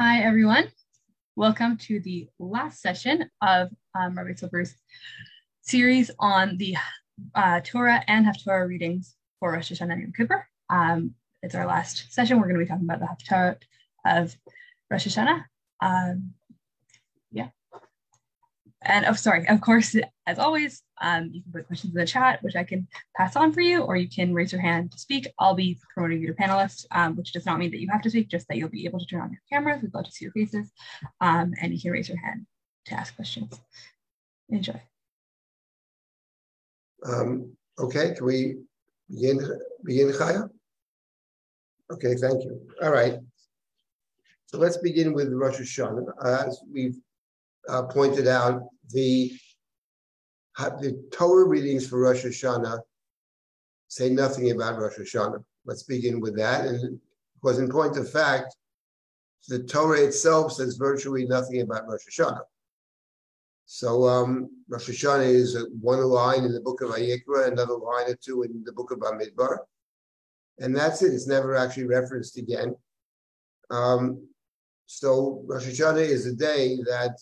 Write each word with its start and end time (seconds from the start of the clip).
Hi, 0.00 0.20
everyone. 0.20 0.68
Welcome 1.34 1.76
to 1.78 1.98
the 1.98 2.28
last 2.38 2.80
session 2.80 3.28
of 3.42 3.70
um, 3.96 4.16
Rabbi 4.16 4.34
Silber's 4.34 4.76
series 5.62 6.08
on 6.20 6.56
the 6.56 6.76
uh, 7.34 7.58
Torah 7.64 8.04
and 8.06 8.24
Haftorah 8.24 8.68
readings 8.68 9.16
for 9.40 9.50
Rosh 9.50 9.72
Hashanah 9.72 9.94
and 9.94 10.02
Yom 10.02 10.12
Kippur. 10.16 10.46
Um, 10.70 11.14
it's 11.42 11.56
our 11.56 11.66
last 11.66 12.12
session. 12.12 12.36
We're 12.36 12.44
going 12.44 12.60
to 12.60 12.64
be 12.64 12.68
talking 12.68 12.88
about 12.88 13.00
the 13.00 13.08
Haftarah 13.08 13.56
of 14.06 14.36
Rosh 14.88 15.08
Hashanah. 15.08 15.42
Um. 15.80 16.34
And 18.82 19.06
oh, 19.06 19.12
sorry, 19.14 19.48
of 19.48 19.60
course, 19.60 19.96
as 20.26 20.38
always, 20.38 20.82
um, 21.00 21.30
you 21.32 21.42
can 21.42 21.52
put 21.52 21.66
questions 21.66 21.92
in 21.92 21.98
the 21.98 22.06
chat, 22.06 22.42
which 22.42 22.54
I 22.54 22.62
can 22.62 22.86
pass 23.16 23.34
on 23.34 23.52
for 23.52 23.60
you, 23.60 23.82
or 23.82 23.96
you 23.96 24.08
can 24.08 24.32
raise 24.32 24.52
your 24.52 24.60
hand 24.60 24.92
to 24.92 24.98
speak. 24.98 25.26
I'll 25.38 25.54
be 25.54 25.78
promoting 25.92 26.20
you 26.20 26.28
to 26.28 26.34
panelists, 26.34 26.86
um, 26.92 27.16
which 27.16 27.32
does 27.32 27.44
not 27.44 27.58
mean 27.58 27.72
that 27.72 27.80
you 27.80 27.88
have 27.90 28.02
to 28.02 28.10
speak, 28.10 28.28
just 28.28 28.46
that 28.48 28.56
you'll 28.56 28.68
be 28.68 28.84
able 28.84 29.00
to 29.00 29.06
turn 29.06 29.20
on 29.20 29.32
your 29.32 29.40
cameras. 29.50 29.82
We'd 29.82 29.94
love 29.94 30.04
to 30.04 30.12
see 30.12 30.26
your 30.26 30.32
faces, 30.32 30.70
um, 31.20 31.54
and 31.60 31.74
you 31.74 31.80
can 31.80 31.90
raise 31.90 32.08
your 32.08 32.18
hand 32.18 32.46
to 32.86 32.94
ask 32.94 33.16
questions. 33.16 33.60
Enjoy. 34.48 34.80
Um, 37.04 37.56
okay, 37.78 38.14
can 38.14 38.26
we 38.26 38.58
begin, 39.10 39.40
begin 39.84 40.08
Chaya? 40.10 40.48
Okay, 41.92 42.14
thank 42.14 42.44
you. 42.44 42.60
All 42.82 42.92
right. 42.92 43.18
So 44.46 44.58
let's 44.58 44.78
begin 44.78 45.12
with 45.12 45.32
Rosh 45.32 45.58
Hashanah. 45.58 46.06
As 46.24 46.60
we've 46.72 46.96
uh, 47.68 47.82
pointed 47.84 48.26
out, 48.26 48.62
the 48.90 49.32
the 50.58 51.00
Torah 51.12 51.46
readings 51.46 51.86
for 51.86 52.00
Rosh 52.00 52.24
Hashanah 52.24 52.80
say 53.88 54.10
nothing 54.10 54.50
about 54.50 54.78
Rosh 54.78 54.98
Hashanah. 54.98 55.42
Let's 55.64 55.82
begin 55.82 56.20
with 56.20 56.36
that. 56.36 56.66
And 56.66 57.00
because 57.34 57.58
in 57.58 57.70
point 57.70 57.96
of 57.96 58.10
fact, 58.10 58.56
the 59.48 59.62
Torah 59.62 60.00
itself 60.00 60.52
says 60.52 60.76
virtually 60.76 61.26
nothing 61.26 61.62
about 61.62 61.88
Rosh 61.88 62.02
Hashanah. 62.10 62.42
So 63.66 64.06
um, 64.06 64.50
Rosh 64.68 64.88
Hashanah 64.88 65.28
is 65.28 65.56
one 65.80 66.02
line 66.02 66.44
in 66.44 66.52
the 66.52 66.60
book 66.60 66.80
of 66.80 66.90
Vayikra, 66.90 67.48
another 67.48 67.74
line 67.74 68.10
or 68.10 68.16
two 68.16 68.42
in 68.42 68.62
the 68.64 68.72
book 68.72 68.90
of 68.90 68.98
Bamidbar. 68.98 69.58
And 70.58 70.74
that's 70.74 71.02
it. 71.02 71.14
It's 71.14 71.26
never 71.26 71.54
actually 71.54 71.86
referenced 71.86 72.36
again. 72.36 72.74
Um, 73.70 74.26
so 74.86 75.42
Rosh 75.46 75.66
Hashanah 75.66 76.06
is 76.06 76.26
a 76.26 76.34
day 76.34 76.76
that 76.86 77.18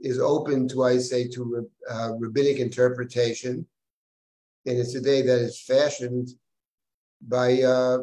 is 0.00 0.18
open 0.18 0.68
to, 0.68 0.84
I 0.84 0.98
say, 0.98 1.28
to 1.28 1.68
uh, 1.90 2.12
rabbinic 2.18 2.58
interpretation. 2.58 3.66
And 4.66 4.78
it's 4.78 4.94
a 4.94 5.00
day 5.00 5.22
that 5.22 5.38
is 5.38 5.60
fashioned 5.60 6.30
by, 7.26 7.62
uh, 7.62 7.98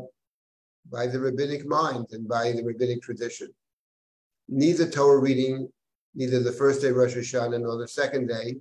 by 0.92 1.08
the 1.08 1.20
rabbinic 1.20 1.66
mind 1.66 2.08
and 2.12 2.28
by 2.28 2.52
the 2.52 2.64
rabbinic 2.64 3.02
tradition. 3.02 3.50
Neither 4.48 4.90
Torah 4.90 5.20
reading, 5.20 5.70
neither 6.16 6.42
the 6.42 6.52
first 6.52 6.82
day 6.82 6.92
Rosh 6.92 7.16
Hashanah 7.16 7.62
nor 7.62 7.78
the 7.78 7.88
second 7.88 8.28
day, 8.28 8.58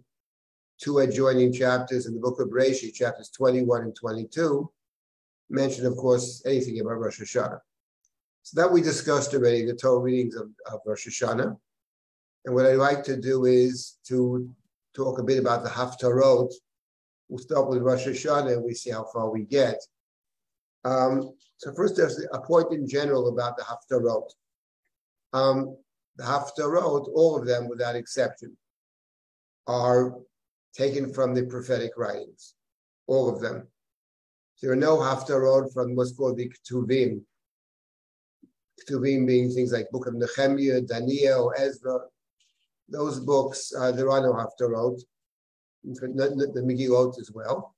two 0.81 0.99
adjoining 0.99 1.53
chapters 1.53 2.07
in 2.07 2.15
the 2.15 2.21
book 2.21 2.41
of 2.41 2.49
Bereshit, 2.49 2.95
chapters 2.95 3.31
21 3.31 3.83
and 3.83 3.95
22, 3.95 4.71
mention, 5.49 5.87
of 5.87 5.97
course, 5.97 6.43
anything 6.45 6.81
about 6.81 6.99
Rosh 6.99 7.21
Hashanah. 7.21 7.61
So 8.43 8.61
that 8.61 8.73
we 8.73 8.81
discussed 8.81 9.35
already, 9.35 9.65
the 9.65 9.75
Torah 9.75 10.01
readings 10.01 10.37
of, 10.37 10.51
of 10.71 10.81
Rosh 10.85 11.07
Hashanah. 11.09 11.57
And 12.47 12.55
what 12.55 12.65
I'd 12.65 12.77
like 12.77 13.03
to 13.05 13.17
do 13.17 13.45
is 13.45 13.99
to 14.07 14.49
talk 14.95 15.19
a 15.19 15.25
bit 15.25 15.41
about 15.41 15.65
the 15.65 15.69
Haftarot. 15.69 16.53
We'll 17.29 17.41
start 17.41 17.69
with 17.69 17.83
Rosh 17.83 18.07
Hashanah 18.07 18.53
and 18.53 18.65
we 18.65 18.73
see 18.73 18.91
how 18.91 19.05
far 19.13 19.31
we 19.31 19.43
get. 19.43 19.83
Um, 20.85 21.33
so 21.57 21.75
first, 21.75 21.97
there's 21.97 22.25
a 22.33 22.41
point 22.41 22.73
in 22.73 22.89
general 22.89 23.29
about 23.29 23.57
the 23.57 23.65
Haftarot. 23.65 24.31
Um, 25.33 25.77
the 26.17 26.23
Haftarot, 26.23 27.09
all 27.13 27.37
of 27.37 27.47
them 27.47 27.69
without 27.69 27.97
exception, 27.97 28.57
are 29.67 30.15
taken 30.73 31.13
from 31.13 31.35
the 31.35 31.43
prophetic 31.47 31.91
writings, 31.97 32.55
all 33.09 33.29
of 33.29 33.41
them. 33.41 33.67
There 34.63 34.71
are 34.71 34.77
no 34.77 34.99
Haftarot 34.99 35.73
from 35.75 35.97
what's 35.97 36.13
called 36.13 36.37
the 36.37 36.49
Ketuvim. 36.49 37.23
Ketuvim 38.81 39.27
being 39.27 39.51
things 39.51 39.73
like 39.73 39.91
Book 39.91 40.07
of 40.07 40.15
Nehemiah, 40.15 40.83
Daniel, 40.83 41.53
Ezra, 41.59 41.99
those 42.89 43.21
books, 43.21 43.73
uh, 43.77 43.93
there 43.93 44.11
are 44.11 44.21
no 44.21 44.33
Haftarot, 44.33 45.01
the, 45.85 46.51
the 46.55 46.63
Megillot 46.63 47.19
as 47.21 47.31
well. 47.33 47.75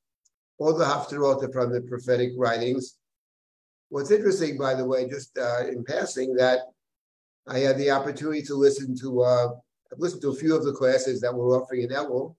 All 0.58 0.76
the 0.76 0.84
Haftarot 0.84 1.42
are 1.42 1.52
from 1.52 1.72
the 1.72 1.80
prophetic 1.80 2.30
writings. 2.36 2.96
What's 3.90 4.10
interesting, 4.10 4.58
by 4.58 4.74
the 4.74 4.84
way, 4.84 5.08
just 5.08 5.36
uh, 5.38 5.66
in 5.66 5.84
passing, 5.84 6.34
that 6.34 6.60
I 7.46 7.60
had 7.60 7.78
the 7.78 7.90
opportunity 7.90 8.42
to 8.42 8.54
listen 8.54 8.96
to, 8.98 9.22
uh, 9.22 9.48
I've 9.92 9.98
listened 9.98 10.22
to 10.22 10.30
a 10.30 10.36
few 10.36 10.54
of 10.54 10.64
the 10.64 10.72
classes 10.72 11.20
that 11.22 11.34
were 11.34 11.56
offering 11.56 11.82
in 11.82 11.90
Elul. 11.90 12.34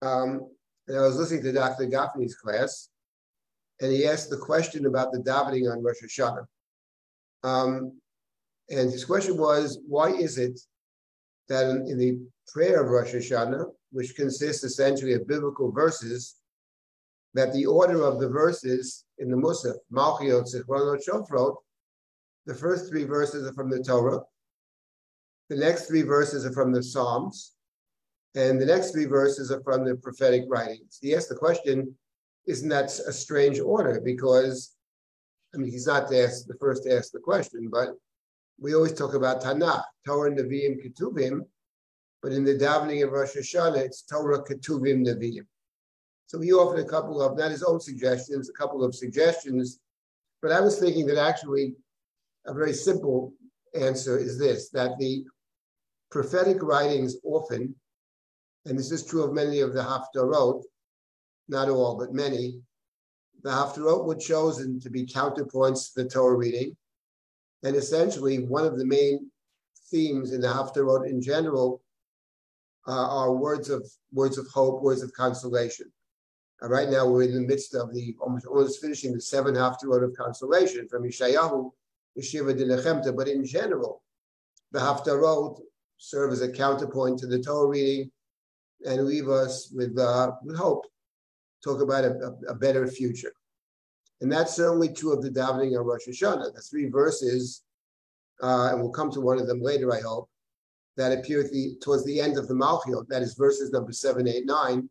Um, 0.00 0.48
and 0.86 0.96
I 0.96 1.02
was 1.02 1.16
listening 1.16 1.42
to 1.42 1.52
Dr. 1.52 1.84
Gaffney's 1.86 2.34
class, 2.34 2.88
and 3.80 3.92
he 3.92 4.06
asked 4.06 4.30
the 4.30 4.38
question 4.38 4.86
about 4.86 5.12
the 5.12 5.18
davening 5.18 5.70
on 5.70 5.82
Rosh 5.82 6.02
Hashanah. 6.02 6.46
Um, 7.44 8.00
and 8.70 8.90
his 8.90 9.04
question 9.04 9.36
was, 9.36 9.78
why 9.86 10.10
is 10.10 10.38
it 10.38 10.58
that 11.48 11.68
in, 11.70 11.86
in, 11.88 11.98
the 11.98 12.18
prayer 12.52 12.82
of 12.82 12.90
Rosh 12.90 13.14
Hashanah, 13.14 13.66
which 13.92 14.14
consists 14.16 14.64
essentially 14.64 15.14
of 15.14 15.26
biblical 15.26 15.70
verses, 15.70 16.36
that 17.34 17.52
the 17.52 17.66
order 17.66 18.02
of 18.02 18.20
the 18.20 18.28
verses 18.28 19.04
in 19.18 19.30
the 19.30 19.36
Musaf, 19.36 19.76
Malchiot, 19.92 20.54
Zichronot, 20.54 21.06
Shofrot, 21.06 21.56
the 22.46 22.54
first 22.54 22.88
three 22.88 23.04
verses 23.04 23.46
are 23.46 23.52
from 23.52 23.70
the 23.70 23.82
Torah, 23.82 24.20
the 25.48 25.56
next 25.56 25.86
three 25.86 26.02
verses 26.02 26.44
are 26.44 26.52
from 26.52 26.72
the 26.72 26.82
Psalms, 26.82 27.52
and 28.34 28.60
the 28.60 28.66
next 28.66 28.92
three 28.92 29.06
verses 29.06 29.50
are 29.50 29.62
from 29.62 29.84
the 29.84 29.96
prophetic 29.96 30.44
writings. 30.48 30.98
He 31.00 31.14
asked 31.14 31.28
the 31.28 31.34
question, 31.34 31.94
isn't 32.46 32.68
that 32.68 32.86
a 33.06 33.12
strange 33.12 33.58
order? 33.58 34.00
Because, 34.00 34.74
I 35.54 35.58
mean, 35.58 35.70
he's 35.70 35.86
not 35.86 36.08
the, 36.08 36.56
first 36.60 36.84
to 36.84 36.96
ask 36.96 37.12
the 37.12 37.18
question, 37.18 37.68
but 37.70 37.90
we 38.60 38.74
always 38.74 38.92
talk 38.92 39.14
about 39.14 39.42
Tanakh, 39.42 39.84
Torah, 40.04 40.30
Nevi'im, 40.30 40.78
Ketuvim, 40.84 41.40
but 42.22 42.32
in 42.32 42.44
the 42.44 42.54
davening 42.54 43.04
of 43.04 43.12
Rosh 43.12 43.36
Hashanah, 43.36 43.78
it's 43.78 44.02
Torah, 44.02 44.42
Ketuvim, 44.42 45.06
Nevi'im. 45.06 45.46
So 46.26 46.40
he 46.40 46.52
offered 46.52 46.80
a 46.80 46.88
couple 46.88 47.22
of, 47.22 47.38
not 47.38 47.52
his 47.52 47.62
own 47.62 47.80
suggestions, 47.80 48.50
a 48.50 48.52
couple 48.52 48.84
of 48.84 48.94
suggestions, 48.94 49.78
but 50.42 50.52
I 50.52 50.60
was 50.60 50.78
thinking 50.78 51.06
that 51.06 51.18
actually 51.18 51.74
a 52.46 52.52
very 52.52 52.72
simple 52.72 53.32
answer 53.74 54.18
is 54.18 54.38
this, 54.38 54.70
that 54.70 54.98
the 54.98 55.24
prophetic 56.10 56.62
writings 56.62 57.16
often, 57.24 57.74
and 58.66 58.78
this 58.78 58.90
is 58.90 59.06
true 59.06 59.22
of 59.22 59.32
many 59.32 59.60
of 59.60 59.72
the 59.72 59.82
Haftarot, 59.82 60.62
not 61.48 61.68
all, 61.68 61.96
but 61.96 62.12
many, 62.12 62.60
the 63.42 63.50
Haftarot 63.50 64.04
were 64.04 64.16
chosen 64.16 64.80
to 64.80 64.90
be 64.90 65.06
counterpoints 65.06 65.94
to 65.94 66.02
the 66.02 66.08
Torah 66.10 66.36
reading, 66.36 66.76
and 67.62 67.76
essentially, 67.76 68.38
one 68.38 68.64
of 68.64 68.78
the 68.78 68.86
main 68.86 69.30
themes 69.90 70.32
in 70.32 70.40
the 70.40 70.48
Haftarot 70.48 71.08
in 71.08 71.20
general 71.20 71.82
uh, 72.86 73.08
are 73.08 73.32
words 73.32 73.68
of 73.68 73.88
words 74.12 74.38
of 74.38 74.46
hope, 74.48 74.82
words 74.82 75.02
of 75.02 75.12
consolation. 75.12 75.90
Uh, 76.62 76.68
right 76.68 76.88
now, 76.88 77.06
we're 77.06 77.22
in 77.22 77.34
the 77.34 77.40
midst 77.40 77.74
of 77.74 77.92
the 77.92 78.14
almost, 78.20 78.46
almost 78.46 78.80
finishing 78.80 79.12
the 79.12 79.20
seven 79.20 79.54
Haftarot 79.54 80.04
of 80.04 80.16
consolation 80.16 80.88
from 80.88 81.04
Yeshayahu, 81.04 81.70
Yeshiva 82.18 82.56
de 82.56 82.64
Nechemta. 82.64 83.14
But 83.14 83.28
in 83.28 83.44
general, 83.44 84.02
the 84.72 84.78
Haftarot 84.78 85.60
serve 85.98 86.32
as 86.32 86.42
a 86.42 86.50
counterpoint 86.50 87.18
to 87.18 87.26
the 87.26 87.42
Torah 87.42 87.68
reading 87.68 88.10
and 88.86 89.04
leave 89.06 89.28
us 89.28 89.72
with, 89.74 89.98
uh, 89.98 90.32
with 90.44 90.56
hope. 90.56 90.84
Talk 91.64 91.82
about 91.82 92.04
a, 92.04 92.12
a, 92.12 92.52
a 92.52 92.54
better 92.54 92.86
future. 92.86 93.32
And 94.20 94.30
that's 94.30 94.56
certainly 94.56 94.92
true 94.92 95.12
of 95.12 95.22
the 95.22 95.30
davening 95.30 95.78
of 95.78 95.86
Rosh 95.86 96.08
Hashanah. 96.08 96.54
The 96.54 96.60
three 96.60 96.88
verses, 96.88 97.62
uh, 98.42 98.70
and 98.70 98.80
we'll 98.80 98.90
come 98.90 99.10
to 99.12 99.20
one 99.20 99.38
of 99.38 99.46
them 99.46 99.62
later, 99.62 99.92
I 99.92 100.00
hope, 100.00 100.28
that 100.96 101.16
appear 101.16 101.44
the, 101.44 101.76
towards 101.80 102.04
the 102.04 102.20
end 102.20 102.36
of 102.36 102.48
the 102.48 102.54
Malchiot, 102.54 103.06
that 103.08 103.22
is 103.22 103.34
verses 103.34 103.70
number 103.70 103.92
seven, 103.92 104.26
eight, 104.26 104.46
nine. 104.46 104.90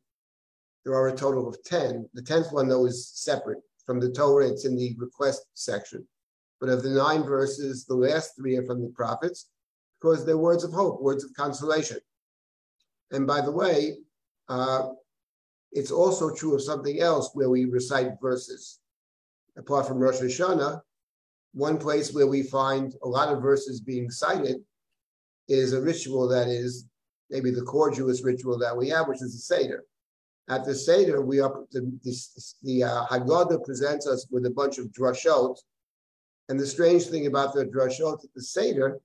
There 0.85 0.95
are 0.95 1.09
a 1.09 1.15
total 1.15 1.49
of 1.49 1.61
10. 1.65 2.09
The 2.13 2.21
10th 2.21 2.53
one, 2.53 2.69
though, 2.69 2.85
is 2.85 3.09
separate 3.09 3.59
from 3.85 3.99
the 3.99 4.11
Torah, 4.11 4.49
it's 4.49 4.65
in 4.65 4.75
the 4.75 4.95
request 4.97 5.45
section. 5.53 6.05
But 6.59 6.69
of 6.69 6.83
the 6.83 6.89
nine 6.89 7.23
verses, 7.23 7.85
the 7.85 7.95
last 7.95 8.35
three 8.35 8.57
are 8.57 8.65
from 8.65 8.81
the 8.81 8.89
prophets 8.89 9.49
because 9.99 10.25
they're 10.25 10.37
words 10.37 10.63
of 10.63 10.73
hope, 10.73 11.01
words 11.01 11.23
of 11.23 11.33
consolation. 11.33 11.97
And 13.11 13.25
by 13.25 13.41
the 13.41 13.51
way, 13.51 13.97
uh, 14.49 14.89
it's 15.71 15.91
also 15.91 16.33
true 16.33 16.53
of 16.53 16.61
something 16.61 16.99
else 16.99 17.31
where 17.33 17.49
we 17.49 17.65
recite 17.65 18.19
verses 18.21 18.79
apart 19.57 19.87
from 19.87 19.97
Rosh 19.97 20.21
Hashanah, 20.21 20.81
one 21.53 21.77
place 21.77 22.13
where 22.13 22.27
we 22.27 22.43
find 22.43 22.93
a 23.03 23.07
lot 23.07 23.29
of 23.29 23.41
verses 23.41 23.81
being 23.81 24.09
cited 24.09 24.57
is 25.47 25.73
a 25.73 25.81
ritual 25.81 26.27
that 26.27 26.47
is 26.47 26.85
maybe 27.29 27.51
the 27.51 27.61
core 27.61 27.91
Jewish 27.91 28.21
ritual 28.21 28.57
that 28.59 28.75
we 28.75 28.89
have, 28.89 29.07
which 29.07 29.21
is 29.21 29.33
the 29.33 29.55
Seder. 29.55 29.83
At 30.49 30.65
the 30.65 30.75
Seder, 30.75 31.21
we 31.21 31.39
are 31.39 31.63
the, 31.71 31.91
the, 32.03 32.15
the 32.63 32.83
uh, 32.83 33.05
Haggadah 33.07 33.65
presents 33.65 34.07
us 34.07 34.27
with 34.31 34.45
a 34.45 34.51
bunch 34.51 34.77
of 34.77 34.87
drashot, 34.87 35.57
And 36.47 36.59
the 36.59 36.65
strange 36.65 37.07
thing 37.07 37.27
about 37.27 37.53
the 37.53 37.65
drashot 37.65 38.23
at 38.23 38.33
the 38.33 38.41
Seder 38.41 38.99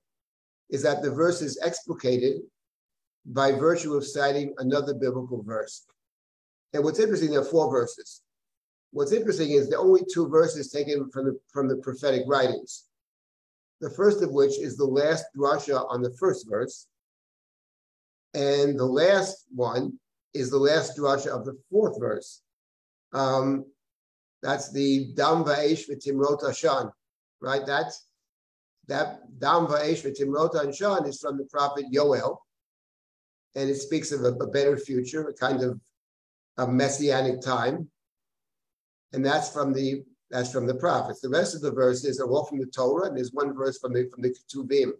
is 0.69 0.83
that 0.83 1.01
the 1.01 1.11
verse 1.11 1.41
is 1.41 1.59
explicated 1.61 2.41
by 3.25 3.51
virtue 3.51 3.93
of 3.95 4.05
citing 4.05 4.53
another 4.57 4.93
biblical 4.93 5.43
verse. 5.43 5.85
And 6.73 6.83
what's 6.83 6.99
interesting, 6.99 7.31
there 7.31 7.41
are 7.41 7.45
four 7.45 7.69
verses. 7.69 8.22
What's 8.93 9.11
interesting 9.11 9.51
is 9.51 9.69
the 9.69 9.77
only 9.77 10.01
two 10.11 10.29
verses 10.29 10.69
taken 10.69 11.09
from 11.09 11.25
the, 11.25 11.39
from 11.51 11.67
the 11.67 11.77
prophetic 11.77 12.21
writings. 12.27 12.85
The 13.81 13.89
first 13.89 14.21
of 14.21 14.31
which 14.31 14.59
is 14.59 14.77
the 14.77 14.85
last 14.85 15.25
drasha 15.35 15.89
on 15.89 16.03
the 16.03 16.11
first 16.11 16.47
verse. 16.47 16.87
And 18.35 18.79
the 18.79 18.85
last 18.85 19.45
one 19.53 19.99
is 20.35 20.51
the 20.51 20.59
last 20.59 20.95
drasha 20.95 21.27
of 21.27 21.43
the 21.43 21.57
fourth 21.71 21.99
verse. 21.99 22.41
Um, 23.13 23.65
that's 24.43 24.71
the 24.71 25.11
Dam 25.15 25.43
Va'esh 25.43 25.89
V'Timrot 25.89 26.43
Ashan, 26.43 26.91
right? 27.41 27.65
That's 27.65 28.05
that 28.87 29.21
Dam 29.39 29.65
Va'esh 29.65 30.03
V'Timrot 30.03 30.53
Ashan 30.53 31.07
is 31.07 31.19
from 31.19 31.39
the 31.39 31.45
prophet 31.45 31.85
Yoel, 31.91 32.37
and 33.55 33.69
it 33.69 33.75
speaks 33.75 34.11
of 34.11 34.21
a, 34.21 34.33
a 34.33 34.47
better 34.47 34.77
future, 34.77 35.27
a 35.27 35.33
kind 35.33 35.63
of 35.63 35.79
a 36.57 36.67
messianic 36.67 37.41
time, 37.41 37.89
and 39.13 39.25
that's 39.25 39.49
from 39.49 39.73
the 39.73 40.03
that's 40.29 40.51
from 40.51 40.65
the 40.65 40.75
prophets. 40.75 41.21
The 41.21 41.29
rest 41.29 41.55
of 41.55 41.61
the 41.61 41.71
verses 41.71 42.19
are 42.19 42.27
all 42.27 42.45
from 42.45 42.59
the 42.59 42.65
Torah, 42.65 43.07
and 43.07 43.15
there's 43.15 43.33
one 43.33 43.53
verse 43.53 43.77
from 43.77 43.93
the 43.93 44.09
from 44.11 44.23
the 44.23 44.29
Ketuvim. 44.33 44.91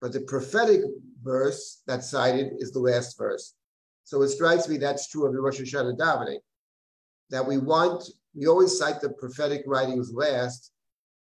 But 0.00 0.12
the 0.12 0.20
prophetic 0.22 0.80
verse 1.22 1.82
that's 1.86 2.10
cited 2.10 2.52
is 2.58 2.72
the 2.72 2.80
last 2.80 3.16
verse. 3.16 3.54
So 4.02 4.20
it 4.22 4.28
strikes 4.28 4.68
me 4.68 4.76
that's 4.76 5.08
true 5.08 5.26
of 5.26 5.32
the 5.32 5.40
Rosh 5.40 5.60
Hashanah 5.60 5.96
davening, 5.96 6.40
that 7.30 7.46
we 7.46 7.56
want, 7.56 8.04
we 8.34 8.46
always 8.46 8.76
cite 8.76 9.00
the 9.00 9.10
prophetic 9.10 9.62
writings 9.66 10.12
last 10.12 10.72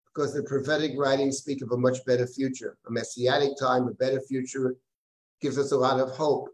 because 0.07 0.33
the 0.33 0.45
prophetic 0.45 0.93
writings 0.97 1.39
speak 1.39 1.63
of 1.63 1.73
a 1.73 1.77
much 1.77 2.05
better 2.05 2.27
future, 2.27 2.77
a 2.87 2.91
messianic 2.91 3.59
time, 3.59 3.89
a 3.89 3.93
better 3.95 4.21
future, 4.21 4.77
gives 5.41 5.59
us 5.59 5.73
a 5.73 5.77
lot 5.77 5.99
of 5.99 6.11
hope. 6.11 6.49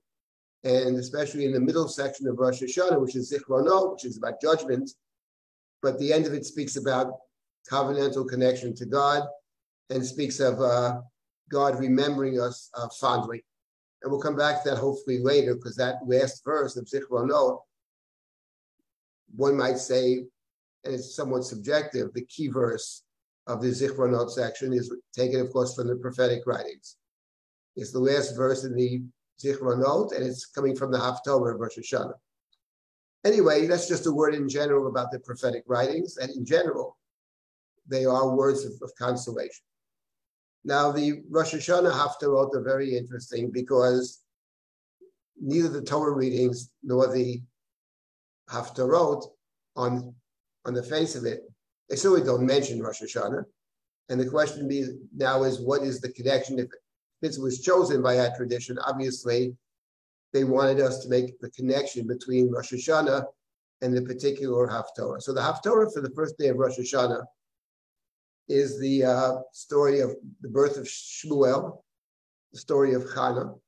And 0.65 0.97
especially 0.97 1.45
in 1.45 1.53
the 1.53 1.61
middle 1.61 1.87
section 1.87 2.27
of 2.29 2.39
Rosh 2.39 2.63
Hashanah, 2.63 3.01
which 3.01 3.15
is 3.15 3.31
Zichronot, 3.31 3.93
which 3.93 4.05
is 4.05 4.17
about 4.17 4.41
judgment, 4.41 4.91
but 5.87 6.01
the 6.01 6.13
end 6.13 6.27
of 6.27 6.35
it 6.35 6.45
speaks 6.45 6.75
about 6.75 7.13
covenantal 7.71 8.29
connection 8.29 8.75
to 8.75 8.85
God 8.85 9.23
and 9.89 10.05
speaks 10.05 10.41
of 10.41 10.61
uh, 10.61 11.01
God 11.49 11.79
remembering 11.79 12.41
us 12.41 12.71
uh, 12.75 12.89
fondly. 13.01 13.45
And 14.03 14.11
we'll 14.11 14.21
come 14.21 14.35
back 14.35 14.65
to 14.65 14.71
that 14.71 14.79
hopefully 14.79 15.21
later 15.23 15.55
because 15.55 15.77
that 15.77 16.01
last 16.05 16.45
verse 16.45 16.77
of 16.77 16.87
Zichronot, 16.87 17.61
one 19.37 19.57
might 19.57 19.79
say, 19.79 20.25
and 20.85 20.95
it's 20.95 21.15
somewhat 21.15 21.45
subjective, 21.45 22.13
the 22.15 22.25
key 22.25 22.49
verse 22.49 23.05
of 23.47 23.63
the 23.63 23.69
Zichronot 23.69 24.29
section 24.31 24.73
is 24.73 24.93
taken, 25.15 25.39
of 25.39 25.53
course, 25.53 25.77
from 25.77 25.87
the 25.87 25.95
prophetic 25.95 26.43
writings. 26.47 26.97
It's 27.77 27.93
the 27.93 28.01
last 28.01 28.35
verse 28.37 28.65
in 28.65 28.75
the 28.75 29.03
Zichronot, 29.41 30.17
and 30.17 30.27
it's 30.27 30.47
coming 30.47 30.75
from 30.75 30.91
the 30.91 30.99
Haftorah 30.99 31.55
of 31.55 31.61
Rosh 31.61 31.79
Hashanah. 31.79 32.15
Anyway, 33.25 33.67
that's 33.67 33.89
just 33.89 34.07
a 34.07 34.13
word 34.13 34.35
in 34.35 34.49
general 34.49 34.87
about 34.87 35.11
the 35.11 35.19
prophetic 35.19 35.65
writings, 35.67 36.17
and 36.17 36.31
in 36.31 36.45
general, 36.45 36.97
they 37.89 38.05
are 38.05 38.37
words 38.37 38.65
of, 38.65 38.73
of 38.83 38.93
consolation. 38.99 39.65
Now, 40.65 40.91
the 40.91 41.23
Rosh 41.31 41.55
Hashanah 41.55 41.93
Haftarot 41.93 42.55
are 42.55 42.63
very 42.63 42.97
interesting 42.97 43.51
because 43.53 44.21
neither 45.41 45.69
the 45.69 45.83
Torah 45.83 46.13
readings 46.13 46.71
nor 46.83 47.13
the 47.13 47.41
Haftarot 48.51 49.25
on, 49.77 50.15
on 50.65 50.75
the 50.75 50.83
face 50.83 51.15
of 51.15 51.25
it, 51.25 51.43
they 51.89 51.97
certainly 51.97 52.25
don't 52.25 52.45
mention 52.45 52.83
Rosh 52.83 53.03
Hashanah. 53.03 53.45
And 54.09 54.21
the 54.21 54.29
question 54.29 54.69
now 55.15 55.45
is, 55.45 55.61
what 55.61 55.83
is 55.83 56.01
the 56.01 56.13
connection? 56.13 56.59
If 56.59 56.69
it 57.23 57.41
was 57.41 57.61
chosen 57.61 58.03
by 58.03 58.17
that 58.17 58.37
tradition, 58.37 58.79
obviously, 58.79 59.57
they 60.37 60.45
wanted 60.45 60.81
us 60.81 60.99
to 60.99 61.09
make 61.09 61.41
the 61.41 61.51
connection 61.51 62.07
between 62.07 62.51
Rosh 62.51 62.75
Hashanah 62.75 63.25
and 63.81 63.97
the 63.97 64.03
particular 64.03 64.69
Haftarah. 64.69 65.23
So 65.23 65.33
the 65.33 65.41
Haftarah 65.41 65.93
for 65.95 66.03
the 66.03 66.11
first 66.11 66.37
day 66.37 66.49
of 66.49 66.59
Rosh 66.59 66.79
Hashanah 66.79 67.25
is 68.47 68.79
the 68.79 69.05
uh, 69.05 69.33
story 69.53 70.01
of 70.01 70.15
the 70.43 70.51
birth 70.51 70.77
of 70.77 70.85
Shmuel, 70.85 71.79
the 72.53 72.59
story 72.59 72.93
of 72.93 73.05
Chana. 73.05 73.59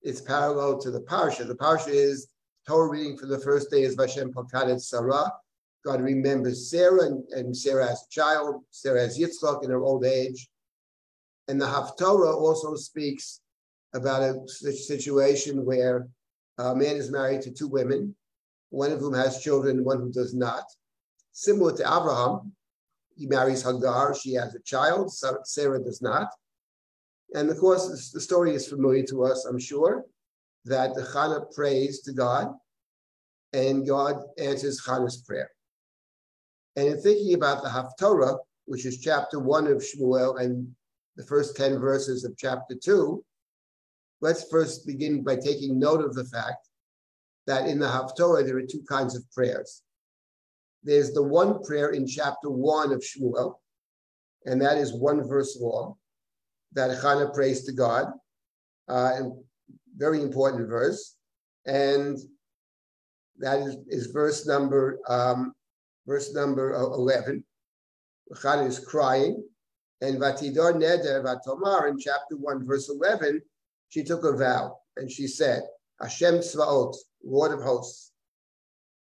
It's 0.00 0.22
parallel 0.22 0.78
to 0.78 0.90
the 0.90 1.00
parsha. 1.00 1.46
The 1.46 1.54
parsha 1.54 1.88
is 1.88 2.28
Torah 2.66 2.88
reading 2.88 3.18
for 3.18 3.26
the 3.26 3.38
first 3.38 3.70
day 3.70 3.82
is 3.82 3.94
Vashem 3.94 4.32
Palkadet 4.32 4.80
Sarah. 4.80 5.30
God 5.84 6.00
remembers 6.00 6.70
Sarah, 6.70 7.04
and, 7.06 7.24
and 7.32 7.54
Sarah 7.54 7.90
as 7.90 8.02
a 8.02 8.10
child, 8.10 8.62
Sarah 8.70 9.02
as 9.02 9.18
Yitzchak 9.18 9.64
in 9.64 9.70
her 9.70 9.82
old 9.82 10.06
age. 10.06 10.48
And 11.46 11.60
the 11.60 11.66
Haftorah 11.66 12.34
also 12.34 12.74
speaks 12.74 13.40
about 13.94 14.22
a 14.22 14.48
situation 14.48 15.64
where 15.64 16.08
a 16.58 16.74
man 16.74 16.96
is 16.96 17.10
married 17.10 17.42
to 17.42 17.50
two 17.50 17.68
women, 17.68 18.14
one 18.70 18.92
of 18.92 19.00
whom 19.00 19.14
has 19.14 19.42
children, 19.42 19.84
one 19.84 19.98
who 19.98 20.12
does 20.12 20.34
not. 20.34 20.64
Similar 21.32 21.76
to 21.76 21.82
Abraham, 21.82 22.52
he 23.16 23.26
marries 23.26 23.62
Hagar, 23.62 24.14
she 24.14 24.34
has 24.34 24.54
a 24.54 24.60
child, 24.60 25.12
Sarah 25.12 25.82
does 25.82 26.02
not. 26.02 26.28
And 27.34 27.50
of 27.50 27.58
course, 27.58 28.10
the 28.10 28.20
story 28.20 28.54
is 28.54 28.68
familiar 28.68 29.04
to 29.04 29.24
us, 29.24 29.44
I'm 29.44 29.58
sure, 29.58 30.04
that 30.64 30.94
Chana 30.94 31.52
prays 31.54 32.00
to 32.02 32.12
God 32.12 32.54
and 33.52 33.86
God 33.86 34.22
answers 34.38 34.80
Chana's 34.80 35.18
prayer. 35.18 35.50
And 36.76 36.88
in 36.88 37.00
thinking 37.00 37.34
about 37.34 37.62
the 37.62 37.68
Haftorah, 37.68 38.38
which 38.66 38.86
is 38.86 39.00
chapter 39.00 39.40
one 39.40 39.66
of 39.66 39.78
Shmuel 39.78 40.40
and 40.40 40.68
the 41.16 41.24
first 41.24 41.56
10 41.56 41.78
verses 41.78 42.24
of 42.24 42.36
chapter 42.36 42.74
two, 42.74 43.24
let's 44.20 44.48
first 44.50 44.86
begin 44.86 45.22
by 45.22 45.36
taking 45.36 45.78
note 45.78 46.04
of 46.04 46.14
the 46.14 46.24
fact 46.24 46.68
that 47.46 47.66
in 47.66 47.78
the 47.78 47.86
Haftorah 47.86 48.44
there 48.44 48.56
are 48.58 48.62
two 48.62 48.82
kinds 48.88 49.16
of 49.16 49.30
prayers. 49.32 49.82
There's 50.82 51.12
the 51.12 51.22
one 51.22 51.62
prayer 51.64 51.90
in 51.90 52.06
chapter 52.06 52.50
one 52.50 52.92
of 52.92 53.02
Shmuel, 53.02 53.54
and 54.44 54.60
that 54.62 54.78
is 54.78 54.94
one 54.94 55.26
verse 55.26 55.58
long 55.60 55.94
that 56.72 56.98
Chana 57.02 57.32
prays 57.32 57.64
to 57.64 57.72
God. 57.72 58.06
Uh, 58.88 59.20
very 59.96 60.22
important 60.22 60.68
verse. 60.68 61.16
And 61.66 62.18
that 63.38 63.60
is, 63.60 63.76
is 63.88 64.06
verse 64.06 64.46
number 64.46 65.00
um, 65.08 65.52
verse 66.06 66.32
number 66.32 66.72
11. 66.72 67.44
Chana 68.34 68.66
is 68.66 68.78
crying. 68.78 69.42
And 70.00 70.20
Vatidor 70.20 70.74
Neder 70.74 71.24
Vatomar 71.24 71.88
in 71.88 71.98
chapter 71.98 72.36
1, 72.36 72.64
verse 72.64 72.88
11, 72.88 73.42
she 73.88 74.02
took 74.02 74.24
a 74.24 74.36
vow 74.36 74.78
and 74.96 75.10
she 75.10 75.26
said, 75.26 75.62
Hashem 76.00 76.36
Tzvaot, 76.36 76.94
Lord 77.24 77.52
of 77.52 77.62
hosts, 77.62 78.12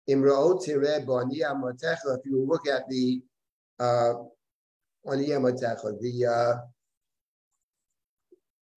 if 0.08 0.18
you 0.18 0.26
look 2.48 2.68
at 2.68 2.90
the 2.90 3.22
uh, 3.80 4.14
the 5.06 6.26
uh, 6.28 6.58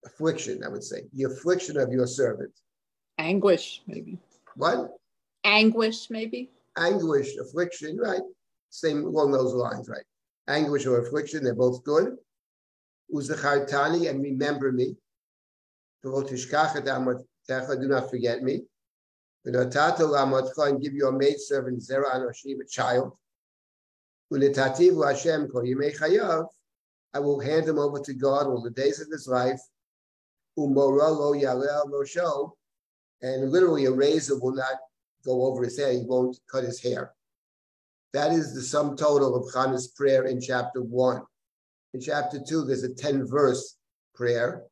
affliction, 0.06 0.62
I 0.64 0.68
would 0.68 0.84
say, 0.84 1.02
the 1.12 1.24
affliction 1.24 1.76
of 1.78 1.92
your 1.92 2.06
servant. 2.06 2.52
Anguish, 3.18 3.82
maybe. 3.86 4.18
What? 4.56 4.96
Anguish, 5.44 6.08
maybe. 6.10 6.50
Anguish, 6.78 7.36
affliction, 7.36 7.98
right? 7.98 8.22
Same 8.70 9.04
along 9.04 9.32
those 9.32 9.52
lines, 9.54 9.88
right? 9.88 10.04
Anguish 10.48 10.86
or 10.86 11.00
affliction, 11.00 11.44
they're 11.44 11.54
both 11.54 11.84
good. 11.84 12.16
Uzachartani, 13.12 14.08
and 14.10 14.22
remember 14.22 14.72
me. 14.72 14.96
Do 16.04 17.88
not 17.88 18.10
forget 18.10 18.42
me 18.42 18.66
and 19.46 20.82
give 20.82 20.94
your 20.94 21.12
maidservant 21.12 21.82
Zerah 21.82 22.14
Anoshim 22.14 22.60
a 22.60 22.64
child. 22.68 23.12
I 27.14 27.18
will 27.20 27.40
hand 27.40 27.68
him 27.68 27.78
over 27.78 28.00
to 28.00 28.14
God 28.14 28.46
all 28.46 28.62
the 28.62 28.70
days 28.70 29.00
of 29.00 29.08
his 29.10 29.26
life. 29.26 29.60
And 30.56 30.76
literally 33.50 33.84
a 33.86 33.92
razor 33.92 34.38
will 34.38 34.54
not 34.54 34.78
go 35.24 35.46
over 35.46 35.64
his 35.64 35.78
hair. 35.78 35.92
He 35.92 36.04
won't 36.04 36.38
cut 36.50 36.64
his 36.64 36.82
hair. 36.82 37.12
That 38.12 38.32
is 38.32 38.54
the 38.54 38.62
sum 38.62 38.96
total 38.96 39.34
of 39.34 39.52
Chana's 39.52 39.88
prayer 39.88 40.24
in 40.24 40.40
chapter 40.40 40.82
one. 40.82 41.22
In 41.94 42.00
chapter 42.00 42.40
two, 42.46 42.64
there's 42.64 42.82
a 42.82 42.94
10 42.94 43.26
verse 43.26 43.76
prayer, 44.14 44.64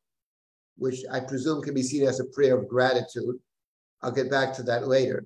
which 0.77 0.99
I 1.11 1.19
presume 1.19 1.61
can 1.61 1.73
be 1.73 1.83
seen 1.83 2.07
as 2.07 2.19
a 2.19 2.25
prayer 2.25 2.57
of 2.57 2.67
gratitude. 2.67 3.35
I'll 4.01 4.11
get 4.11 4.31
back 4.31 4.53
to 4.55 4.63
that 4.63 4.87
later. 4.87 5.25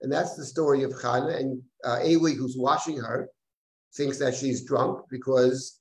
And 0.00 0.12
that's 0.12 0.36
the 0.36 0.44
story 0.44 0.82
of 0.82 0.92
Chana. 0.92 1.38
And 1.38 1.62
uh, 1.84 2.00
who's 2.00 2.56
watching 2.56 2.98
her, 2.98 3.28
thinks 3.94 4.18
that 4.18 4.34
she's 4.34 4.64
drunk 4.64 5.00
because 5.10 5.80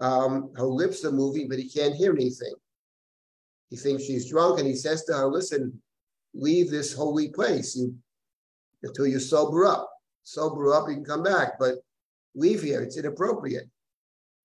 um, 0.00 0.50
her 0.56 0.66
lips 0.66 1.04
are 1.04 1.12
moving, 1.12 1.48
but 1.48 1.58
he 1.58 1.68
can't 1.68 1.94
hear 1.94 2.12
anything. 2.12 2.54
He 3.70 3.76
thinks 3.76 4.04
she's 4.04 4.30
drunk, 4.30 4.58
and 4.58 4.68
he 4.68 4.76
says 4.76 5.04
to 5.04 5.12
her, 5.14 5.26
"Listen, 5.26 5.80
leave 6.32 6.70
this 6.70 6.92
holy 6.92 7.28
place 7.28 7.76
you, 7.76 7.94
until 8.82 9.06
you 9.06 9.18
sober 9.18 9.64
up. 9.64 9.90
Sober 10.22 10.72
up, 10.72 10.88
you 10.88 10.94
can 10.94 11.04
come 11.04 11.22
back." 11.22 11.58
But 11.58 11.76
leave 12.34 12.62
here. 12.62 12.82
It's 12.82 12.96
inappropriate. 12.96 13.68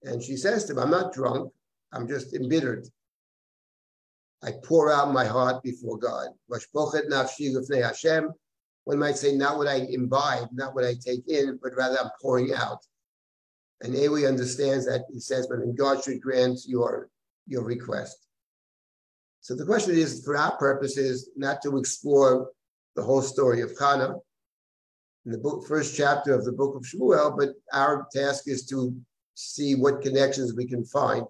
And 0.03 0.23
she 0.23 0.37
says 0.37 0.65
to 0.65 0.73
him, 0.73 0.79
I'm 0.79 0.89
not 0.89 1.13
drunk. 1.13 1.51
I'm 1.91 2.07
just 2.07 2.33
embittered. 2.33 2.87
I 4.41 4.53
pour 4.63 4.91
out 4.91 5.13
my 5.13 5.25
heart 5.25 5.61
before 5.63 5.97
God. 5.97 6.29
One 8.85 8.99
might 8.99 9.17
say, 9.17 9.35
not 9.35 9.57
what 9.57 9.67
I 9.67 9.75
imbibe, 9.75 10.47
not 10.53 10.73
what 10.73 10.85
I 10.85 10.95
take 10.95 11.27
in, 11.27 11.59
but 11.61 11.75
rather 11.75 11.99
I'm 11.99 12.09
pouring 12.21 12.53
out. 12.53 12.79
And 13.81 13.95
Eli 13.95 14.25
understands 14.25 14.85
that 14.85 15.05
he 15.11 15.19
says, 15.19 15.47
but 15.47 15.59
God 15.75 16.03
should 16.03 16.21
grant 16.21 16.59
your, 16.65 17.09
your 17.47 17.63
request. 17.63 18.17
So 19.41 19.55
the 19.55 19.65
question 19.65 19.95
is, 19.95 20.23
for 20.23 20.35
our 20.37 20.57
purposes, 20.57 21.29
not 21.35 21.61
to 21.63 21.77
explore 21.77 22.49
the 22.95 23.03
whole 23.03 23.21
story 23.21 23.61
of 23.61 23.71
Hannah 23.79 24.15
in 25.25 25.31
the 25.31 25.37
book, 25.37 25.65
first 25.67 25.95
chapter 25.95 26.33
of 26.33 26.45
the 26.45 26.51
book 26.51 26.75
of 26.75 26.83
Shmuel, 26.83 27.37
but 27.37 27.49
our 27.73 28.07
task 28.13 28.47
is 28.47 28.65
to 28.67 28.95
see 29.35 29.75
what 29.75 30.01
connections 30.01 30.53
we 30.53 30.65
can 30.65 30.83
find 30.83 31.25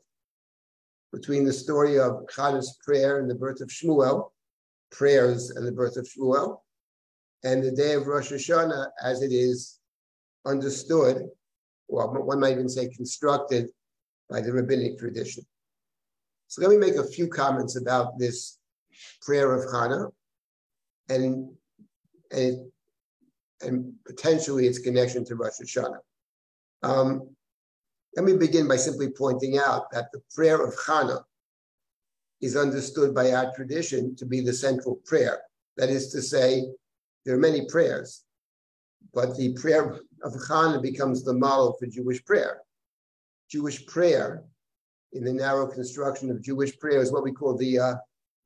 between 1.11 1.43
the 1.43 1.53
story 1.53 1.99
of 1.99 2.25
Hannah's 2.35 2.77
prayer 2.83 3.19
and 3.19 3.29
the 3.29 3.35
birth 3.35 3.61
of 3.61 3.69
Shmuel, 3.69 4.31
prayers 4.91 5.51
and 5.51 5.65
the 5.65 5.71
birth 5.71 5.97
of 5.97 6.07
Shmuel, 6.07 6.59
and 7.43 7.63
the 7.63 7.71
day 7.71 7.93
of 7.93 8.07
Rosh 8.07 8.31
Hashanah 8.31 8.87
as 9.03 9.21
it 9.21 9.31
is 9.31 9.79
understood, 10.45 11.27
or 11.87 12.23
one 12.23 12.39
might 12.39 12.53
even 12.53 12.69
say 12.69 12.89
constructed 12.89 13.69
by 14.29 14.41
the 14.41 14.53
rabbinic 14.53 14.99
tradition. 14.99 15.43
So 16.47 16.61
let 16.61 16.69
me 16.69 16.77
make 16.77 16.95
a 16.95 17.07
few 17.07 17.27
comments 17.27 17.75
about 17.75 18.17
this 18.19 18.57
prayer 19.21 19.53
of 19.53 19.71
Hannah 19.71 20.07
and, 21.09 21.49
and, 22.31 22.71
and 23.61 23.93
potentially 24.05 24.67
its 24.67 24.79
connection 24.79 25.23
to 25.25 25.35
Rosh 25.35 25.59
Hashanah. 25.61 25.99
Um, 26.83 27.35
let 28.15 28.25
me 28.25 28.35
begin 28.35 28.67
by 28.67 28.75
simply 28.75 29.09
pointing 29.09 29.57
out 29.57 29.91
that 29.91 30.11
the 30.11 30.21
prayer 30.33 30.63
of 30.63 30.75
Hannah 30.85 31.23
is 32.41 32.55
understood 32.55 33.13
by 33.13 33.31
our 33.31 33.53
tradition 33.53 34.15
to 34.15 34.25
be 34.25 34.41
the 34.41 34.53
central 34.53 34.95
prayer. 35.05 35.41
That 35.77 35.89
is 35.89 36.11
to 36.11 36.21
say, 36.21 36.65
there 37.25 37.35
are 37.35 37.39
many 37.39 37.67
prayers, 37.67 38.23
but 39.13 39.37
the 39.37 39.53
prayer 39.53 39.99
of 40.23 40.33
Hannah 40.47 40.81
becomes 40.81 41.23
the 41.23 41.33
model 41.33 41.75
for 41.79 41.85
Jewish 41.85 42.23
prayer. 42.25 42.61
Jewish 43.49 43.85
prayer, 43.85 44.43
in 45.13 45.23
the 45.23 45.33
narrow 45.33 45.67
construction 45.67 46.29
of 46.31 46.41
Jewish 46.41 46.77
prayer, 46.79 47.01
is 47.01 47.11
what 47.11 47.23
we 47.23 47.31
call 47.31 47.57
the 47.57 47.79
uh, 47.79 47.95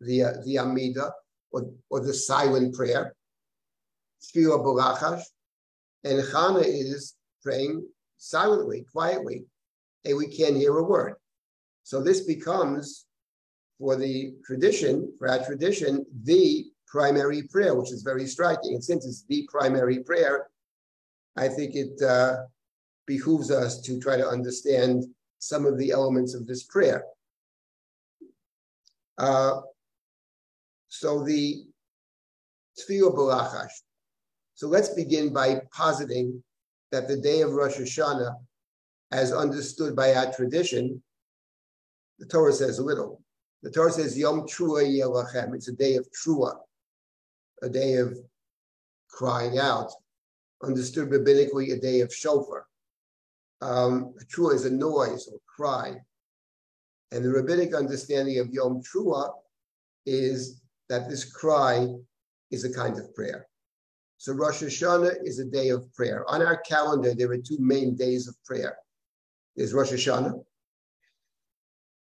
the 0.02 0.24
uh, 0.24 0.34
the 0.46 0.60
Amida, 0.60 1.12
or, 1.52 1.70
or 1.90 2.00
the 2.00 2.14
silent 2.14 2.74
prayer, 2.76 3.16
and 6.04 6.24
Hannah 6.32 6.60
is 6.60 7.16
praying 7.42 7.86
silently, 8.18 8.86
quietly, 8.92 9.46
and 10.06 10.18
we 10.18 10.28
can't 10.28 10.56
hear 10.56 10.78
a 10.78 10.84
word. 10.84 11.16
So 11.84 12.02
this 12.02 12.22
becomes, 12.22 13.06
for 13.80 13.96
the 13.96 14.34
tradition, 14.46 15.14
for 15.18 15.30
our 15.30 15.44
tradition, 15.46 16.06
the 16.24 16.66
primary 16.88 17.44
prayer, 17.44 17.76
which 17.76 17.92
is 17.92 18.04
very 18.04 18.28
striking. 18.28 18.76
And 18.76 18.84
since 18.84 19.06
it's 19.06 19.26
the 19.28 19.48
primary 19.52 20.00
prayer, 20.04 20.48
I 21.36 21.48
think 21.48 21.76
it 21.76 22.02
uh, 22.02 22.44
behooves 23.08 23.52
us 23.52 23.82
to 23.82 24.00
try 24.00 24.18
to 24.18 24.28
understand 24.28 25.06
some 25.40 25.66
of 25.66 25.78
the 25.78 25.92
elements 25.92 26.34
of 26.36 26.48
this 26.48 26.64
prayer. 26.64 27.04
Uh, 29.18 29.62
so 30.88 31.24
the 31.24 31.66
Tfilah 32.80 33.16
Barachash. 33.16 33.72
So 34.56 34.68
let's 34.68 34.90
begin 34.90 35.34
by 35.34 35.62
positing 35.72 36.44
that 36.92 37.08
the 37.08 37.18
day 37.18 37.42
of 37.42 37.54
Rosh 37.54 37.78
Hashanah 37.78 38.36
as 39.14 39.32
understood 39.32 39.96
by 39.96 40.14
our 40.16 40.34
tradition, 40.34 41.02
the 42.18 42.26
Torah 42.26 42.52
says 42.52 42.80
little. 42.80 43.22
The 43.62 43.70
Torah 43.70 43.92
says 43.92 44.18
Yom 44.18 44.42
Trua 44.42 44.84
Yelachem. 44.84 45.54
It's 45.54 45.68
a 45.68 45.74
day 45.74 45.96
of 45.96 46.08
Trua, 46.12 46.56
a 47.62 47.70
day 47.70 47.98
of 47.98 48.18
crying 49.10 49.60
out. 49.60 49.92
Understood 50.64 51.10
rabbinically, 51.10 51.74
a 51.74 51.80
day 51.80 52.02
of 52.02 52.14
shofar. 52.14 52.66
Um, 53.62 54.14
trua 54.34 54.56
is 54.56 54.66
a 54.66 54.72
noise 54.72 55.30
or 55.32 55.40
cry. 55.48 55.96
And 57.12 57.24
the 57.24 57.30
rabbinic 57.30 57.76
understanding 57.76 58.40
of 58.40 58.50
Yom 58.50 58.82
Trua 58.82 59.32
is 60.06 60.62
that 60.90 61.10
this 61.10 61.24
cry 61.32 61.88
is 62.52 62.66
a 62.66 62.74
kind 62.74 62.98
of 62.98 63.14
prayer. 63.14 63.48
So 64.18 64.34
Rosh 64.34 64.64
Hashanah 64.64 65.16
is 65.24 65.40
a 65.40 65.46
day 65.46 65.70
of 65.70 65.94
prayer. 65.94 66.26
On 66.30 66.42
our 66.42 66.58
calendar, 66.58 67.14
there 67.14 67.32
are 67.32 67.38
two 67.38 67.58
main 67.60 67.96
days 67.96 68.28
of 68.28 68.36
prayer. 68.44 68.78
There's 69.56 69.74
Rosh 69.74 69.92
Hashanah, 69.92 70.34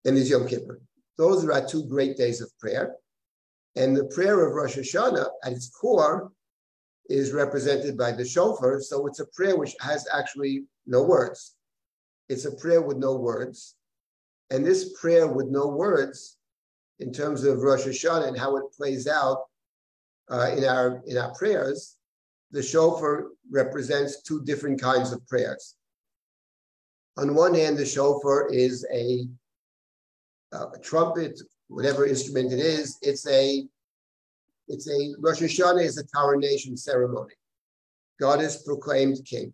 and 0.05 0.17
there's 0.17 0.29
Yom 0.29 0.47
Kippur. 0.47 0.79
Those 1.17 1.43
are 1.45 1.53
our 1.53 1.65
two 1.65 1.85
great 1.85 2.17
days 2.17 2.41
of 2.41 2.51
prayer. 2.59 2.95
And 3.75 3.95
the 3.95 4.05
prayer 4.05 4.45
of 4.45 4.53
Rosh 4.53 4.77
Hashanah, 4.77 5.27
at 5.43 5.51
its 5.51 5.69
core, 5.69 6.31
is 7.09 7.33
represented 7.33 7.97
by 7.97 8.11
the 8.11 8.25
shofar. 8.25 8.79
So 8.79 9.07
it's 9.07 9.19
a 9.19 9.25
prayer 9.27 9.57
which 9.57 9.75
has 9.81 10.07
actually 10.13 10.65
no 10.85 11.03
words. 11.03 11.55
It's 12.29 12.45
a 12.45 12.55
prayer 12.55 12.81
with 12.81 12.97
no 12.97 13.15
words. 13.15 13.75
And 14.49 14.65
this 14.65 14.93
prayer 14.99 15.27
with 15.27 15.47
no 15.47 15.67
words, 15.67 16.37
in 16.99 17.11
terms 17.11 17.43
of 17.43 17.61
Rosh 17.61 17.85
Hashanah 17.85 18.27
and 18.27 18.37
how 18.37 18.55
it 18.57 18.71
plays 18.71 19.07
out 19.07 19.43
uh, 20.29 20.51
in 20.55 20.63
our 20.63 21.01
in 21.07 21.17
our 21.17 21.33
prayers, 21.33 21.97
the 22.51 22.61
shofar 22.61 23.29
represents 23.51 24.21
two 24.21 24.43
different 24.43 24.79
kinds 24.79 25.11
of 25.11 25.25
prayers. 25.27 25.75
On 27.17 27.35
one 27.35 27.53
hand, 27.53 27.77
the 27.77 27.85
shofar 27.85 28.49
is 28.51 28.85
a, 28.93 29.27
uh, 30.51 30.71
a 30.73 30.79
trumpet, 30.79 31.39
whatever 31.67 32.05
instrument 32.05 32.51
it 32.51 32.59
is. 32.59 32.97
It's 33.01 33.27
a 33.27 33.65
it's 34.69 34.89
a 34.89 35.13
Rosh 35.19 35.41
Hashanah 35.41 35.83
is 35.83 35.97
a 35.97 36.07
coronation 36.07 36.77
ceremony. 36.77 37.33
God 38.19 38.41
is 38.41 38.63
proclaimed 38.63 39.19
king, 39.25 39.51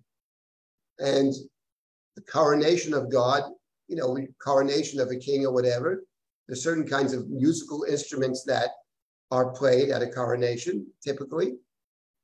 and 1.00 1.34
the 2.16 2.22
coronation 2.22 2.94
of 2.94 3.12
God, 3.12 3.44
you 3.88 3.96
know, 3.96 4.18
coronation 4.42 5.00
of 5.00 5.10
a 5.10 5.16
king 5.16 5.46
or 5.46 5.54
whatever. 5.54 6.04
There's 6.48 6.63
certain 6.63 6.88
kinds 6.88 7.13
of 7.13 7.30
musical 7.30 7.84
instruments 7.84 8.44
that 8.46 8.70
are 9.32 9.51
played 9.51 9.89
at 9.89 10.01
a 10.01 10.08
coronation, 10.08 10.88
typically. 11.04 11.56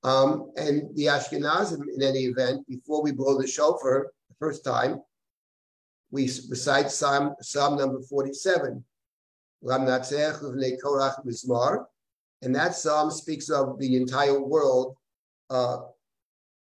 Um, 0.04 0.52
and 0.56 0.96
the 0.96 1.06
Ashkenazim, 1.06 1.82
in 1.94 2.02
any 2.02 2.26
event, 2.26 2.68
before 2.68 3.02
we 3.02 3.12
blow 3.12 3.40
the 3.40 3.48
shofar 3.48 4.12
the 4.30 4.36
first 4.40 4.64
time, 4.64 5.02
we 6.16 6.24
recite 6.50 6.90
Psalm, 6.90 7.36
Psalm 7.42 7.78
number 7.78 8.00
47. 8.02 8.82
And 12.42 12.56
that 12.56 12.76
psalm 12.76 13.12
speaks 13.12 13.50
of 13.50 13.78
the 13.80 13.98
entire 13.98 14.40
world 14.40 14.96
uh, 15.50 15.80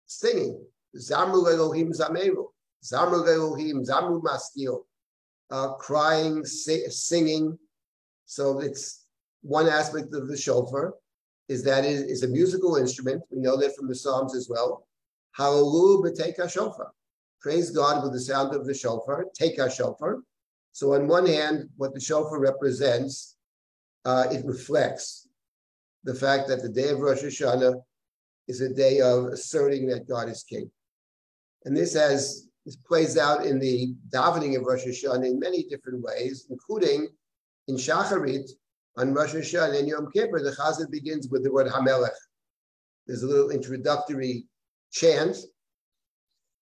singing. 0.05 0.63
Zamru. 0.95 1.73
Uh, 5.49 5.73
crying, 5.73 6.45
singing. 6.45 7.57
So 8.25 8.59
it's 8.59 9.05
one 9.41 9.67
aspect 9.67 10.13
of 10.13 10.27
the 10.27 10.37
shofar 10.37 10.93
is 11.49 11.63
that 11.63 11.83
it 11.83 12.09
is 12.09 12.21
a 12.21 12.27
musical 12.27 12.75
instrument. 12.75 13.23
We 13.31 13.39
know 13.39 13.57
that 13.57 13.75
from 13.75 13.87
the 13.87 13.95
Psalms 13.95 14.35
as 14.35 14.47
well. 14.47 14.87
Hallelujah, 15.31 16.47
shofar 16.47 16.91
praise 17.41 17.71
God 17.71 18.03
with 18.03 18.13
the 18.13 18.19
sound 18.19 18.55
of 18.55 18.65
the 18.65 18.73
shofar, 18.73 19.25
take 19.33 19.59
our 19.59 19.69
shofar. 19.69 20.19
So 20.73 20.93
on 20.93 21.07
one 21.07 21.25
hand, 21.25 21.69
what 21.75 21.93
the 21.93 21.99
shofar 21.99 22.39
represents, 22.39 23.35
uh, 24.05 24.27
it 24.31 24.45
reflects 24.45 25.27
the 26.03 26.15
fact 26.15 26.47
that 26.47 26.61
the 26.61 26.69
day 26.69 26.89
of 26.89 26.99
Rosh 26.99 27.23
Hashanah 27.23 27.75
is 28.47 28.61
a 28.61 28.73
day 28.73 29.01
of 29.01 29.25
asserting 29.25 29.87
that 29.87 30.07
God 30.07 30.29
is 30.29 30.43
king. 30.43 30.71
And 31.65 31.75
this 31.75 31.93
has 31.93 32.47
this 32.65 32.75
plays 32.75 33.17
out 33.17 33.45
in 33.45 33.59
the 33.59 33.93
davening 34.09 34.55
of 34.55 34.63
Rosh 34.63 34.85
Hashanah 34.85 35.25
in 35.25 35.39
many 35.39 35.63
different 35.63 36.01
ways, 36.03 36.45
including 36.49 37.07
in 37.67 37.75
Shacharit 37.75 38.49
on 38.97 39.13
Rosh 39.13 39.33
Hashanah 39.33 39.79
and 39.79 39.87
Yom 39.87 40.11
Kippur, 40.11 40.43
the 40.43 40.51
Chazan 40.51 40.91
begins 40.91 41.29
with 41.29 41.43
the 41.43 41.51
word 41.51 41.67
Hamelech. 41.67 42.09
There's 43.07 43.23
a 43.23 43.27
little 43.27 43.49
introductory 43.49 44.45
chant 44.91 45.37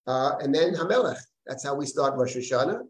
uh, 0.08 0.34
and 0.42 0.54
then 0.54 0.74
Hamelech. 0.74 1.20
That's 1.46 1.64
how 1.64 1.76
we 1.76 1.86
start 1.86 2.16
Rosh 2.16 2.36
Hashanah. 2.36 2.82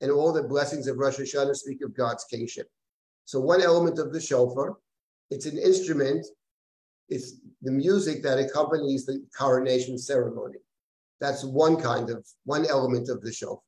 And 0.00 0.10
all 0.10 0.32
the 0.32 0.42
blessings 0.42 0.88
of 0.88 0.98
Rosh 0.98 1.18
Hashanah 1.18 1.54
speak 1.54 1.82
of 1.84 1.94
God's 1.94 2.24
kingship. 2.24 2.68
So 3.24 3.40
one 3.40 3.62
element 3.62 3.98
of 3.98 4.12
the 4.12 4.20
shofar, 4.20 4.76
it's 5.30 5.46
an 5.46 5.56
instrument, 5.56 6.26
it's 7.08 7.36
the 7.62 7.70
music 7.70 8.22
that 8.22 8.38
accompanies 8.38 9.06
the 9.06 9.24
coronation 9.36 9.96
ceremony. 9.96 10.58
That's 11.20 11.44
one 11.44 11.76
kind 11.76 12.10
of, 12.10 12.26
one 12.44 12.66
element 12.66 13.08
of 13.08 13.22
the 13.22 13.32
shofar. 13.32 13.62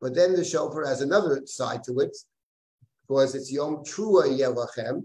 But 0.00 0.14
then 0.14 0.34
the 0.34 0.44
shofar 0.44 0.86
has 0.86 1.02
another 1.02 1.42
side 1.44 1.84
to 1.84 2.00
it, 2.00 2.16
because 3.06 3.34
it's 3.34 3.52
Yom 3.52 3.84
Trua 3.84 4.26
Yelachem, 4.26 5.04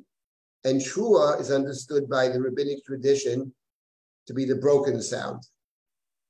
and 0.63 0.79
Trua 0.79 1.39
is 1.39 1.51
understood 1.51 2.09
by 2.09 2.29
the 2.29 2.41
rabbinic 2.41 2.85
tradition 2.85 3.53
to 4.27 4.33
be 4.33 4.45
the 4.45 4.55
broken 4.55 5.01
sound. 5.01 5.43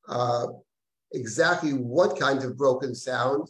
Uh, 0.10 0.48
exactly 1.14 1.72
what 1.72 2.20
kind 2.20 2.44
of 2.44 2.58
broken 2.58 2.94
sound, 2.94 3.48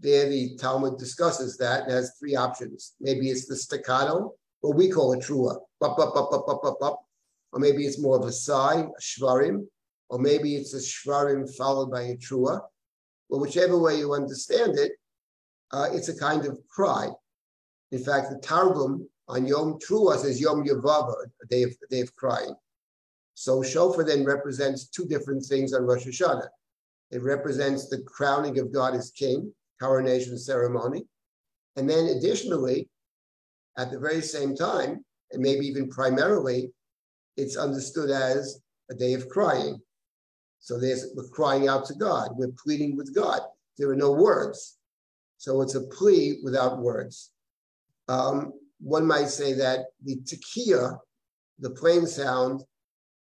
there 0.00 0.28
the 0.28 0.56
Talmud 0.56 0.98
discusses 0.98 1.56
that 1.58 1.84
and 1.84 1.92
has 1.92 2.16
three 2.18 2.36
options. 2.36 2.94
Maybe 3.00 3.30
it's 3.30 3.46
the 3.46 3.56
staccato, 3.56 4.34
what 4.60 4.76
we 4.76 4.90
call 4.90 5.12
a 5.12 5.16
trua, 5.18 5.56
up, 5.82 5.98
up, 5.98 6.16
up, 6.16 6.32
up, 6.32 6.48
up, 6.48 6.64
up, 6.64 6.82
up. 6.82 7.00
Or 7.52 7.60
maybe 7.60 7.86
it's 7.86 8.00
more 8.00 8.18
of 8.18 8.24
a 8.26 8.32
sigh, 8.32 8.80
a 8.80 9.00
shvarim, 9.00 9.66
or 10.10 10.18
maybe 10.18 10.56
it's 10.56 10.74
a 10.74 10.78
shvarim 10.78 11.48
followed 11.56 11.90
by 11.90 12.02
a 12.02 12.16
trua. 12.16 12.60
But 13.30 13.38
whichever 13.38 13.78
way 13.78 13.98
you 13.98 14.12
understand 14.12 14.76
it, 14.78 14.92
uh, 15.70 15.88
it's 15.92 16.08
a 16.08 16.18
kind 16.18 16.44
of 16.44 16.58
cry. 16.68 17.08
In 17.92 18.02
fact, 18.02 18.30
the 18.30 18.38
Targum 18.38 19.08
on 19.28 19.46
Yom 19.46 19.78
Trua 19.78 20.18
says 20.18 20.40
Yom 20.40 20.64
Yavava, 20.64 21.14
a 21.42 21.46
day 21.46 21.62
of, 21.62 21.70
a 21.70 21.86
day 21.88 22.00
of 22.00 22.14
crying. 22.16 22.54
So 23.34 23.62
shofar 23.62 24.04
then 24.04 24.24
represents 24.24 24.88
two 24.88 25.06
different 25.06 25.44
things 25.44 25.72
on 25.74 25.82
Rosh 25.82 26.06
Hashanah. 26.06 26.48
It 27.10 27.22
represents 27.22 27.88
the 27.88 28.02
crowning 28.02 28.58
of 28.58 28.72
God 28.72 28.94
as 28.94 29.10
king, 29.10 29.52
coronation 29.80 30.38
ceremony. 30.38 31.06
And 31.76 31.90
then 31.90 32.16
additionally, 32.16 32.88
at 33.76 33.90
the 33.90 33.98
very 33.98 34.22
same 34.22 34.54
time, 34.54 35.04
and 35.32 35.42
maybe 35.42 35.66
even 35.66 35.88
primarily, 35.88 36.72
it's 37.36 37.56
understood 37.56 38.10
as 38.10 38.60
a 38.90 38.94
day 38.94 39.14
of 39.14 39.28
crying. 39.28 39.80
So 40.60 40.78
there's 40.78 41.06
we're 41.14 41.28
crying 41.28 41.68
out 41.68 41.84
to 41.86 41.94
God, 41.94 42.30
we're 42.36 42.52
pleading 42.62 42.96
with 42.96 43.14
God. 43.14 43.40
There 43.76 43.90
are 43.90 43.96
no 43.96 44.12
words. 44.12 44.78
So 45.38 45.60
it's 45.60 45.74
a 45.74 45.82
plea 45.82 46.38
without 46.42 46.78
words. 46.78 47.32
Um, 48.08 48.52
one 48.80 49.06
might 49.06 49.28
say 49.28 49.52
that 49.54 49.86
the 50.04 50.16
tekiah, 50.16 50.98
the 51.58 51.70
plain 51.70 52.06
sound, 52.06 52.62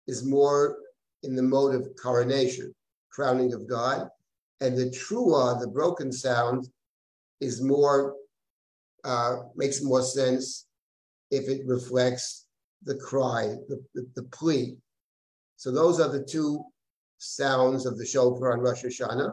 is 0.07 0.25
more 0.25 0.77
in 1.23 1.37
the 1.37 1.43
mode 1.43 1.75
of 1.75 1.89
coronation, 2.01 2.75
crowning 3.11 3.53
of 3.53 3.69
God. 3.69 4.09
And 4.61 4.77
the 4.77 4.87
trua, 4.87 5.61
the 5.61 5.69
broken 5.69 6.13
sound, 6.13 6.69
is 7.41 7.61
more, 7.61 8.15
uh, 9.05 9.37
makes 9.57 9.83
more 9.83 10.03
sense 10.03 10.67
if 11.31 11.49
it 11.49 11.67
reflects 11.67 12.47
the 12.85 12.95
cry, 12.97 13.55
the, 13.69 13.83
the, 13.95 14.07
the, 14.15 14.23
plea. 14.25 14.77
So 15.57 15.71
those 15.71 16.01
are 16.01 16.09
the 16.09 16.25
two 16.25 16.65
sounds 17.19 17.87
of 17.87 17.99
the 17.99 18.07
shofar 18.07 18.53
on 18.53 18.61
Rosh 18.61 18.85
Hashanah. 18.85 19.33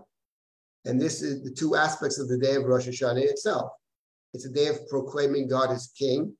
And 0.85 1.01
this 1.01 1.21
is 1.21 1.43
the 1.43 1.51
two 1.51 1.75
aspects 1.75 2.19
of 2.19 2.29
the 2.29 2.38
day 2.38 2.55
of 2.55 2.63
Rosh 2.63 2.88
Hashanah 2.88 3.23
itself. 3.23 3.71
It's 4.33 4.45
a 4.45 4.51
day 4.51 4.67
of 4.67 4.88
proclaiming 4.89 5.47
God 5.47 5.71
as 5.71 5.91
king. 5.97 6.33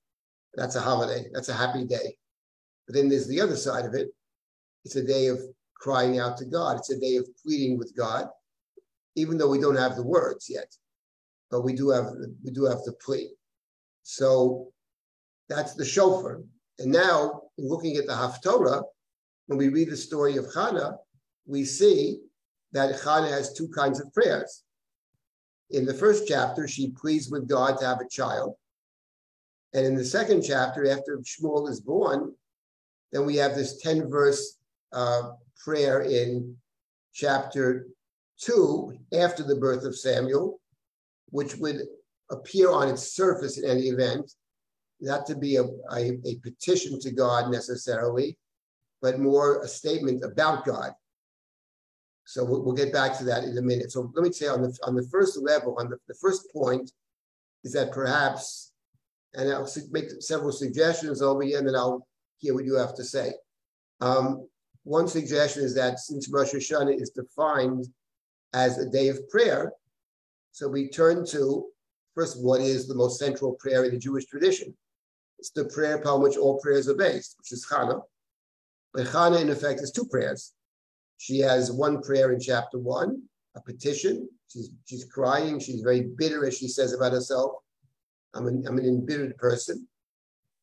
That's 0.56 0.76
a 0.76 0.82
holiday. 0.82 1.26
That's 1.34 1.50
a 1.50 1.54
happy 1.54 1.86
day. 1.86 2.16
But 2.88 2.96
then 2.96 3.10
there's 3.10 3.28
the 3.28 3.42
other 3.42 3.56
side 3.56 3.86
of 3.86 3.94
it. 3.94 4.10
It's 4.86 4.96
a 4.96 5.06
day 5.06 5.28
of 5.28 5.40
crying 5.76 6.20
out 6.20 6.38
to 6.38 6.46
God. 6.46 6.78
It's 6.78 6.92
a 6.92 7.00
day 7.00 7.16
of 7.18 7.28
pleading 7.44 7.78
with 7.78 7.96
God 7.96 8.30
even 9.20 9.38
though 9.38 9.50
we 9.50 9.60
don't 9.60 9.76
have 9.76 9.96
the 9.96 10.04
words 10.04 10.50
yet, 10.50 10.74
but 11.52 11.62
we 11.62 11.74
do 11.74 11.90
have 11.90 12.08
we 12.44 12.52
do 12.52 12.66
have 12.66 12.84
the 12.86 12.94
plea. 12.94 13.32
So 14.04 14.72
that's 15.50 15.74
the 15.74 15.86
shofar. 15.86 16.42
And 16.80 16.92
now, 16.92 17.42
looking 17.58 17.98
at 17.98 18.06
the 18.06 18.14
Haftorah, 18.14 18.84
when 19.48 19.60
we 19.60 19.68
read 19.68 19.90
the 19.90 19.98
story 19.98 20.38
of 20.38 20.46
Hannah, 20.54 20.98
we 21.46 21.66
see 21.66 22.20
that 22.72 23.02
Hannah 23.02 23.30
has 23.30 23.54
two 23.54 23.68
kinds 23.68 24.00
of 24.00 24.14
prayers. 24.14 24.64
In 25.72 25.86
the 25.86 25.94
first 25.94 26.28
chapter, 26.28 26.68
she 26.68 26.92
pleads 26.92 27.30
with 27.30 27.48
God 27.48 27.78
to 27.80 27.86
have 27.86 28.00
a 28.00 28.08
child. 28.08 28.56
And 29.74 29.86
in 29.86 29.96
the 29.96 30.06
second 30.06 30.44
chapter, 30.44 30.90
after 30.90 31.18
Shmuel 31.18 31.70
is 31.70 31.82
born, 31.82 32.34
then 33.12 33.26
we 33.26 33.36
have 33.36 33.56
this 33.56 33.82
10 33.82 34.10
verse 34.10 34.59
uh, 34.94 35.32
prayer 35.64 36.02
in 36.02 36.56
chapter 37.14 37.88
two 38.40 38.98
after 39.14 39.44
the 39.44 39.56
birth 39.56 39.84
of 39.84 39.98
Samuel, 39.98 40.60
which 41.30 41.56
would 41.58 41.82
appear 42.32 42.72
on 42.72 42.88
its 42.90 43.14
surface 43.14 43.58
in 43.58 43.70
any 43.70 43.88
event, 43.88 44.32
not 45.02 45.26
to 45.26 45.36
be 45.36 45.58
a, 45.58 45.64
a, 45.92 46.20
a 46.26 46.36
petition 46.44 47.00
to 47.02 47.12
God 47.12 47.52
necessarily, 47.52 48.38
but 49.02 49.20
more 49.20 49.62
a 49.62 49.68
statement 49.68 50.24
about 50.24 50.66
God. 50.66 50.94
So 52.26 52.46
we'll, 52.46 52.64
we'll, 52.64 52.76
get 52.76 52.94
back 52.94 53.18
to 53.18 53.24
that 53.26 53.44
in 53.44 53.58
a 53.58 53.62
minute. 53.62 53.92
So 53.92 54.12
let 54.14 54.24
me 54.24 54.32
say 54.32 54.48
on 54.48 54.62
the 54.62 54.78
on 54.84 54.96
the 54.96 55.08
first 55.12 55.42
level, 55.42 55.76
on 55.80 55.90
the, 55.90 55.98
the 56.08 56.14
first 56.14 56.54
point, 56.54 56.92
is 57.64 57.74
that 57.74 57.92
perhaps, 57.92 58.72
and 59.34 59.52
I'll 59.52 59.68
make 59.92 60.10
several 60.20 60.52
suggestions 60.52 61.24
over 61.24 61.42
here, 61.42 61.58
and 61.58 61.68
then 61.68 61.76
I'll 61.76 62.08
hear 62.38 62.54
what 62.54 62.66
you 62.66 62.76
have 62.76 62.96
to 62.96 63.04
say. 63.04 63.34
Um, 64.00 64.48
one 64.90 65.08
suggestion 65.08 65.64
is 65.64 65.76
that 65.76 66.00
since 66.00 66.30
Rosh 66.30 66.56
Hashanah 66.56 67.00
is 67.00 67.12
defined 67.12 67.86
as 68.54 68.80
a 68.80 68.90
day 68.90 69.10
of 69.10 69.30
prayer. 69.30 69.72
So 70.52 70.68
we 70.68 70.90
turn 70.90 71.28
to 71.28 71.68
first, 72.16 72.42
what 72.42 72.60
is 72.60 72.88
the 72.88 72.96
most 72.96 73.20
central 73.20 73.54
prayer 73.54 73.86
in 73.86 73.92
the 73.92 74.00
Jewish 74.00 74.26
tradition? 74.26 74.76
It's 75.38 75.52
the 75.52 75.66
prayer 75.66 75.98
upon 75.98 76.24
which 76.24 76.38
all 76.38 76.60
prayers 76.60 76.90
are 76.90 76.96
based, 76.96 77.36
which 77.38 77.52
is 77.52 77.68
Chana. 77.72 78.02
But 78.92 79.06
Chana, 79.06 79.40
in 79.40 79.52
effect, 79.52 79.80
is 79.82 79.92
two 79.92 80.06
prayers. 80.06 80.54
She 81.18 81.38
has 81.38 81.72
one 81.72 82.02
prayer 82.02 82.32
in 82.32 82.40
chapter 82.40 82.80
one, 82.80 83.22
a 83.56 83.62
petition. 83.62 84.28
She's, 84.52 84.72
she's 84.86 85.06
crying. 85.06 85.60
She's 85.60 85.82
very 85.82 86.02
bitter, 86.18 86.48
as 86.48 86.58
she 86.58 86.68
says 86.68 86.94
about 86.94 87.12
herself. 87.12 87.52
I'm 88.34 88.48
an, 88.48 88.66
I'm 88.68 88.80
an 88.80 88.86
embittered 88.86 89.38
person. 89.38 89.88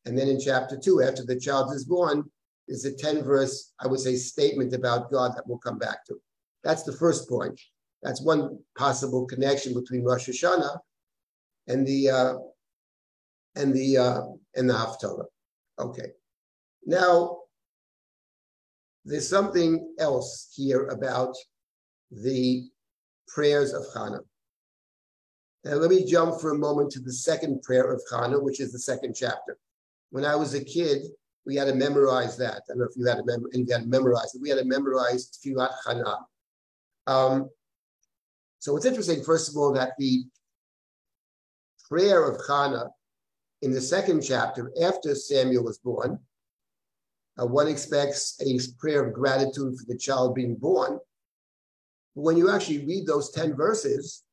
And 0.05 0.17
then 0.17 0.27
in 0.27 0.37
chapter 0.37 0.77
two, 0.77 1.01
after 1.01 1.23
the 1.23 1.39
child 1.39 1.73
is 1.73 1.85
born, 1.85 2.29
is 2.67 2.85
a 2.85 2.93
10 2.93 3.23
verse, 3.23 3.73
I 3.79 3.87
would 3.87 3.99
say, 3.99 4.15
statement 4.15 4.73
about 4.73 5.11
God 5.11 5.35
that 5.35 5.47
we'll 5.47 5.57
come 5.57 5.77
back 5.77 6.05
to. 6.05 6.19
That's 6.63 6.83
the 6.83 6.93
first 6.93 7.29
point. 7.29 7.59
That's 8.03 8.21
one 8.21 8.59
possible 8.77 9.25
connection 9.25 9.73
between 9.73 10.03
Rosh 10.03 10.29
Hashanah 10.29 10.77
and 11.67 11.85
the 11.85 12.09
uh, 12.09 12.33
and 13.55 13.73
the 13.73 13.97
uh, 13.97 14.21
and 14.55 14.69
the 14.69 14.73
Haftarah. 14.73 15.25
Okay. 15.79 16.11
Now, 16.85 17.39
there's 19.05 19.27
something 19.27 19.93
else 19.99 20.53
here 20.55 20.87
about 20.87 21.35
the 22.11 22.69
prayers 23.27 23.73
of 23.73 23.83
Chana. 23.95 24.19
Now, 25.63 25.73
let 25.73 25.89
me 25.89 26.05
jump 26.05 26.39
for 26.39 26.51
a 26.51 26.57
moment 26.57 26.91
to 26.91 26.99
the 26.99 27.11
second 27.11 27.61
prayer 27.61 27.91
of 27.91 28.01
Chana, 28.11 28.41
which 28.41 28.59
is 28.59 28.71
the 28.71 28.79
second 28.79 29.15
chapter. 29.15 29.57
When 30.11 30.23
I 30.23 30.35
was 30.35 30.53
a 30.53 30.63
kid, 30.63 31.03
we 31.47 31.55
had 31.55 31.69
to 31.69 31.73
memorize 31.73 32.35
that. 32.37 32.55
I 32.55 32.59
don't 32.67 32.79
know 32.79 32.83
if 32.83 32.97
you 32.97 33.05
had 33.05 33.19
to, 33.19 33.23
mem- 33.25 33.47
you 33.53 33.65
had 33.71 33.83
to 33.83 33.87
memorize 33.87 34.35
it. 34.35 34.41
We 34.41 34.49
had 34.49 34.59
to 34.59 34.65
memorize 34.65 35.31
Tfilat 35.31 35.71
Chana. 35.85 36.17
Um, 37.07 37.49
so 38.59 38.75
it's 38.75 38.85
interesting, 38.85 39.23
first 39.23 39.49
of 39.49 39.55
all, 39.55 39.71
that 39.73 39.93
the 39.97 40.25
prayer 41.89 42.29
of 42.29 42.41
Hannah 42.45 42.89
in 43.61 43.71
the 43.71 43.79
second 43.79 44.21
chapter, 44.23 44.73
after 44.83 45.15
Samuel 45.15 45.63
was 45.63 45.77
born, 45.77 46.19
uh, 47.41 47.45
one 47.45 47.69
expects 47.69 48.37
a 48.41 48.59
prayer 48.77 49.07
of 49.07 49.13
gratitude 49.13 49.77
for 49.79 49.85
the 49.87 49.97
child 49.97 50.35
being 50.35 50.55
born. 50.55 50.99
But 52.13 52.21
when 52.23 52.35
you 52.35 52.51
actually 52.51 52.85
read 52.85 53.07
those 53.07 53.31
10 53.31 53.55
verses, 53.55 54.23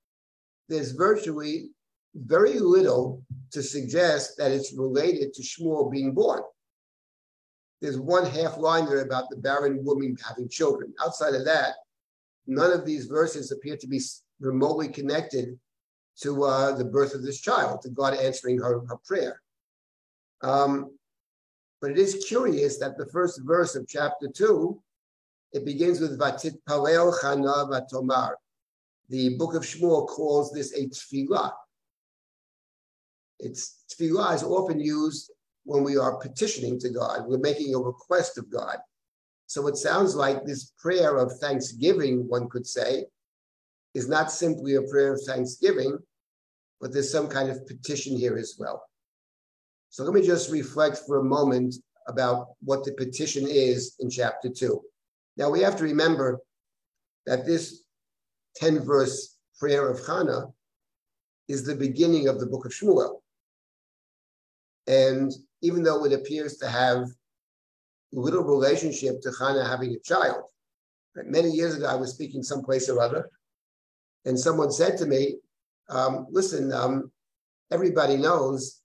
there's 0.68 0.92
virtually 0.92 1.68
very 2.16 2.59
little 2.59 3.22
to 3.53 3.62
suggest 3.62 4.37
that 4.38 4.50
it's 4.50 4.74
related 4.77 5.33
to 5.35 5.42
Shmuel 5.42 5.92
being 5.92 6.12
born. 6.12 6.42
There's 7.85 7.99
one 7.99 8.25
half 8.25 8.57
line 8.57 8.87
there 8.87 9.03
about 9.03 9.29
the 9.29 9.37
barren 9.37 9.85
woman 9.85 10.16
having 10.27 10.49
children. 10.49 10.94
Outside 11.05 11.35
of 11.35 11.44
that, 11.44 11.75
none 12.47 12.73
of 12.73 12.87
these 12.87 13.05
verses 13.05 13.53
appear 13.53 13.77
to 13.77 13.87
be 13.87 14.01
remotely 14.40 14.88
connected 14.88 15.59
to 16.23 16.44
uh, 16.44 16.73
the 16.77 16.87
birth 16.87 17.14
of 17.14 17.23
this 17.23 17.42
child, 17.42 17.83
to 17.83 17.90
God 17.90 18.14
answering 18.14 18.59
her, 18.59 18.81
her 18.87 18.97
prayer. 19.05 19.42
Um, 20.40 20.97
but 21.83 21.90
it 21.90 21.99
is 21.99 22.25
curious 22.27 22.79
that 22.79 22.97
the 22.97 23.05
first 23.09 23.42
verse 23.44 23.77
of 23.77 23.87
chapter 23.87 24.29
two, 24.29 24.81
it 25.53 25.66
begins 25.66 26.01
with 26.01 26.18
Vatit 26.18 26.57
Palel 26.66 27.12
Chana 27.20 27.68
Vatomar. 27.68 28.37
The 29.11 29.37
book 29.37 29.55
of 29.55 29.62
Shmuel 29.62 30.09
calls 30.09 30.51
this 30.53 30.73
a 30.73 30.87
tefillah. 30.87 31.53
It's 33.40 33.85
tefillah 33.92 34.37
is 34.37 34.42
often 34.42 34.81
used 34.81 35.31
when 35.64 35.83
we 35.83 35.96
are 35.96 36.16
petitioning 36.16 36.79
to 36.81 36.90
God. 36.90 37.27
We're 37.27 37.38
making 37.38 37.74
a 37.74 37.79
request 37.79 38.38
of 38.38 38.50
God. 38.50 38.79
So 39.46 39.66
it 39.66 39.77
sounds 39.77 40.14
like 40.14 40.44
this 40.44 40.72
prayer 40.79 41.16
of 41.16 41.38
thanksgiving, 41.38 42.29
one 42.29 42.48
could 42.48 42.66
say, 42.66 43.07
is 43.94 44.09
not 44.09 44.33
simply 44.33 44.74
a 44.74 44.83
prayer 44.83 45.14
of 45.14 45.22
thanksgiving, 45.22 45.98
but 46.81 46.92
there's 46.92 47.11
some 47.11 47.29
kind 47.29 47.50
of 47.50 47.66
petition 47.66 48.16
here 48.16 48.37
as 48.37 48.57
well. 48.59 48.83
So 49.90 50.05
let 50.05 50.12
me 50.12 50.27
just 50.27 50.50
reflect 50.50 50.98
for 51.07 51.18
a 51.18 51.24
moment 51.24 51.77
about 52.09 52.48
what 52.61 52.85
the 52.85 52.92
petition 52.92 53.46
is 53.48 53.96
in 54.00 54.11
chapter 54.11 54.48
two. 54.48 54.83
Now 55.37 55.50
we 55.50 55.61
have 55.61 55.77
to 55.77 55.85
remember 55.85 56.40
that 57.27 57.46
this 57.46 57.85
10 58.57 58.81
verse 58.81 59.37
prayer 59.59 59.88
of 59.88 60.05
Hannah 60.07 60.46
is 61.48 61.64
the 61.64 61.74
beginning 61.74 62.29
of 62.29 62.40
the 62.40 62.46
book 62.46 62.66
of 62.66 62.72
Shmuel. 62.72 63.20
And 64.87 65.33
even 65.64 65.83
though 65.83 66.05
it 66.05 66.12
appears 66.12 66.59
to 66.59 66.68
have 66.68 67.09
little 68.12 68.44
relationship 68.44 69.20
to 69.22 69.33
Hannah 69.38 69.66
having 69.66 69.92
a 69.92 69.98
child, 69.98 70.44
Many 71.16 71.50
years 71.50 71.77
ago, 71.77 71.87
I 71.87 71.94
was 71.94 72.12
speaking 72.12 72.42
someplace 72.42 72.88
or 72.88 73.00
other, 73.00 73.31
and 74.24 74.38
someone 74.38 74.72
said 74.72 74.98
to 74.98 75.07
me, 75.07 75.37
um, 75.88 76.27
listen, 76.31 76.72
um, 76.72 77.12
everybody 77.70 78.16
knows 78.16 78.81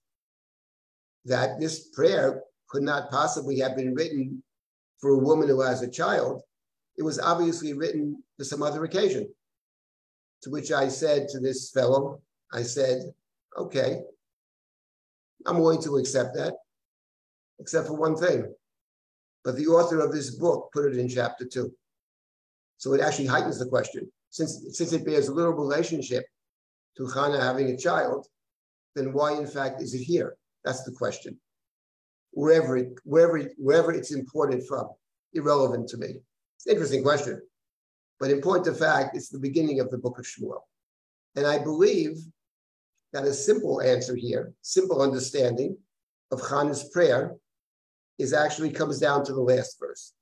that 1.26 1.60
this 1.60 1.88
prayer 1.89 2.44
could 2.68 2.84
not 2.84 3.10
possibly 3.10 3.60
have 3.60 3.76
been 3.76 3.96
written 3.96 4.44
for 5.00 5.12
a 5.12 5.18
woman 5.18 5.48
who 5.48 5.62
has 5.62 5.82
a 5.82 5.89
child. 5.89 6.44
It 6.98 7.04
was 7.04 7.20
obviously 7.20 7.74
written 7.74 8.22
for 8.38 8.44
some 8.44 8.62
other 8.62 8.84
occasion. 8.84 9.28
To 10.44 10.52
which 10.52 10.72
I 10.72 10.88
said 10.88 11.30
to 11.30 11.39
this 11.39 11.72
fellow, 11.72 12.22
I 12.54 12.62
said, 12.62 13.02
okay, 13.58 14.02
I'm 15.48 15.58
willing 15.58 15.82
to 15.82 15.98
accept 15.98 16.36
that, 16.36 16.54
except 17.60 17.88
for 17.88 17.93
one 17.93 18.15
thing. 18.15 18.54
But 19.43 19.56
the 19.56 19.67
author 19.67 20.00
of 20.00 20.12
this 20.12 20.32
book 20.32 20.69
put 20.74 20.86
it 20.86 20.98
in 20.98 21.08
chapter 21.08 21.45
two. 21.45 21.74
So 22.78 22.93
it 22.93 23.02
actually 23.02 23.28
heightens 23.28 23.60
the 23.60 23.65
question. 23.65 24.10
Since, 24.30 24.78
since 24.78 24.93
it 24.93 25.06
bears 25.06 25.28
a 25.28 25.34
little 25.34 25.54
relationship 25.54 26.26
to 26.98 27.08
Hannah 27.08 27.41
having 27.41 27.69
a 27.69 27.78
child, 27.78 28.28
then 28.95 29.13
why 29.13 29.34
in 29.34 29.48
fact 29.48 29.82
is 29.82 29.93
it 29.93 30.04
here? 30.04 30.36
That's 30.63 30.84
the 30.84 30.91
question. 30.91 31.39
Wherever 32.32 32.78
it, 32.78 32.93
wherever, 33.04 33.39
wherever 33.58 33.91
it's 33.91 34.12
imported 34.12 34.65
from, 34.67 34.89
irrelevant 35.34 35.88
to 35.89 35.98
me. 35.98 36.15
It's 36.58 36.65
an 36.67 36.74
interesting 36.74 37.04
question. 37.04 37.41
But 38.19 38.32
in 38.32 38.41
point 38.41 38.67
of 38.67 38.78
fact, 38.78 39.15
it's 39.15 39.30
the 39.30 39.39
beginning 39.39 39.80
of 39.80 39.89
the 39.89 39.98
book 39.98 40.19
of 40.19 40.26
Shmuel. 40.26 40.62
And 41.36 41.48
I 41.48 41.58
believe 41.58 42.17
that 43.13 43.24
a 43.24 43.34
simple 43.34 43.82
answer 43.82 44.15
here, 44.15 44.54
simple 44.62 45.02
understanding 45.02 45.78
of 46.32 46.48
Hannah's 46.48 46.89
prayer 46.89 47.36
is 48.19 48.34
actually 48.34 48.69
comes 48.69 48.99
down 48.99 49.25
to 49.25 49.34
the 49.34 49.41
last 49.41 49.79
verse. 49.79 50.13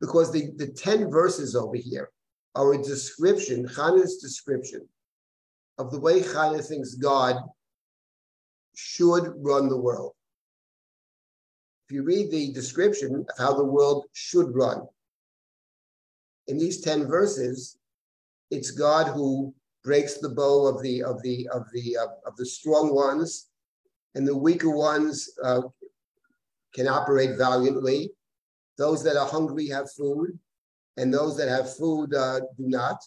Because 0.00 0.32
the, 0.32 0.50
the 0.56 0.66
10 0.66 1.10
verses 1.10 1.56
over 1.56 1.76
here 1.76 2.10
are 2.54 2.74
a 2.74 2.82
description, 2.82 3.66
Hannah's 3.66 4.16
description 4.16 4.86
of 5.78 5.90
the 5.90 6.00
way 6.00 6.20
Hannah 6.20 6.62
thinks 6.62 6.94
God 6.94 7.36
should 8.74 9.32
run 9.38 9.68
the 9.68 9.78
world. 9.78 10.12
If 11.88 11.94
you 11.94 12.02
read 12.02 12.30
the 12.30 12.52
description 12.52 13.24
of 13.28 13.38
how 13.38 13.54
the 13.54 13.64
world 13.64 14.06
should 14.12 14.54
run, 14.54 14.82
in 16.48 16.58
these 16.58 16.80
10 16.80 17.06
verses, 17.06 17.78
it's 18.50 18.70
God 18.70 19.08
who 19.08 19.54
breaks 19.84 20.18
the 20.18 20.30
bow 20.30 20.66
of 20.66 20.82
the 20.82 21.02
of 21.02 21.22
the 21.22 21.48
of 21.52 21.64
the 21.72 21.96
of 22.26 22.36
the 22.36 22.46
strong 22.46 22.94
ones, 22.94 23.48
and 24.14 24.26
the 24.26 24.36
weaker 24.36 24.70
ones 24.70 25.30
uh, 25.44 25.62
can 26.74 26.88
operate 26.88 27.36
valiantly. 27.36 28.10
Those 28.76 29.02
that 29.04 29.16
are 29.16 29.26
hungry 29.26 29.68
have 29.68 29.90
food, 29.90 30.38
and 30.96 31.12
those 31.12 31.36
that 31.36 31.48
have 31.48 31.76
food 31.76 32.14
uh, 32.14 32.40
do 32.56 32.68
not. 32.68 32.98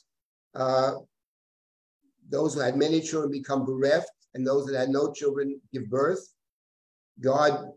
Uh, 0.54 0.93
those 2.30 2.54
who 2.54 2.62
had 2.62 2.78
many 2.78 3.02
children 3.02 3.32
become 3.32 3.65
bereft, 3.65 4.12
and 4.34 4.45
those 4.45 4.65
that 4.65 4.78
had 4.78 4.89
no 4.89 5.12
children 5.12 5.60
give 5.74 5.89
birth. 5.89 6.34
God, 7.19 7.71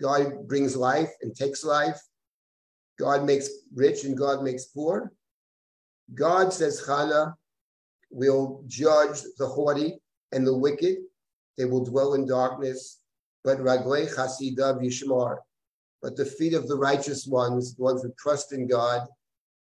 God 0.00 0.48
brings 0.48 0.76
life 0.76 1.10
and 1.22 1.34
takes 1.34 1.64
life. 1.64 2.00
God 2.98 3.24
makes 3.24 3.48
rich 3.74 4.04
and 4.04 4.16
God 4.16 4.42
makes 4.42 4.66
poor. 4.66 5.12
God 6.14 6.52
says, 6.52 6.82
Chana 6.86 7.34
will 8.10 8.62
judge 8.66 9.22
the 9.38 9.46
haughty 9.46 10.00
and 10.32 10.46
the 10.46 10.56
wicked. 10.56 10.98
They 11.56 11.64
will 11.64 11.84
dwell 11.84 12.14
in 12.14 12.26
darkness. 12.26 12.99
But 13.44 13.58
Raglei 13.58 14.12
Chasidav 14.14 14.82
Yishmar. 14.82 15.38
But 16.02 16.16
the 16.16 16.24
feet 16.24 16.54
of 16.54 16.66
the 16.66 16.76
righteous 16.76 17.26
ones, 17.26 17.74
the 17.74 17.82
ones 17.82 18.02
who 18.02 18.12
trust 18.18 18.52
in 18.52 18.66
God, 18.66 19.06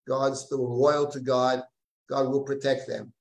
God's 0.07 0.41
still 0.41 0.77
loyal 0.79 1.07
to 1.07 1.19
God, 1.19 1.63
God 2.09 2.29
will 2.29 2.43
protect 2.43 2.87
them. 2.87 3.13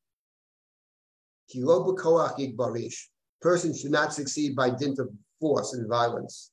Person 3.40 3.74
should 3.74 3.90
not 3.90 4.12
succeed 4.12 4.56
by 4.56 4.70
dint 4.70 4.98
of 4.98 5.10
force 5.40 5.72
and 5.74 5.88
violence. 5.88 6.50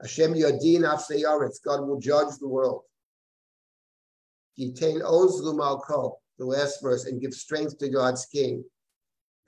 Hashem 0.00 0.34
Yadin 0.34 0.82
Afseyaretz, 0.82 1.62
God 1.64 1.86
will 1.86 2.00
judge 2.00 2.36
the 2.40 2.48
world. 2.48 2.82
Yitain 4.58 5.02
Oz 5.04 5.40
Lumalko, 5.42 6.16
the 6.38 6.44
last 6.44 6.82
verse, 6.82 7.06
and 7.06 7.20
give 7.20 7.32
strength 7.32 7.78
to 7.78 7.88
God's 7.88 8.26
king. 8.26 8.64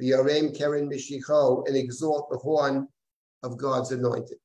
V'yarem 0.00 0.56
Keren 0.56 0.88
Mishicho, 0.88 1.66
and 1.66 1.76
exalt 1.76 2.30
the 2.30 2.38
horn 2.38 2.88
of 3.42 3.56
God's 3.56 3.92
anointed. 3.92 4.38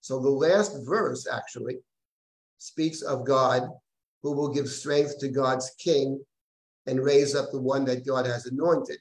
So 0.00 0.20
the 0.20 0.30
last 0.30 0.76
verse 0.84 1.26
actually 1.30 1.78
speaks 2.58 3.02
of 3.02 3.24
God 3.24 3.68
who 4.22 4.32
will 4.32 4.48
give 4.48 4.68
strength 4.68 5.18
to 5.20 5.28
God's 5.28 5.70
king 5.78 6.20
and 6.86 7.04
raise 7.04 7.34
up 7.34 7.50
the 7.50 7.60
one 7.60 7.84
that 7.84 8.06
God 8.06 8.26
has 8.26 8.46
anointed. 8.46 8.98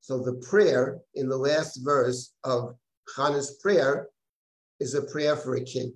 So 0.00 0.18
the 0.18 0.34
prayer 0.34 0.98
in 1.14 1.28
the 1.28 1.36
last 1.36 1.80
verse 1.82 2.34
of 2.44 2.76
Hannah's 3.16 3.58
prayer 3.62 4.08
is 4.80 4.94
a 4.94 5.02
prayer 5.02 5.36
for 5.36 5.56
a 5.56 5.64
king, 5.64 5.94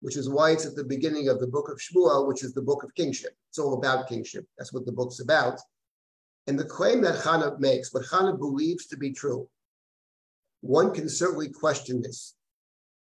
which 0.00 0.16
is 0.16 0.28
why 0.28 0.50
it's 0.50 0.66
at 0.66 0.74
the 0.74 0.84
beginning 0.84 1.28
of 1.28 1.40
the 1.40 1.46
book 1.46 1.70
of 1.70 1.78
Shmuel, 1.78 2.26
which 2.26 2.42
is 2.42 2.52
the 2.52 2.62
book 2.62 2.82
of 2.82 2.94
kingship. 2.94 3.36
It's 3.50 3.58
all 3.58 3.74
about 3.74 4.08
kingship. 4.08 4.44
That's 4.58 4.72
what 4.72 4.86
the 4.86 4.92
book's 4.92 5.20
about. 5.20 5.60
And 6.48 6.58
the 6.58 6.64
claim 6.64 7.00
that 7.02 7.22
Hannah 7.22 7.56
makes, 7.58 7.92
what 7.92 8.06
Hannah 8.10 8.36
believes 8.36 8.86
to 8.86 8.96
be 8.96 9.12
true, 9.12 9.48
one 10.60 10.92
can 10.92 11.08
certainly 11.08 11.48
question 11.48 12.02
this. 12.02 12.34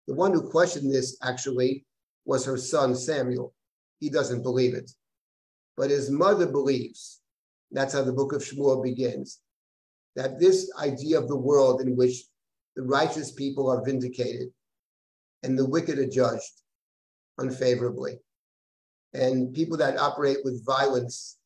The 0.06 0.14
one 0.14 0.32
who 0.32 0.50
questioned 0.50 0.92
this 0.92 1.16
actually 1.22 1.84
was 2.24 2.44
her 2.44 2.56
son 2.56 2.94
Samuel. 2.94 3.54
He 3.98 4.10
doesn't 4.10 4.42
believe 4.42 4.74
it. 4.74 4.90
But 5.76 5.90
his 5.90 6.10
mother 6.10 6.46
believes. 6.46 7.20
That's 7.70 7.94
how 7.94 8.02
the 8.02 8.12
book 8.12 8.32
of 8.32 8.42
Shmuel 8.42 8.82
begins. 8.82 9.40
That 10.14 10.38
this 10.38 10.70
idea 10.80 11.18
of 11.18 11.28
the 11.28 11.36
world 11.36 11.80
in 11.80 11.96
which 11.96 12.24
the 12.74 12.82
righteous 12.82 13.32
people 13.32 13.70
are 13.70 13.84
vindicated 13.84 14.48
and 15.42 15.58
the 15.58 15.68
wicked 15.68 15.98
are 15.98 16.08
judged 16.08 16.62
unfavorably. 17.38 18.18
And 19.12 19.54
people 19.54 19.76
that 19.78 19.98
operate 19.98 20.38
with 20.44 20.64
violence 20.64 21.38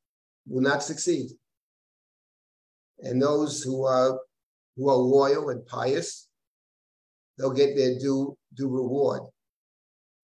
will 0.46 0.62
not 0.62 0.83
succeed. 0.83 1.31
And 3.00 3.20
those 3.20 3.62
who 3.62 3.85
are 3.85 4.20
who 4.76 4.88
are 4.88 4.96
loyal 4.96 5.50
and 5.50 5.66
pious, 5.66 6.28
they'll 7.38 7.52
get 7.52 7.76
their 7.76 7.98
due 7.98 8.37
due 8.54 8.68
reward. 8.68 9.22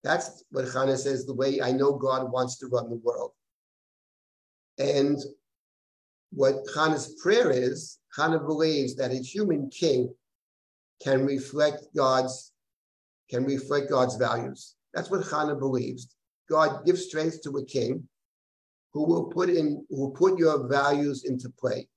That's 0.04 0.44
what 0.50 0.72
Hannah 0.72 0.96
says, 0.96 1.26
the 1.26 1.34
way 1.34 1.60
I 1.60 1.72
know 1.72 1.94
God 1.94 2.30
wants 2.30 2.58
to 2.58 2.68
run 2.68 2.88
the 2.88 2.96
world. 2.96 3.32
And 4.78 5.18
what 6.30 6.56
Hannah's 6.74 7.14
prayer 7.20 7.50
is, 7.50 7.98
Hannah 8.16 8.38
believes 8.38 8.94
that 8.96 9.10
a 9.10 9.16
human 9.16 9.70
king 9.70 10.14
can 11.02 11.24
reflect 11.24 11.84
God's 11.94 12.52
can 13.28 13.44
reflect 13.44 13.90
God's 13.90 14.16
values. 14.16 14.76
That's 14.94 15.10
what 15.10 15.26
Hannah 15.26 15.56
believes. 15.56 16.14
God 16.48 16.86
gives 16.86 17.06
strength 17.06 17.42
to 17.42 17.56
a 17.56 17.64
king 17.64 18.08
who 18.92 19.04
will 19.04 19.24
put 19.24 19.50
in 19.50 19.84
who 19.90 20.12
put 20.12 20.38
your 20.38 20.68
values 20.68 21.24
into 21.24 21.50
play. 21.50 21.88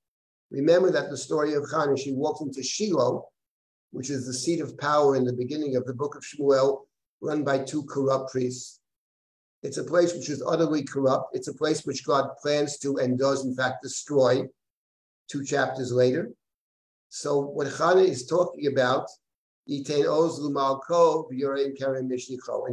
Remember 0.51 0.91
that 0.91 1.09
the 1.09 1.17
story 1.17 1.53
of 1.53 1.69
Hannah, 1.71 1.97
she 1.97 2.13
walked 2.13 2.41
into 2.41 2.63
Shiloh, 2.63 3.27
which 3.91 4.09
is 4.09 4.25
the 4.25 4.33
seat 4.33 4.61
of 4.61 4.77
power 4.77 5.15
in 5.15 5.23
the 5.23 5.33
beginning 5.33 5.75
of 5.75 5.85
the 5.85 5.93
book 5.93 6.15
of 6.15 6.23
Shmuel, 6.23 6.85
run 7.21 7.43
by 7.43 7.59
two 7.59 7.83
corrupt 7.83 8.31
priests. 8.31 8.79
It's 9.61 9.77
a 9.77 9.83
place 9.83 10.13
which 10.13 10.29
is 10.29 10.43
utterly 10.45 10.83
corrupt. 10.83 11.35
It's 11.35 11.49
a 11.49 11.53
place 11.53 11.85
which 11.85 12.05
God 12.05 12.29
plans 12.41 12.77
to 12.79 12.97
and 12.97 13.19
does, 13.19 13.45
in 13.45 13.55
fact, 13.55 13.83
destroy 13.83 14.47
two 15.29 15.43
chapters 15.43 15.91
later. 15.91 16.31
So 17.09 17.39
what 17.39 17.67
Chana 17.67 18.07
is 18.07 18.25
talking 18.25 18.67
about, 18.67 19.09
and 19.67 19.85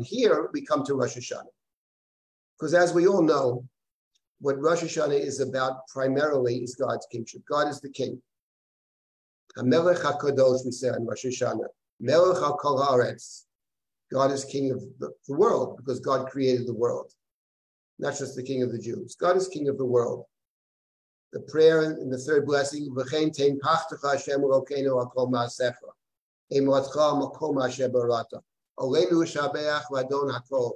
here 0.04 0.50
we 0.52 0.64
come 0.64 0.84
to 0.84 0.94
Rosh 0.94 1.16
Hashanah. 1.16 1.44
Because 2.58 2.72
as 2.74 2.94
we 2.94 3.06
all 3.06 3.22
know, 3.22 3.66
what 4.40 4.60
Rosh 4.60 4.82
Hashanah 4.82 5.18
is 5.18 5.40
about 5.40 5.86
primarily 5.88 6.56
is 6.58 6.74
God's 6.74 7.06
kingship. 7.10 7.42
God 7.48 7.68
is 7.68 7.80
the 7.80 7.90
king. 7.90 8.20
HaMelech 9.58 10.02
HaKadosh, 10.02 10.64
we 10.64 10.70
say 10.70 10.90
on 10.90 11.06
Rosh 11.06 11.24
Hashanah. 11.24 11.68
Melech 12.00 12.36
HaKol 12.36 12.86
Haaretz. 12.86 13.44
God 14.12 14.30
is 14.30 14.44
king 14.44 14.70
of 14.70 14.82
the, 14.98 15.10
world 15.28 15.78
because 15.78 15.98
God 16.00 16.28
created 16.28 16.66
the 16.66 16.74
world, 16.74 17.10
not 17.98 18.16
just 18.16 18.36
the 18.36 18.42
king 18.42 18.62
of 18.62 18.70
the 18.70 18.78
Jews. 18.78 19.16
God 19.16 19.36
is 19.36 19.48
king 19.48 19.68
of 19.68 19.78
the 19.78 19.84
world 19.84 20.26
the 21.36 21.42
prayer 21.42 21.82
in 22.00 22.08
the 22.08 22.18
third 22.18 22.46
blessing, 22.46 22.88
V'chein 22.94 23.30
tein 23.30 23.58
pachtecha 23.60 24.12
Hashem 24.12 24.40
Elokeinu 24.40 25.04
akol 25.04 25.30
ma'asecha, 25.30 25.90
emotcha 26.52 27.20
makom 27.20 27.62
asher 27.62 27.90
barata, 27.90 28.40
olenu 28.78 29.22
shabeach 29.24 29.82
v'adon 29.90 30.32
hakol. 30.32 30.72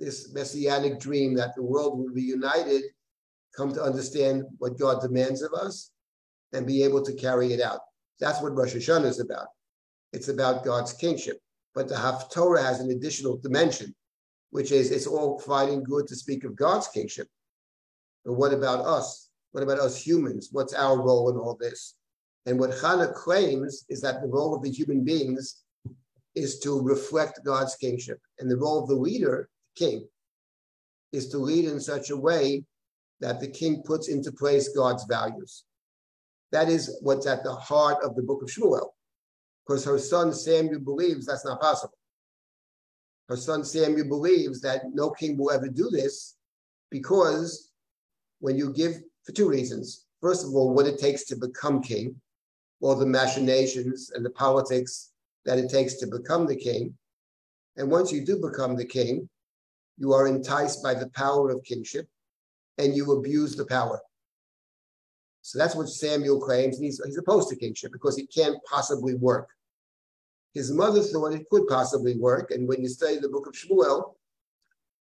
This 0.00 0.32
messianic 0.32 0.98
dream 0.98 1.34
that 1.34 1.54
the 1.54 1.62
world 1.62 1.98
will 1.98 2.12
be 2.12 2.22
united, 2.22 2.82
come 3.56 3.72
to 3.74 3.82
understand 3.82 4.44
what 4.58 4.78
God 4.78 5.00
demands 5.02 5.42
of 5.42 5.52
us, 5.52 5.92
and 6.52 6.66
be 6.66 6.82
able 6.82 7.02
to 7.02 7.12
carry 7.14 7.52
it 7.52 7.60
out. 7.60 7.80
That's 8.18 8.42
what 8.42 8.56
Rosh 8.56 8.74
Hashanah 8.74 9.04
is 9.04 9.20
about. 9.20 9.46
It's 10.12 10.28
about 10.28 10.64
God's 10.64 10.92
kingship. 10.94 11.38
But 11.74 11.88
the 11.88 11.94
Haftorah 11.94 12.64
has 12.64 12.80
an 12.80 12.90
additional 12.90 13.36
dimension. 13.36 13.94
which 14.50 14.72
is 14.72 14.90
it's 14.90 15.06
all 15.06 15.38
fine 15.38 15.68
and 15.68 15.84
good 15.84 16.06
to 16.08 16.16
speak 16.16 16.44
of 16.44 16.56
God's 16.56 16.88
kingship. 16.88 17.28
But 18.24 18.34
what 18.34 18.52
about 18.52 18.84
us? 18.84 19.30
What 19.52 19.62
about 19.62 19.78
us 19.78 20.04
humans? 20.04 20.48
What's 20.52 20.74
our 20.74 21.00
role 21.00 21.30
in 21.30 21.36
all 21.36 21.56
this? 21.58 21.94
And 22.46 22.58
what 22.58 22.70
Chana 22.70 23.12
claims 23.14 23.84
is 23.88 24.00
that 24.02 24.20
the 24.20 24.28
role 24.28 24.54
of 24.54 24.62
the 24.62 24.70
human 24.70 25.04
beings 25.04 25.62
is 26.34 26.58
to 26.60 26.80
reflect 26.80 27.44
God's 27.44 27.76
kingship. 27.76 28.18
And 28.38 28.50
the 28.50 28.56
role 28.56 28.82
of 28.82 28.88
the 28.88 28.94
leader, 28.94 29.48
king, 29.76 30.06
is 31.12 31.28
to 31.28 31.38
lead 31.38 31.64
in 31.64 31.80
such 31.80 32.10
a 32.10 32.16
way 32.16 32.64
that 33.20 33.40
the 33.40 33.48
king 33.48 33.82
puts 33.84 34.08
into 34.08 34.32
place 34.32 34.68
God's 34.68 35.04
values. 35.04 35.64
That 36.52 36.68
is 36.68 36.98
what's 37.02 37.26
at 37.26 37.44
the 37.44 37.54
heart 37.54 38.02
of 38.02 38.16
the 38.16 38.22
book 38.22 38.42
of 38.42 38.48
Shmuel, 38.48 38.88
because 39.66 39.84
her 39.84 39.98
son 39.98 40.32
Samuel 40.32 40.80
believes 40.80 41.26
that's 41.26 41.44
not 41.44 41.60
possible. 41.60 41.94
Her 43.28 43.36
son 43.36 43.62
Samuel 43.64 44.08
believes 44.08 44.60
that 44.62 44.92
no 44.92 45.10
king 45.10 45.36
will 45.36 45.52
ever 45.52 45.68
do 45.68 45.88
this 45.90 46.36
because 46.90 47.70
when 48.40 48.56
you 48.56 48.72
give, 48.72 48.94
for 49.22 49.32
two 49.32 49.48
reasons. 49.48 50.06
First 50.20 50.44
of 50.44 50.54
all, 50.54 50.74
what 50.74 50.86
it 50.86 50.98
takes 50.98 51.24
to 51.26 51.36
become 51.36 51.82
king, 51.82 52.16
all 52.80 52.96
the 52.96 53.06
machinations 53.06 54.10
and 54.14 54.24
the 54.24 54.30
politics 54.30 55.12
that 55.44 55.58
it 55.58 55.70
takes 55.70 55.94
to 55.96 56.06
become 56.06 56.46
the 56.46 56.56
king. 56.56 56.94
And 57.76 57.90
once 57.90 58.10
you 58.10 58.24
do 58.24 58.38
become 58.40 58.76
the 58.76 58.84
king, 58.84 59.28
you 60.00 60.14
are 60.14 60.26
enticed 60.26 60.82
by 60.82 60.94
the 60.94 61.10
power 61.10 61.50
of 61.50 61.62
kingship 61.62 62.08
and 62.78 62.96
you 62.96 63.12
abuse 63.12 63.54
the 63.54 63.66
power. 63.66 64.00
So 65.42 65.58
that's 65.58 65.76
what 65.76 65.88
Samuel 65.88 66.40
claims. 66.40 66.76
And 66.76 66.86
he's, 66.86 67.00
he's 67.04 67.18
opposed 67.18 67.50
to 67.50 67.56
kingship 67.56 67.92
because 67.92 68.18
it 68.18 68.32
can't 68.34 68.56
possibly 68.64 69.14
work. 69.14 69.50
His 70.54 70.72
mother 70.72 71.02
thought 71.02 71.34
it 71.34 71.48
could 71.50 71.68
possibly 71.68 72.16
work. 72.16 72.50
And 72.50 72.66
when 72.66 72.80
you 72.80 72.88
study 72.88 73.18
the 73.18 73.28
book 73.28 73.46
of 73.46 73.54
Shmuel, 73.54 74.14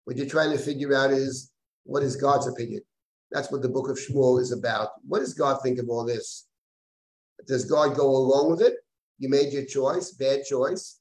what 0.05 0.15
you're 0.15 0.25
trying 0.25 0.51
to 0.51 0.57
figure 0.57 0.95
out 0.95 1.11
is 1.11 1.51
what 1.83 2.01
is 2.01 2.15
God's 2.15 2.47
opinion? 2.47 2.81
That's 3.29 3.51
what 3.51 3.61
the 3.61 3.69
book 3.69 3.89
of 3.89 3.97
Shmuel 3.97 4.39
is 4.39 4.53
about. 4.53 4.91
What 5.05 5.19
does 5.19 5.33
God 5.33 5.59
think 5.61 5.79
of 5.79 5.89
all 5.89 6.05
this? 6.05 6.47
Does 7.45 7.65
God 7.65 7.97
go 7.97 8.07
along 8.07 8.51
with 8.51 8.61
it? 8.61 8.75
You 9.19 9.27
made 9.27 9.51
your 9.51 9.65
choice, 9.65 10.11
bad 10.11 10.45
choice. 10.45 10.99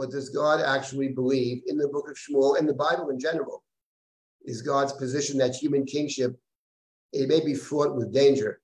Or 0.00 0.06
does 0.06 0.30
God 0.30 0.62
actually 0.62 1.08
believe 1.08 1.60
in 1.66 1.76
the 1.76 1.86
book 1.86 2.08
of 2.08 2.16
Shmuel 2.16 2.58
and 2.58 2.66
the 2.66 2.72
Bible 2.72 3.10
in 3.10 3.20
general? 3.20 3.62
Is 4.46 4.62
God's 4.62 4.94
position 4.94 5.36
that 5.36 5.54
human 5.54 5.84
kingship, 5.84 6.40
it 7.12 7.28
may 7.28 7.44
be 7.44 7.52
fraught 7.52 7.94
with 7.94 8.10
danger, 8.10 8.62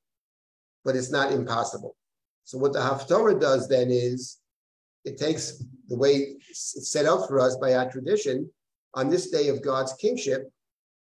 but 0.83 0.97
it's 0.97 1.11
not 1.11 1.33
impossible. 1.33 1.95
So 2.45 2.57
what 2.57 2.73
the 2.73 2.79
Haftorah 2.79 3.39
does 3.39 3.69
then 3.69 3.89
is 3.91 4.39
it 5.05 5.19
takes 5.19 5.63
the 5.89 5.99
way 5.99 6.37
it's 6.49 6.91
set 6.91 7.05
up 7.05 7.29
for 7.29 7.39
us 7.39 7.57
by 7.57 7.75
our 7.75 7.91
tradition 7.91 8.51
on 8.95 9.11
this 9.11 9.29
day 9.29 9.49
of 9.49 9.63
God's 9.63 9.93
kingship. 9.93 10.51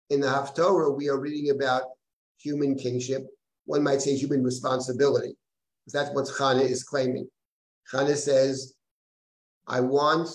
In 0.08 0.20
the 0.20 0.28
Haftorah, 0.28 0.96
we 0.96 1.10
are 1.10 1.20
reading 1.20 1.50
about 1.50 1.82
human 2.38 2.76
kingship. 2.76 3.26
One 3.66 3.82
might 3.82 4.00
say 4.00 4.16
human 4.16 4.42
responsibility. 4.42 5.36
That's 5.92 6.14
what 6.14 6.24
Chana 6.24 6.62
is 6.62 6.82
claiming. 6.82 7.28
Chana 7.92 8.16
says, 8.16 8.73
I 9.66 9.80
want, 9.80 10.28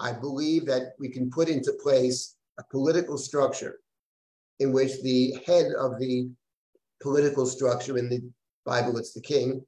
I 0.00 0.12
believe 0.12 0.66
that 0.66 0.94
we 0.98 1.08
can 1.08 1.30
put 1.30 1.48
into 1.48 1.72
place 1.82 2.36
a 2.58 2.64
political 2.70 3.18
structure 3.18 3.78
in 4.60 4.72
which 4.72 5.00
the 5.02 5.36
head 5.46 5.72
of 5.78 5.98
the 5.98 6.28
political 7.02 7.46
structure 7.46 7.98
in 7.98 8.08
the 8.08 8.22
Bible, 8.64 8.96
it's 8.96 9.12
the 9.12 9.20
king, 9.20 9.64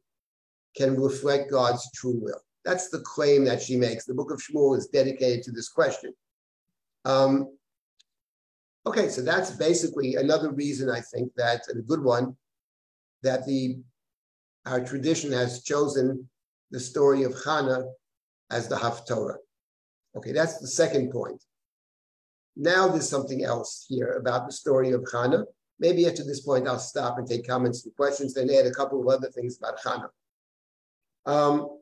can 0.76 1.00
reflect 1.00 1.50
God's 1.50 1.88
true 1.92 2.18
will. 2.20 2.40
That's 2.64 2.88
the 2.90 3.00
claim 3.00 3.44
that 3.44 3.62
she 3.62 3.76
makes. 3.76 4.04
The 4.04 4.14
book 4.14 4.30
of 4.30 4.40
Shmuel 4.40 4.76
is 4.76 4.88
dedicated 4.88 5.44
to 5.44 5.52
this 5.52 5.68
question. 5.68 6.12
Um, 7.04 7.56
okay, 8.86 9.08
so 9.08 9.22
that's 9.22 9.52
basically 9.52 10.16
another 10.16 10.50
reason 10.52 10.90
I 10.90 11.00
think 11.00 11.32
that, 11.36 11.62
and 11.68 11.78
a 11.78 11.82
good 11.82 12.02
one, 12.02 12.36
that 13.22 13.46
the 13.46 13.78
our 14.66 14.84
tradition 14.84 15.30
has 15.30 15.62
chosen 15.62 16.28
the 16.72 16.80
story 16.80 17.22
of 17.22 17.34
Hannah 17.44 17.84
as 18.50 18.68
the 18.68 18.76
Haftorah. 18.76 19.36
Okay, 20.16 20.32
that's 20.32 20.58
the 20.58 20.66
second 20.66 21.10
point. 21.10 21.42
Now 22.56 22.88
there's 22.88 23.08
something 23.08 23.44
else 23.44 23.84
here 23.88 24.12
about 24.12 24.46
the 24.46 24.52
story 24.52 24.92
of 24.92 25.06
Hannah. 25.12 25.44
Maybe 25.78 26.06
after 26.06 26.24
this 26.24 26.40
point, 26.40 26.66
I'll 26.66 26.78
stop 26.78 27.18
and 27.18 27.28
take 27.28 27.46
comments 27.46 27.84
and 27.84 27.94
questions, 27.96 28.32
then 28.32 28.48
add 28.50 28.66
a 28.66 28.72
couple 28.72 29.00
of 29.00 29.08
other 29.08 29.30
things 29.30 29.58
about 29.58 29.78
Hannah. 29.84 30.10
Um, 31.26 31.80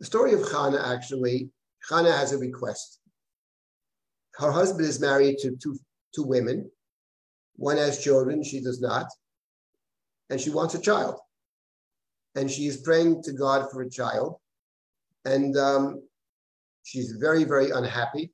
the 0.00 0.06
story 0.06 0.32
of 0.32 0.50
Hannah 0.50 0.82
actually, 0.92 1.50
Hannah 1.88 2.12
has 2.12 2.32
a 2.32 2.38
request. 2.38 2.98
Her 4.34 4.50
husband 4.50 4.86
is 4.88 5.00
married 5.00 5.38
to 5.38 5.56
two, 5.56 5.78
two 6.14 6.24
women. 6.24 6.68
One 7.56 7.76
has 7.76 8.02
children, 8.02 8.42
she 8.42 8.60
does 8.60 8.80
not. 8.80 9.06
And 10.30 10.40
she 10.40 10.50
wants 10.50 10.74
a 10.74 10.80
child 10.80 11.20
and 12.34 12.50
she 12.50 12.66
is 12.66 12.78
praying 12.78 13.22
to 13.22 13.32
God 13.32 13.70
for 13.70 13.82
a 13.82 13.90
child. 13.90 14.36
And 15.24 15.56
um, 15.56 16.02
she's 16.82 17.12
very, 17.12 17.44
very 17.44 17.70
unhappy 17.70 18.32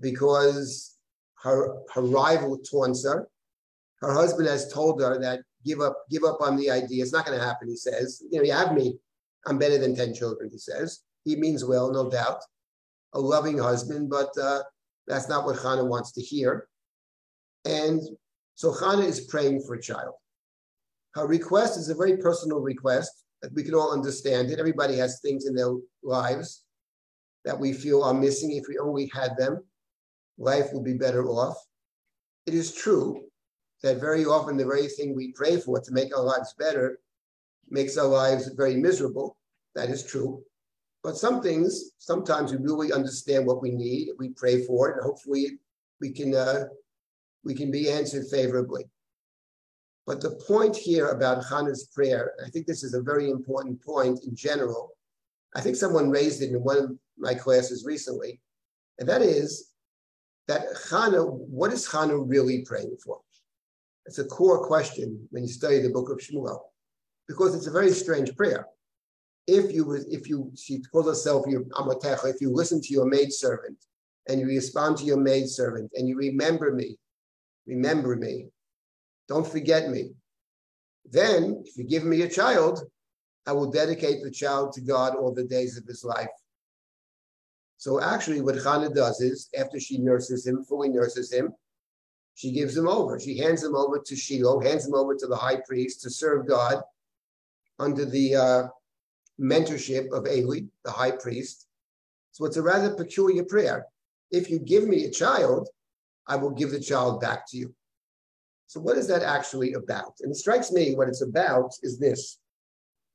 because 0.00 0.96
her, 1.42 1.76
her 1.94 2.02
rival 2.02 2.58
taunts 2.58 3.04
her. 3.04 3.28
Her 4.00 4.12
husband 4.12 4.48
has 4.48 4.72
told 4.72 5.00
her 5.00 5.18
that 5.20 5.40
give 5.64 5.80
up, 5.80 6.04
give 6.10 6.24
up 6.24 6.40
on 6.40 6.56
the 6.56 6.70
idea. 6.70 7.02
It's 7.02 7.12
not 7.12 7.24
going 7.24 7.38
to 7.38 7.44
happen, 7.44 7.68
he 7.68 7.76
says. 7.76 8.22
You 8.30 8.38
know, 8.38 8.44
you 8.44 8.52
have 8.52 8.74
me. 8.74 8.98
I'm 9.46 9.58
better 9.58 9.78
than 9.78 9.96
10 9.96 10.14
children, 10.14 10.50
he 10.50 10.58
says. 10.58 11.00
He 11.24 11.36
means 11.36 11.64
well, 11.64 11.90
no 11.90 12.10
doubt. 12.10 12.40
A 13.14 13.20
loving 13.20 13.58
husband, 13.58 14.10
but 14.10 14.30
uh, 14.40 14.62
that's 15.06 15.28
not 15.28 15.46
what 15.46 15.60
Hannah 15.62 15.84
wants 15.84 16.12
to 16.12 16.20
hear. 16.20 16.68
And 17.64 18.00
so 18.54 18.72
Hannah 18.72 19.06
is 19.06 19.26
praying 19.26 19.62
for 19.62 19.74
a 19.74 19.82
child. 19.82 20.14
Her 21.14 21.26
request 21.26 21.78
is 21.78 21.88
a 21.88 21.94
very 21.94 22.18
personal 22.18 22.60
request 22.60 23.24
we 23.54 23.62
can 23.62 23.74
all 23.74 23.92
understand 23.92 24.50
it. 24.50 24.58
Everybody 24.58 24.96
has 24.96 25.20
things 25.20 25.46
in 25.46 25.54
their 25.54 25.72
lives 26.02 26.64
that 27.44 27.58
we 27.58 27.72
feel 27.72 28.02
are 28.02 28.14
missing. 28.14 28.52
If 28.52 28.68
we 28.68 28.78
only 28.78 29.10
had 29.14 29.36
them, 29.36 29.62
life 30.38 30.66
would 30.72 30.84
be 30.84 30.94
better 30.94 31.28
off. 31.28 31.56
It 32.46 32.54
is 32.54 32.74
true 32.74 33.24
that 33.82 34.00
very 34.00 34.24
often 34.24 34.56
the 34.56 34.64
very 34.64 34.88
thing 34.88 35.14
we 35.14 35.32
pray 35.32 35.58
for 35.58 35.80
to 35.80 35.92
make 35.92 36.16
our 36.16 36.24
lives 36.24 36.54
better 36.58 36.98
makes 37.68 37.96
our 37.96 38.06
lives 38.08 38.48
very 38.56 38.76
miserable. 38.76 39.36
That 39.74 39.90
is 39.90 40.04
true. 40.04 40.42
But 41.02 41.16
some 41.16 41.40
things, 41.42 41.92
sometimes 41.98 42.50
we 42.50 42.58
really 42.58 42.92
understand 42.92 43.46
what 43.46 43.62
we 43.62 43.70
need. 43.70 44.08
We 44.18 44.30
pray 44.30 44.64
for 44.64 44.88
it, 44.88 44.96
and 44.96 45.04
hopefully 45.04 45.58
we 46.00 46.10
can 46.10 46.34
uh, 46.34 46.64
we 47.44 47.54
can 47.54 47.70
be 47.70 47.90
answered 47.90 48.26
favorably. 48.26 48.86
But 50.06 50.20
the 50.20 50.40
point 50.46 50.76
here 50.76 51.08
about 51.08 51.44
Hannah's 51.44 51.88
prayer, 51.92 52.32
I 52.44 52.48
think 52.48 52.66
this 52.66 52.84
is 52.84 52.94
a 52.94 53.02
very 53.02 53.28
important 53.28 53.82
point 53.82 54.24
in 54.24 54.36
general. 54.36 54.92
I 55.54 55.60
think 55.60 55.74
someone 55.74 56.10
raised 56.10 56.42
it 56.42 56.50
in 56.50 56.62
one 56.62 56.78
of 56.78 56.90
my 57.18 57.34
classes 57.34 57.84
recently, 57.84 58.40
and 58.98 59.08
that 59.08 59.22
is 59.22 59.72
that 60.46 60.62
Hannah, 60.90 61.24
what 61.24 61.72
is 61.72 61.90
Hannah 61.90 62.18
really 62.18 62.62
praying 62.64 62.96
for? 63.04 63.20
It's 64.06 64.18
a 64.18 64.24
core 64.24 64.64
question 64.64 65.26
when 65.30 65.42
you 65.42 65.48
study 65.48 65.80
the 65.80 65.90
book 65.90 66.10
of 66.10 66.18
Shmuel, 66.18 66.60
because 67.26 67.56
it's 67.56 67.66
a 67.66 67.72
very 67.72 67.90
strange 67.90 68.36
prayer. 68.36 68.66
If 69.48 69.72
you 69.72 69.92
if 70.08 70.28
you 70.28 70.52
she 70.56 70.82
calls 70.92 71.06
herself 71.06 71.46
your 71.48 71.64
amatecha, 71.64 72.26
if 72.26 72.40
you 72.40 72.52
listen 72.52 72.80
to 72.82 72.92
your 72.92 73.06
maidservant 73.06 73.78
and 74.28 74.40
you 74.40 74.46
respond 74.46 74.98
to 74.98 75.04
your 75.04 75.18
maidservant 75.18 75.90
and 75.94 76.08
you 76.08 76.16
remember 76.16 76.72
me, 76.72 76.96
remember 77.66 78.14
me, 78.14 78.48
don't 79.28 79.46
forget 79.46 79.90
me. 79.90 80.10
Then, 81.10 81.62
if 81.64 81.76
you 81.76 81.84
give 81.84 82.04
me 82.04 82.22
a 82.22 82.28
child, 82.28 82.82
I 83.46 83.52
will 83.52 83.70
dedicate 83.70 84.22
the 84.22 84.30
child 84.30 84.72
to 84.72 84.80
God 84.80 85.14
all 85.14 85.32
the 85.32 85.44
days 85.44 85.76
of 85.76 85.84
his 85.84 86.04
life. 86.04 86.28
So 87.78 88.00
actually, 88.00 88.40
what 88.40 88.56
Hannah 88.56 88.92
does 88.92 89.20
is, 89.20 89.48
after 89.56 89.78
she 89.78 89.98
nurses 89.98 90.46
him, 90.46 90.64
fully 90.64 90.88
nurses 90.88 91.32
him, 91.32 91.52
she 92.34 92.52
gives 92.52 92.76
him 92.76 92.88
over. 92.88 93.18
She 93.20 93.38
hands 93.38 93.62
him 93.62 93.74
over 93.74 93.98
to 93.98 94.16
Shiloh, 94.16 94.60
hands 94.60 94.86
him 94.86 94.94
over 94.94 95.14
to 95.14 95.26
the 95.26 95.36
high 95.36 95.60
priest 95.66 96.02
to 96.02 96.10
serve 96.10 96.48
God 96.48 96.82
under 97.78 98.04
the 98.04 98.34
uh, 98.34 98.62
mentorship 99.40 100.10
of 100.12 100.26
Eli, 100.26 100.60
the 100.84 100.90
high 100.90 101.12
priest. 101.12 101.66
So 102.32 102.44
it's 102.44 102.56
a 102.56 102.62
rather 102.62 102.94
peculiar 102.94 103.44
prayer. 103.44 103.86
If 104.30 104.50
you 104.50 104.58
give 104.58 104.86
me 104.86 105.04
a 105.04 105.10
child, 105.10 105.68
I 106.26 106.36
will 106.36 106.50
give 106.50 106.70
the 106.70 106.80
child 106.80 107.20
back 107.20 107.48
to 107.50 107.56
you. 107.56 107.74
So, 108.66 108.80
what 108.80 108.98
is 108.98 109.06
that 109.08 109.22
actually 109.22 109.74
about? 109.74 110.14
And 110.20 110.30
it 110.30 110.36
strikes 110.36 110.72
me 110.72 110.94
what 110.94 111.08
it's 111.08 111.22
about 111.22 111.72
is 111.82 111.98
this 111.98 112.38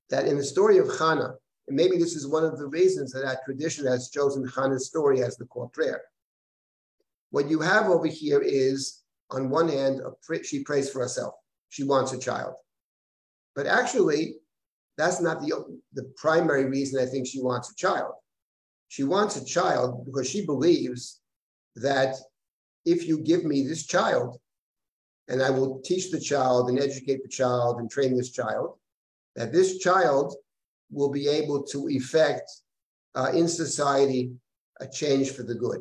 that 0.10 0.28
in 0.28 0.38
the 0.38 0.44
story 0.44 0.78
of 0.78 0.90
Hannah, 1.00 1.34
and 1.68 1.78
maybe 1.78 1.98
this 1.98 2.16
is 2.16 2.28
one 2.28 2.44
of 2.44 2.58
the 2.58 2.68
reasons 2.68 3.12
that 3.14 3.26
our 3.26 3.40
tradition 3.46 3.86
has 3.86 4.10
chosen 4.10 4.46
Hannah's 4.48 4.88
story 4.88 5.24
as 5.24 5.38
the 5.38 5.46
core 5.46 5.70
prayer. 5.70 6.02
What 7.30 7.50
you 7.50 7.62
have 7.62 7.88
over 7.88 8.08
here 8.08 8.42
is, 8.42 9.04
on 9.30 9.50
one 9.50 9.70
hand, 9.70 10.02
she 10.44 10.64
prays 10.64 10.90
for 10.90 11.00
herself. 11.00 11.36
She 11.70 11.86
wants 11.86 12.12
a 12.12 12.20
child. 12.20 12.56
But 13.56 13.68
actually, 13.68 14.36
that's 14.98 15.22
not 15.22 15.40
the, 15.40 15.80
the 15.94 16.12
primary 16.18 16.66
reason 16.66 17.02
I 17.02 17.06
think 17.06 17.26
she 17.26 17.42
wants 17.42 17.72
a 17.72 17.76
child. 17.76 18.12
She 18.90 19.04
wants 19.04 19.38
a 19.38 19.46
child 19.46 20.06
because 20.06 20.30
she 20.30 20.46
believes 20.46 21.22
that 21.78 22.16
if 22.86 23.08
you 23.08 23.20
give 23.20 23.46
me 23.46 23.66
this 23.66 23.86
child, 23.86 24.38
and 25.32 25.41
I 25.41 25.50
will 25.50 25.80
teach 25.80 26.12
the 26.12 26.20
child 26.20 26.70
and 26.70 26.78
educate 26.78 27.24
the 27.24 27.30
child 27.30 27.80
and 27.80 27.89
train 27.89 28.17
this 28.17 28.32
child, 28.32 28.78
that 29.38 29.54
this 29.54 29.78
child 29.78 30.36
will 30.91 31.10
be 31.10 31.30
able 31.30 31.63
to 31.63 31.88
effect 31.88 32.52
uh, 33.15 33.32
in 33.34 33.48
society 33.48 34.34
a 34.82 34.88
change 34.88 35.32
for 35.32 35.44
the 35.44 35.56
good. 35.56 35.80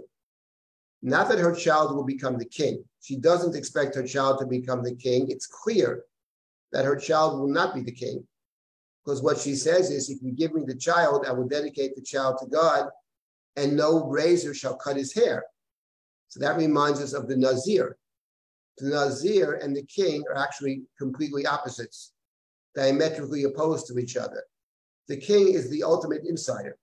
Not 1.02 1.28
that 1.28 1.40
her 1.40 1.54
child 1.54 1.96
will 1.96 2.04
become 2.04 2.38
the 2.38 2.44
king. 2.44 2.84
She 3.00 3.16
doesn't 3.16 3.56
expect 3.56 3.96
her 3.96 4.06
child 4.06 4.38
to 4.38 4.46
become 4.46 4.84
the 4.84 4.94
king. 4.94 5.28
It's 5.28 5.48
clear 5.48 6.04
that 6.70 6.84
her 6.84 6.96
child 6.96 7.40
will 7.40 7.48
not 7.48 7.74
be 7.74 7.80
the 7.80 7.90
king. 7.90 8.24
Because 9.04 9.20
what 9.20 9.38
she 9.38 9.56
says 9.56 9.90
is, 9.90 10.10
if 10.10 10.22
you 10.22 10.30
give 10.30 10.54
me 10.54 10.62
the 10.64 10.76
child, 10.76 11.24
I 11.26 11.32
will 11.32 11.48
dedicate 11.48 11.96
the 11.96 12.02
child 12.02 12.38
to 12.38 12.46
God, 12.46 12.88
and 13.56 13.76
no 13.76 14.06
razor 14.06 14.54
shall 14.54 14.76
cut 14.76 14.96
his 14.96 15.12
hair. 15.12 15.42
So 16.28 16.38
that 16.38 16.56
reminds 16.56 17.00
us 17.00 17.14
of 17.14 17.26
the 17.26 17.36
Nazir. 17.36 17.96
The 18.78 18.88
Nazir 18.88 19.54
and 19.62 19.76
the 19.76 19.84
king 19.84 20.24
are 20.30 20.38
actually 20.38 20.82
completely 20.98 21.46
opposites, 21.46 22.12
diametrically 22.74 23.44
opposed 23.44 23.86
to 23.88 23.98
each 23.98 24.16
other. 24.16 24.42
The 25.08 25.16
king 25.16 25.52
is 25.52 25.68
the 25.70 25.82
ultimate 25.82 26.22
insider. 26.26 26.78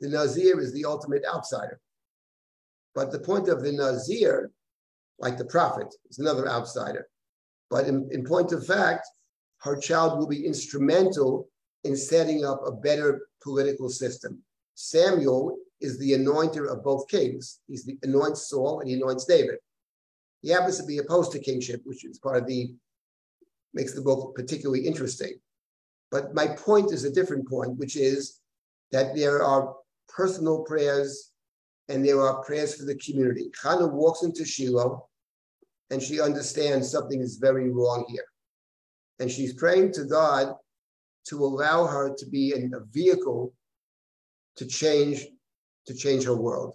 The 0.00 0.08
Nazir 0.08 0.60
is 0.60 0.72
the 0.72 0.84
ultimate 0.84 1.22
outsider. 1.26 1.80
But 2.94 3.12
the 3.12 3.18
point 3.18 3.48
of 3.48 3.62
the 3.62 3.72
Nazir, 3.72 4.50
like 5.18 5.36
the 5.36 5.44
prophet, 5.44 5.94
is 6.08 6.18
another 6.18 6.48
outsider. 6.48 7.08
But 7.68 7.86
in, 7.86 8.08
in 8.12 8.24
point 8.24 8.52
of 8.52 8.66
fact, 8.66 9.06
her 9.58 9.76
child 9.76 10.18
will 10.18 10.28
be 10.28 10.46
instrumental 10.46 11.48
in 11.84 11.96
setting 11.96 12.44
up 12.44 12.60
a 12.64 12.72
better 12.72 13.28
political 13.42 13.88
system. 13.88 14.42
Samuel 14.74 15.56
is 15.80 15.98
the 15.98 16.12
anointer 16.12 16.70
of 16.70 16.82
both 16.82 17.08
kings. 17.08 17.60
He's 17.66 17.84
the 17.84 17.98
anoints 18.02 18.48
Saul 18.48 18.80
and 18.80 18.88
he 18.88 18.94
anoints 18.96 19.24
David. 19.24 19.56
He 20.42 20.50
happens 20.50 20.78
to 20.78 20.84
be 20.84 20.98
opposed 20.98 21.32
to 21.32 21.38
kingship, 21.38 21.82
which 21.84 22.04
is 22.04 22.18
part 22.18 22.36
of 22.36 22.46
the 22.46 22.74
makes 23.74 23.94
the 23.94 24.00
book 24.00 24.34
particularly 24.34 24.86
interesting. 24.86 25.34
But 26.10 26.34
my 26.34 26.46
point 26.46 26.92
is 26.92 27.04
a 27.04 27.12
different 27.12 27.48
point, 27.48 27.76
which 27.76 27.96
is 27.96 28.40
that 28.92 29.14
there 29.14 29.42
are 29.42 29.74
personal 30.08 30.62
prayers 30.62 31.32
and 31.88 32.04
there 32.04 32.20
are 32.20 32.42
prayers 32.42 32.74
for 32.74 32.84
the 32.84 32.94
community. 32.96 33.50
Hannah 33.62 33.86
walks 33.86 34.22
into 34.22 34.44
Shiloh 34.44 35.08
and 35.90 36.02
she 36.02 36.20
understands 36.20 36.90
something 36.90 37.20
is 37.20 37.36
very 37.36 37.70
wrong 37.70 38.06
here. 38.08 38.24
And 39.18 39.30
she's 39.30 39.54
praying 39.54 39.92
to 39.92 40.04
God 40.04 40.54
to 41.28 41.44
allow 41.44 41.86
her 41.86 42.14
to 42.14 42.26
be 42.26 42.52
in 42.54 42.72
a 42.74 42.80
vehicle 42.92 43.52
to 44.56 44.66
change 44.66 45.26
to 45.86 45.94
change 45.94 46.24
her 46.24 46.34
world. 46.34 46.74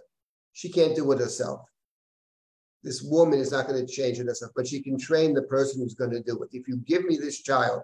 She 0.54 0.70
can't 0.70 0.96
do 0.96 1.10
it 1.12 1.18
herself. 1.18 1.60
This 2.82 3.02
woman 3.02 3.38
is 3.38 3.52
not 3.52 3.68
going 3.68 3.84
to 3.84 3.92
change 3.92 4.18
it 4.18 4.26
herself, 4.26 4.52
but 4.56 4.66
she 4.66 4.82
can 4.82 4.98
train 4.98 5.34
the 5.34 5.42
person 5.42 5.80
who's 5.80 5.94
going 5.94 6.10
to 6.10 6.22
do 6.22 6.42
it. 6.42 6.48
If 6.52 6.66
you 6.66 6.76
give 6.78 7.04
me 7.04 7.16
this 7.16 7.40
child, 7.42 7.82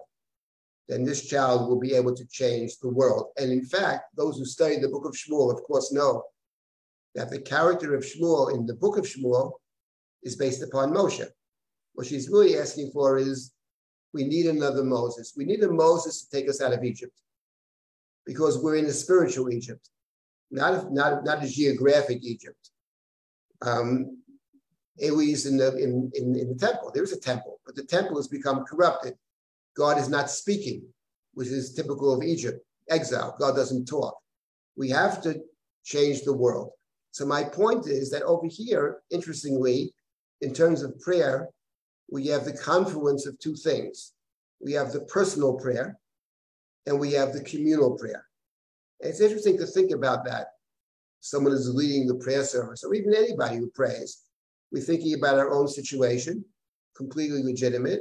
then 0.88 1.04
this 1.04 1.26
child 1.26 1.68
will 1.68 1.78
be 1.78 1.94
able 1.94 2.14
to 2.14 2.26
change 2.26 2.78
the 2.78 2.88
world. 2.88 3.26
And 3.36 3.52
in 3.52 3.64
fact, 3.64 4.16
those 4.16 4.38
who 4.38 4.44
study 4.44 4.78
the 4.78 4.88
book 4.88 5.04
of 5.04 5.12
Shmuel, 5.12 5.52
of 5.52 5.62
course, 5.64 5.92
know 5.92 6.24
that 7.14 7.30
the 7.30 7.40
character 7.40 7.94
of 7.94 8.04
Shmuel 8.04 8.54
in 8.54 8.66
the 8.66 8.74
book 8.74 8.96
of 8.96 9.04
Shmuel 9.04 9.52
is 10.22 10.36
based 10.36 10.62
upon 10.62 10.92
Moshe. 10.92 11.26
What 11.94 12.06
she's 12.06 12.28
really 12.28 12.58
asking 12.58 12.90
for 12.92 13.18
is 13.18 13.52
we 14.12 14.24
need 14.24 14.46
another 14.46 14.82
Moses. 14.82 15.34
We 15.36 15.44
need 15.44 15.62
a 15.62 15.70
Moses 15.70 16.24
to 16.24 16.30
take 16.36 16.48
us 16.48 16.60
out 16.60 16.72
of 16.72 16.82
Egypt 16.82 17.16
because 18.24 18.58
we're 18.58 18.76
in 18.76 18.86
a 18.86 18.92
spiritual 18.92 19.50
Egypt, 19.50 19.88
not 20.50 20.74
a, 20.74 20.94
not, 20.94 21.24
not 21.24 21.44
a 21.44 21.48
geographic 21.48 22.22
Egypt. 22.22 22.70
Um, 23.62 24.17
Eli's 25.00 25.46
in 25.46 25.56
the 25.56 25.76
in, 25.76 26.10
in, 26.14 26.36
in 26.36 26.48
the 26.48 26.54
temple. 26.58 26.90
There's 26.92 27.12
a 27.12 27.20
temple, 27.20 27.60
but 27.64 27.74
the 27.74 27.84
temple 27.84 28.16
has 28.16 28.28
become 28.28 28.64
corrupted. 28.64 29.14
God 29.76 29.98
is 29.98 30.08
not 30.08 30.30
speaking, 30.30 30.82
which 31.34 31.48
is 31.48 31.74
typical 31.74 32.12
of 32.12 32.22
Egypt, 32.22 32.64
exile. 32.90 33.36
God 33.38 33.54
doesn't 33.54 33.86
talk. 33.86 34.16
We 34.76 34.88
have 34.90 35.22
to 35.22 35.40
change 35.84 36.22
the 36.22 36.36
world. 36.36 36.70
So 37.12 37.24
my 37.26 37.44
point 37.44 37.86
is 37.86 38.10
that 38.10 38.22
over 38.22 38.46
here, 38.46 38.98
interestingly, 39.10 39.94
in 40.40 40.52
terms 40.52 40.82
of 40.82 40.98
prayer, 41.00 41.48
we 42.10 42.26
have 42.28 42.44
the 42.44 42.56
confluence 42.56 43.26
of 43.26 43.38
two 43.38 43.56
things. 43.56 44.12
We 44.60 44.72
have 44.72 44.92
the 44.92 45.00
personal 45.02 45.54
prayer 45.54 45.98
and 46.86 46.98
we 46.98 47.12
have 47.12 47.32
the 47.32 47.44
communal 47.44 47.96
prayer. 47.96 48.24
And 49.00 49.10
it's 49.10 49.20
interesting 49.20 49.58
to 49.58 49.66
think 49.66 49.90
about 49.92 50.24
that. 50.24 50.48
Someone 51.20 51.52
is 51.52 51.72
leading 51.74 52.06
the 52.06 52.14
prayer 52.14 52.44
service, 52.44 52.84
or 52.84 52.94
even 52.94 53.14
anybody 53.14 53.56
who 53.56 53.70
prays. 53.70 54.22
We're 54.70 54.82
thinking 54.82 55.14
about 55.14 55.38
our 55.38 55.50
own 55.50 55.68
situation, 55.68 56.44
completely 56.96 57.42
legitimate. 57.42 58.00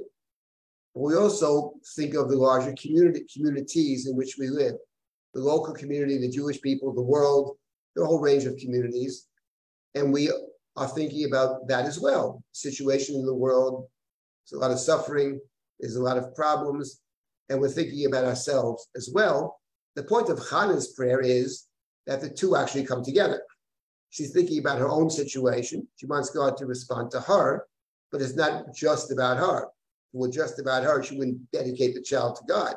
But 0.94 1.02
we 1.02 1.16
also 1.16 1.74
think 1.96 2.16
of 2.16 2.30
the 2.30 2.36
larger 2.36 2.74
community 2.74 3.26
communities 3.34 4.08
in 4.08 4.16
which 4.16 4.36
we 4.38 4.50
live, 4.50 4.74
the 5.34 5.42
local 5.42 5.74
community, 5.74 6.18
the 6.18 6.30
Jewish 6.30 6.62
people, 6.62 6.94
the 6.94 7.02
world, 7.02 7.58
the 7.96 8.06
whole 8.06 8.20
range 8.20 8.46
of 8.46 8.58
communities. 8.58 9.28
And 9.96 10.12
we 10.12 10.32
are 10.76 10.88
thinking 10.88 11.26
about 11.26 11.68
that 11.68 11.86
as 11.86 12.00
well. 12.00 12.44
Situation 12.52 13.16
in 13.16 13.26
the 13.26 13.34
world, 13.34 13.88
there's 14.44 14.60
a 14.60 14.62
lot 14.62 14.72
of 14.72 14.80
suffering, 14.80 15.40
there's 15.80 15.96
a 15.96 16.04
lot 16.04 16.18
of 16.18 16.36
problems, 16.36 17.02
and 17.50 17.62
we're 17.62 17.70
thinking 17.70 18.06
about 18.06 18.26
ourselves 18.26 18.88
as 18.96 19.10
well. 19.14 19.60
The 19.96 20.04
point 20.04 20.30
of 20.30 20.40
Hannah's 20.50 20.90
prayer 20.90 21.22
is 21.22 21.66
that 22.06 22.22
the 22.22 22.30
two 22.30 22.56
actually 22.56 22.86
come 22.86 23.04
together. 23.04 23.42
She's 24.10 24.32
thinking 24.32 24.60
about 24.60 24.80
her 24.80 24.90
own 24.90 25.10
situation. 25.10 25.88
She 25.96 26.06
wants 26.06 26.30
God 26.30 26.58
to 26.58 26.66
respond 26.66 27.12
to 27.12 27.20
her, 27.22 27.66
but 28.12 28.22
it's 28.22 28.36
not 28.36 28.74
just 28.74 29.12
about 29.12 29.38
her. 29.38 29.64
If 29.64 30.14
it 30.14 30.18
were 30.18 30.30
just 30.30 30.60
about 30.60 30.84
her, 30.84 31.04
she 31.04 31.18
wouldn't 31.18 31.52
dedicate 31.52 31.94
the 31.94 32.02
child 32.02 32.38
to 32.38 32.44
God. 32.48 32.76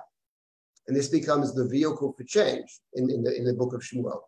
And 0.89 0.97
this 0.97 1.09
becomes 1.09 1.55
the 1.55 1.69
vehicle 1.69 2.15
for 2.17 2.25
change 2.25 2.81
in, 2.95 3.11
in, 3.11 3.23
the, 3.23 3.37
in 3.37 3.45
the 3.45 3.55
book 3.55 3.73
of 3.75 3.81
Shmuel. 3.81 4.23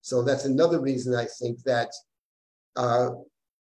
So 0.00 0.22
that's 0.22 0.46
another 0.46 0.80
reason 0.80 1.14
I 1.14 1.26
think 1.38 1.62
that 1.62 1.90
uh, 2.76 3.10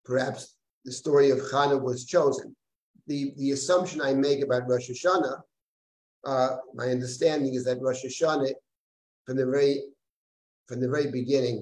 perhaps 0.05 0.55
the 0.85 0.91
story 0.91 1.31
of 1.31 1.39
Hannah 1.51 1.77
was 1.77 2.05
chosen. 2.05 2.55
The, 3.07 3.33
the 3.37 3.51
assumption 3.51 4.01
I 4.01 4.13
make 4.13 4.43
about 4.43 4.67
Rosh 4.67 4.89
Hashanah, 4.89 5.41
uh, 6.25 6.55
my 6.73 6.85
understanding 6.85 7.53
is 7.55 7.65
that 7.65 7.81
Rosh 7.81 8.05
Hashanah, 8.05 8.53
from 9.25 9.37
the 9.37 9.45
very 9.45 9.81
from 10.67 10.79
the 10.79 10.87
very 10.87 11.11
beginning, 11.11 11.61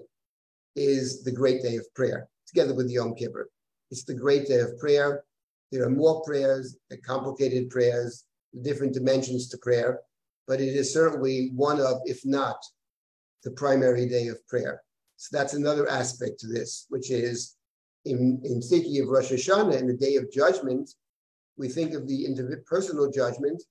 is 0.75 1.23
the 1.23 1.31
great 1.31 1.61
day 1.61 1.75
of 1.75 1.85
prayer, 1.93 2.27
together 2.47 2.73
with 2.73 2.87
the 2.87 2.93
Yom 2.93 3.15
Kippur. 3.15 3.49
It's 3.89 4.03
the 4.03 4.13
great 4.13 4.47
day 4.47 4.59
of 4.59 4.77
prayer. 4.79 5.23
There 5.71 5.85
are 5.85 5.89
more 5.89 6.21
prayers, 6.23 6.77
complicated 7.05 7.69
prayers, 7.69 8.25
different 8.61 8.93
dimensions 8.93 9.47
to 9.49 9.57
prayer, 9.57 9.99
but 10.47 10.59
it 10.59 10.75
is 10.75 10.93
certainly 10.93 11.51
one 11.55 11.79
of, 11.79 12.01
if 12.05 12.25
not, 12.25 12.57
the 13.43 13.51
primary 13.51 14.07
day 14.07 14.27
of 14.27 14.45
prayer. 14.47 14.81
So 15.17 15.37
that's 15.37 15.53
another 15.53 15.87
aspect 15.89 16.39
to 16.39 16.47
this, 16.47 16.85
which 16.89 17.11
is 17.11 17.55
in, 18.05 18.41
in 18.43 18.61
thinking 18.61 19.01
of 19.01 19.09
Rosh 19.09 19.31
Hashanah 19.31 19.77
and 19.77 19.89
the 19.89 19.93
day 19.93 20.15
of 20.15 20.31
judgment, 20.31 20.89
we 21.57 21.67
think 21.67 21.93
of 21.93 22.07
the 22.07 22.63
personal 22.65 23.11
judgment. 23.11 23.61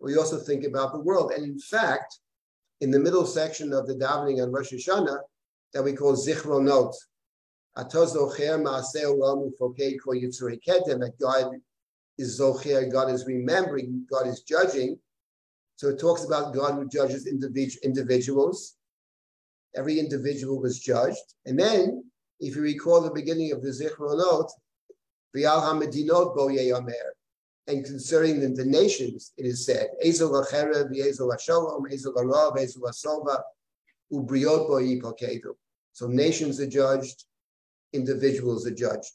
We 0.00 0.16
also 0.16 0.38
think 0.38 0.64
about 0.64 0.92
the 0.92 1.00
world. 1.00 1.32
And 1.32 1.44
in 1.44 1.58
fact, 1.58 2.18
in 2.80 2.90
the 2.90 2.98
middle 2.98 3.24
section 3.24 3.72
of 3.72 3.86
the 3.86 3.94
davening 3.94 4.42
on 4.42 4.52
Rosh 4.52 4.72
Hashanah, 4.72 5.18
that 5.72 5.82
we 5.82 5.92
call 5.92 6.14
Zichronot, 6.14 6.94
that 7.74 7.90
God 11.20 11.50
is 12.18 12.40
Zocher, 12.40 12.92
God 12.92 13.10
is 13.10 13.26
remembering, 13.26 14.06
God 14.10 14.26
is 14.26 14.42
judging. 14.42 14.98
So 15.76 15.88
it 15.88 15.98
talks 15.98 16.24
about 16.24 16.54
God 16.54 16.74
who 16.74 16.86
judges 16.88 17.26
individuals. 17.26 18.76
Every 19.74 19.98
individual 19.98 20.60
was 20.60 20.78
judged. 20.80 21.34
And 21.46 21.58
then, 21.58 22.04
if 22.40 22.54
you 22.56 22.62
recall 22.62 23.00
the 23.00 23.10
beginning 23.10 23.52
of 23.52 23.62
the 23.62 23.70
Zichronot, 23.70 24.50
V'al 25.34 25.62
HaMedinot 25.62 26.36
Bo 26.36 26.48
Yeyomer, 26.48 27.12
and 27.68 27.84
concerning 27.84 28.54
the, 28.54 28.64
nations, 28.64 29.32
it 29.36 29.46
is 29.46 29.64
said, 29.64 29.88
Ezel 30.04 30.44
Acherev, 30.44 30.90
Ezel 30.90 31.34
Asholom, 31.34 31.82
Ezel 31.90 32.14
Arav, 32.16 32.56
Ezel 32.56 32.82
Asova, 32.82 33.40
Ubriot 34.12 34.66
Bo 34.68 34.80
Yipokedu. 34.80 35.54
So 35.92 36.06
nations 36.06 36.60
are 36.60 36.66
judged, 36.66 37.24
individuals 37.92 38.66
are 38.66 38.74
judged. 38.74 39.12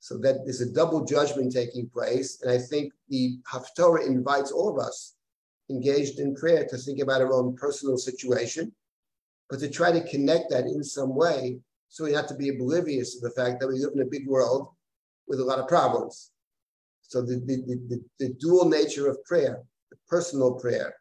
So 0.00 0.18
that 0.18 0.44
there's 0.44 0.60
a 0.60 0.72
double 0.72 1.04
judgment 1.04 1.52
taking 1.52 1.88
place. 1.88 2.42
And 2.42 2.50
I 2.50 2.58
think 2.58 2.92
the 3.08 3.38
Haftorah 3.50 4.06
invites 4.06 4.50
all 4.50 4.68
of 4.68 4.84
us 4.84 5.14
engaged 5.70 6.18
in 6.18 6.34
prayer 6.34 6.66
to 6.68 6.76
think 6.76 7.00
about 7.00 7.20
our 7.20 7.32
own 7.32 7.54
personal 7.56 7.96
situation 7.96 8.72
but 9.52 9.60
to 9.60 9.68
try 9.68 9.92
to 9.92 10.08
connect 10.08 10.48
that 10.48 10.64
in 10.64 10.82
some 10.82 11.14
way 11.14 11.58
so 11.90 12.04
we 12.04 12.12
have 12.14 12.26
to 12.28 12.34
be 12.34 12.48
oblivious 12.48 13.14
to 13.14 13.20
the 13.20 13.34
fact 13.34 13.60
that 13.60 13.68
we 13.68 13.78
live 13.78 13.92
in 13.94 14.00
a 14.00 14.06
big 14.06 14.26
world 14.26 14.68
with 15.28 15.40
a 15.40 15.44
lot 15.44 15.58
of 15.58 15.68
problems. 15.68 16.30
So 17.02 17.20
the, 17.20 17.36
the, 17.36 17.56
the, 17.88 18.02
the 18.18 18.34
dual 18.40 18.66
nature 18.66 19.10
of 19.10 19.22
prayer, 19.24 19.62
the 19.90 19.98
personal 20.08 20.54
prayer 20.54 20.94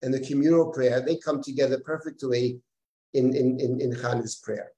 and 0.00 0.14
the 0.14 0.26
communal 0.26 0.72
prayer, 0.72 1.02
they 1.02 1.16
come 1.16 1.42
together 1.42 1.78
perfectly 1.84 2.58
in, 3.14 3.34
in, 3.34 3.58
in, 3.60 3.80
in 3.80 3.92
Chana's 3.92 4.36
prayer. 4.36 4.70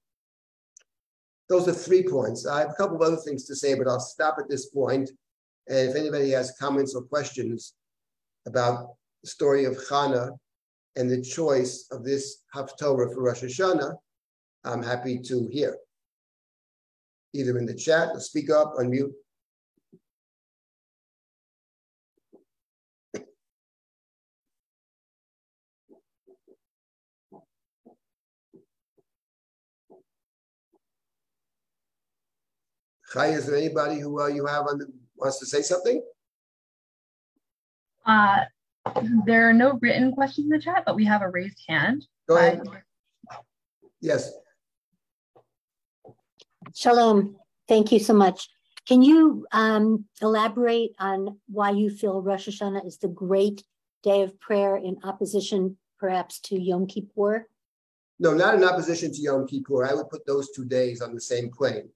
Those 1.49 1.67
are 1.67 1.73
three 1.73 2.03
points. 2.03 2.47
I 2.47 2.61
have 2.61 2.71
a 2.71 2.73
couple 2.73 2.95
of 2.95 3.01
other 3.01 3.17
things 3.17 3.45
to 3.45 3.55
say, 3.55 3.75
but 3.75 3.87
I'll 3.87 3.99
stop 3.99 4.37
at 4.39 4.49
this 4.49 4.67
point. 4.67 5.09
And 5.67 5.89
if 5.89 5.95
anybody 5.95 6.31
has 6.31 6.55
comments 6.59 6.95
or 6.95 7.03
questions 7.03 7.73
about 8.45 8.95
the 9.23 9.29
story 9.29 9.65
of 9.65 9.77
Chana 9.77 10.31
and 10.95 11.09
the 11.09 11.21
choice 11.21 11.87
of 11.91 12.03
this 12.03 12.43
Haftorah 12.55 13.13
for 13.13 13.23
Rosh 13.23 13.43
Hashanah, 13.43 13.95
I'm 14.63 14.83
happy 14.83 15.19
to 15.19 15.47
hear. 15.51 15.77
Either 17.33 17.57
in 17.57 17.65
the 17.65 17.73
chat, 17.73 18.09
or 18.13 18.19
speak 18.19 18.49
up, 18.49 18.75
unmute. 18.75 19.11
Chai, 33.13 33.27
is 33.27 33.45
there 33.45 33.55
anybody 33.55 33.99
who 33.99 34.19
uh, 34.19 34.27
you 34.27 34.45
have 34.47 34.65
on 34.65 34.79
the, 34.79 34.87
wants 35.17 35.37
to 35.37 35.45
say 35.45 35.61
something? 35.61 36.01
Uh, 38.05 38.39
there 39.25 39.47
are 39.47 39.53
no 39.53 39.77
written 39.81 40.11
questions 40.11 40.45
in 40.45 40.49
the 40.49 40.59
chat, 40.59 40.83
but 40.85 40.95
we 40.95 41.05
have 41.05 41.21
a 41.21 41.29
raised 41.29 41.61
hand. 41.67 42.07
Go 42.27 42.37
ahead. 42.37 42.63
Yes. 44.01 44.31
Shalom. 46.73 47.37
Thank 47.67 47.91
you 47.91 47.99
so 47.99 48.13
much. 48.13 48.49
Can 48.87 49.03
you 49.03 49.45
um, 49.51 50.05
elaborate 50.21 50.91
on 50.99 51.39
why 51.47 51.69
you 51.69 51.91
feel 51.91 52.21
Rosh 52.21 52.49
Hashanah 52.49 52.85
is 52.85 52.97
the 52.97 53.07
great 53.07 53.63
day 54.01 54.23
of 54.23 54.39
prayer 54.39 54.75
in 54.75 54.97
opposition, 55.03 55.77
perhaps, 55.99 56.39
to 56.41 56.59
Yom 56.59 56.87
Kippur? 56.87 57.47
No, 58.19 58.33
not 58.33 58.55
in 58.55 58.63
opposition 58.63 59.13
to 59.13 59.21
Yom 59.21 59.47
Kippur. 59.47 59.85
I 59.85 59.93
would 59.93 60.09
put 60.09 60.25
those 60.25 60.49
two 60.51 60.65
days 60.65 61.01
on 61.01 61.13
the 61.13 61.21
same 61.21 61.51
plane. 61.51 61.89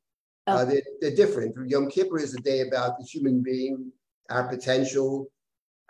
Uh. 0.47 0.51
Uh, 0.51 0.65
they're, 0.65 0.81
they're, 1.01 1.15
different. 1.15 1.55
Yom 1.69 1.89
Kippur 1.89 2.19
is 2.19 2.33
a 2.33 2.41
day 2.41 2.61
about 2.61 2.97
the 2.97 3.05
human 3.05 3.43
being, 3.43 3.91
our 4.29 4.47
potential, 4.47 5.29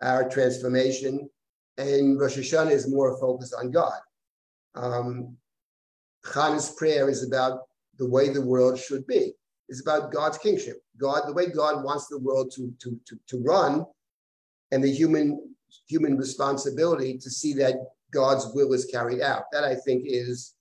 our 0.01 0.27
transformation, 0.27 1.29
and 1.77 2.19
Rosh 2.19 2.37
Hashanah 2.37 2.71
is 2.71 2.89
more 2.89 3.19
focused 3.19 3.53
on 3.53 3.71
God. 3.71 3.99
Um, 4.73 5.37
Chana's 6.25 6.71
prayer 6.71 7.09
is 7.09 7.25
about 7.25 7.61
the 7.97 8.09
way 8.09 8.29
the 8.29 8.45
world 8.45 8.79
should 8.79 9.05
be. 9.05 9.33
It's 9.69 9.81
about 9.81 10.11
God's 10.11 10.37
kingship. 10.37 10.81
God, 10.99 11.23
the 11.27 11.33
way 11.33 11.47
God 11.47 11.83
wants 11.83 12.07
the 12.07 12.19
world 12.19 12.51
to, 12.55 12.73
to, 12.79 12.99
to, 13.05 13.19
to 13.27 13.43
run, 13.43 13.85
and 14.71 14.83
the 14.83 14.91
human 14.91 15.53
human 15.87 16.17
responsibility 16.17 17.17
to 17.17 17.29
see 17.29 17.53
that 17.53 17.75
God's 18.11 18.47
will 18.53 18.73
is 18.73 18.85
carried 18.85 19.21
out. 19.21 19.43
That 19.51 19.63
I 19.63 19.75
think 19.75 20.03
is 20.05 20.55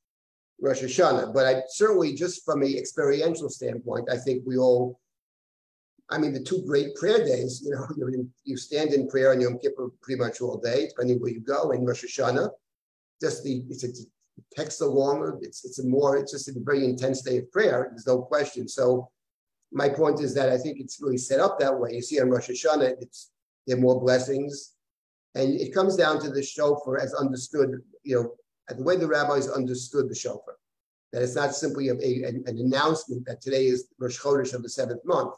Rosh 0.61 0.83
Hashanah. 0.83 1.35
But 1.35 1.47
I 1.47 1.63
certainly, 1.69 2.15
just 2.15 2.45
from 2.45 2.63
a 2.63 2.67
experiential 2.67 3.49
standpoint, 3.49 4.09
I 4.11 4.17
think 4.17 4.43
we 4.47 4.57
all, 4.57 5.01
I 6.11 6.19
mean, 6.19 6.33
the 6.33 6.43
two 6.43 6.63
great 6.67 6.95
prayer 6.95 7.25
days, 7.25 7.63
you 7.65 7.71
know, 7.73 7.87
in, 8.09 8.31
you 8.45 8.57
stand 8.57 8.93
in 8.93 9.09
prayer 9.09 9.33
on 9.33 9.41
Yom 9.41 9.59
Kippur 9.59 9.91
pretty 10.03 10.21
much 10.21 10.41
all 10.41 10.59
day, 10.59 10.89
depending 10.89 11.21
where 11.21 11.33
you 11.33 11.41
go, 11.41 11.73
and 11.73 11.87
Rosh 11.87 12.05
Hashanah, 12.05 12.51
just 13.21 13.43
the, 13.45 13.65
it's 13.69 13.85
a, 13.85 14.71
so 14.71 14.91
longer, 14.93 15.39
it's, 15.41 15.65
it's 15.65 15.79
a 15.79 15.87
more, 15.87 16.17
it's 16.17 16.33
just 16.33 16.49
a 16.49 16.53
very 16.59 16.85
intense 16.85 17.23
day 17.23 17.39
of 17.39 17.51
prayer, 17.51 17.89
there's 17.91 18.07
no 18.07 18.23
question. 18.23 18.69
So 18.69 19.11
my 19.73 19.89
point 19.89 20.21
is 20.21 20.35
that 20.35 20.51
I 20.51 20.59
think 20.59 20.79
it's 20.79 21.01
really 21.01 21.19
set 21.19 21.41
up 21.41 21.59
that 21.59 21.79
way. 21.79 21.95
You 21.95 22.03
see 22.03 22.21
on 22.21 22.31
Rosh 22.31 22.51
Hashanah, 22.51 22.95
it's, 23.01 23.31
there 23.67 23.77
are 23.77 23.81
more 23.81 24.01
blessings, 24.01 24.75
and 25.35 25.55
it 25.55 25.75
comes 25.75 25.97
down 25.97 26.21
to 26.21 26.31
the 26.31 26.43
shofar 26.43 26.99
as 26.99 27.13
understood, 27.15 27.83
you 28.05 28.15
know, 28.15 28.35
the 28.69 28.83
way 28.83 28.97
the 28.97 29.07
rabbis 29.07 29.49
understood 29.49 30.09
the 30.09 30.15
shofar, 30.15 30.57
that 31.13 31.23
it's 31.23 31.37
not 31.37 31.55
simply 31.55 31.89
a, 31.89 31.95
a, 31.95 32.25
an 32.25 32.59
announcement 32.59 33.25
that 33.27 33.41
today 33.41 33.67
is 33.67 33.89
Rosh 33.99 34.19
Chodesh 34.21 34.55
of 34.55 34.63
the 34.63 34.69
seventh 34.69 35.05
month, 35.05 35.35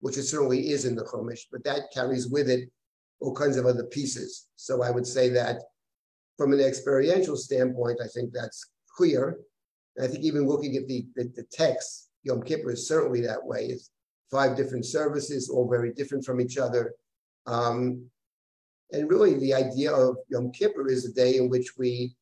which 0.00 0.18
it 0.18 0.24
certainly 0.24 0.70
is 0.70 0.84
in 0.84 0.94
the 0.94 1.04
Chumash, 1.04 1.42
but 1.52 1.64
that 1.64 1.92
carries 1.92 2.28
with 2.28 2.50
it 2.50 2.68
all 3.20 3.34
kinds 3.34 3.56
of 3.56 3.66
other 3.66 3.84
pieces. 3.84 4.48
So 4.56 4.82
I 4.82 4.90
would 4.90 5.06
say 5.06 5.28
that 5.30 5.60
from 6.36 6.52
an 6.52 6.60
experiential 6.60 7.36
standpoint, 7.36 8.00
I 8.02 8.08
think 8.08 8.32
that's 8.32 8.66
clear. 8.96 9.38
And 9.96 10.06
I 10.06 10.10
think 10.10 10.24
even 10.24 10.48
looking 10.48 10.76
at 10.76 10.88
the, 10.88 11.06
the, 11.14 11.32
the 11.36 11.46
text, 11.52 12.10
Yom 12.24 12.42
Kippur 12.42 12.72
is 12.72 12.88
certainly 12.88 13.20
that 13.22 13.44
way. 13.44 13.66
It's 13.66 13.90
five 14.30 14.56
different 14.56 14.84
services, 14.84 15.48
all 15.48 15.68
very 15.68 15.92
different 15.92 16.24
from 16.24 16.40
each 16.40 16.58
other. 16.58 16.94
Um, 17.46 18.04
and 18.92 19.08
really, 19.08 19.38
the 19.38 19.54
idea 19.54 19.92
of 19.92 20.16
Yom 20.28 20.50
Kippur 20.52 20.88
is 20.88 21.06
a 21.06 21.12
day 21.12 21.36
in 21.36 21.48
which 21.48 21.76
we 21.78 22.14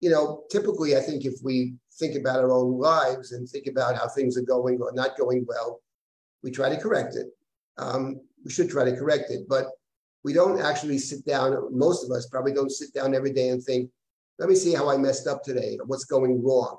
you 0.00 0.10
know, 0.10 0.44
typically, 0.50 0.96
I 0.96 1.00
think 1.00 1.24
if 1.24 1.34
we 1.42 1.74
think 1.98 2.16
about 2.16 2.40
our 2.40 2.52
own 2.52 2.78
lives 2.78 3.32
and 3.32 3.48
think 3.48 3.66
about 3.66 3.96
how 3.96 4.08
things 4.08 4.36
are 4.36 4.42
going 4.42 4.80
or 4.80 4.92
not 4.92 5.16
going 5.16 5.44
well, 5.48 5.80
we 6.42 6.50
try 6.50 6.68
to 6.68 6.80
correct 6.80 7.16
it. 7.16 7.28
Um, 7.78 8.20
we 8.44 8.50
should 8.50 8.70
try 8.70 8.84
to 8.84 8.96
correct 8.96 9.30
it, 9.30 9.48
but 9.48 9.66
we 10.22 10.32
don't 10.32 10.60
actually 10.60 10.98
sit 10.98 11.24
down. 11.24 11.56
Most 11.76 12.04
of 12.04 12.10
us 12.10 12.26
probably 12.26 12.52
don't 12.52 12.70
sit 12.70 12.92
down 12.92 13.14
every 13.14 13.32
day 13.32 13.48
and 13.48 13.62
think, 13.62 13.90
let 14.38 14.48
me 14.48 14.54
see 14.54 14.74
how 14.74 14.90
I 14.90 14.96
messed 14.96 15.26
up 15.26 15.42
today 15.42 15.78
or 15.80 15.86
what's 15.86 16.04
going 16.04 16.42
wrong. 16.42 16.78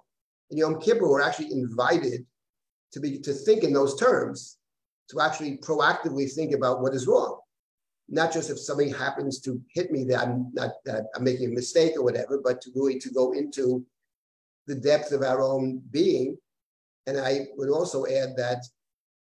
And 0.49 0.59
Yom 0.59 0.80
Kippur, 0.80 1.09
we're 1.09 1.22
actually 1.22 1.51
invited 1.51 2.26
to 2.93 2.99
be 2.99 3.20
to 3.20 3.34
think 3.34 3.63
in 3.63 3.74
those 3.74 3.99
terms, 3.99 4.57
to 5.09 5.22
actually 5.22 5.57
proactively 5.57 6.32
think 6.32 6.53
about 6.53 6.82
what 6.82 6.93
is 6.93 7.07
wrong 7.07 7.37
not 8.10 8.32
just 8.32 8.49
if 8.49 8.60
something 8.60 8.93
happens 8.93 9.39
to 9.41 9.62
hit 9.70 9.91
me 9.91 10.03
that 10.05 10.20
I'm 10.20 10.49
not 10.53 10.72
that 10.86 11.08
I'm 11.16 11.24
making 11.24 11.47
a 11.47 11.55
mistake 11.55 11.93
or 11.97 12.03
whatever, 12.03 12.39
but 12.43 12.62
to 12.62 12.72
really 12.76 12.99
to 12.99 13.10
go 13.10 13.34
into 13.34 13.86
the 14.66 14.76
depth 14.76 15.12
of 15.12 15.24
our 15.24 15.41
own 15.41 15.82
being. 15.91 16.38
And 17.05 17.20
I 17.20 17.47
would 17.55 17.70
also 17.70 18.05
add 18.05 18.36
that 18.38 18.66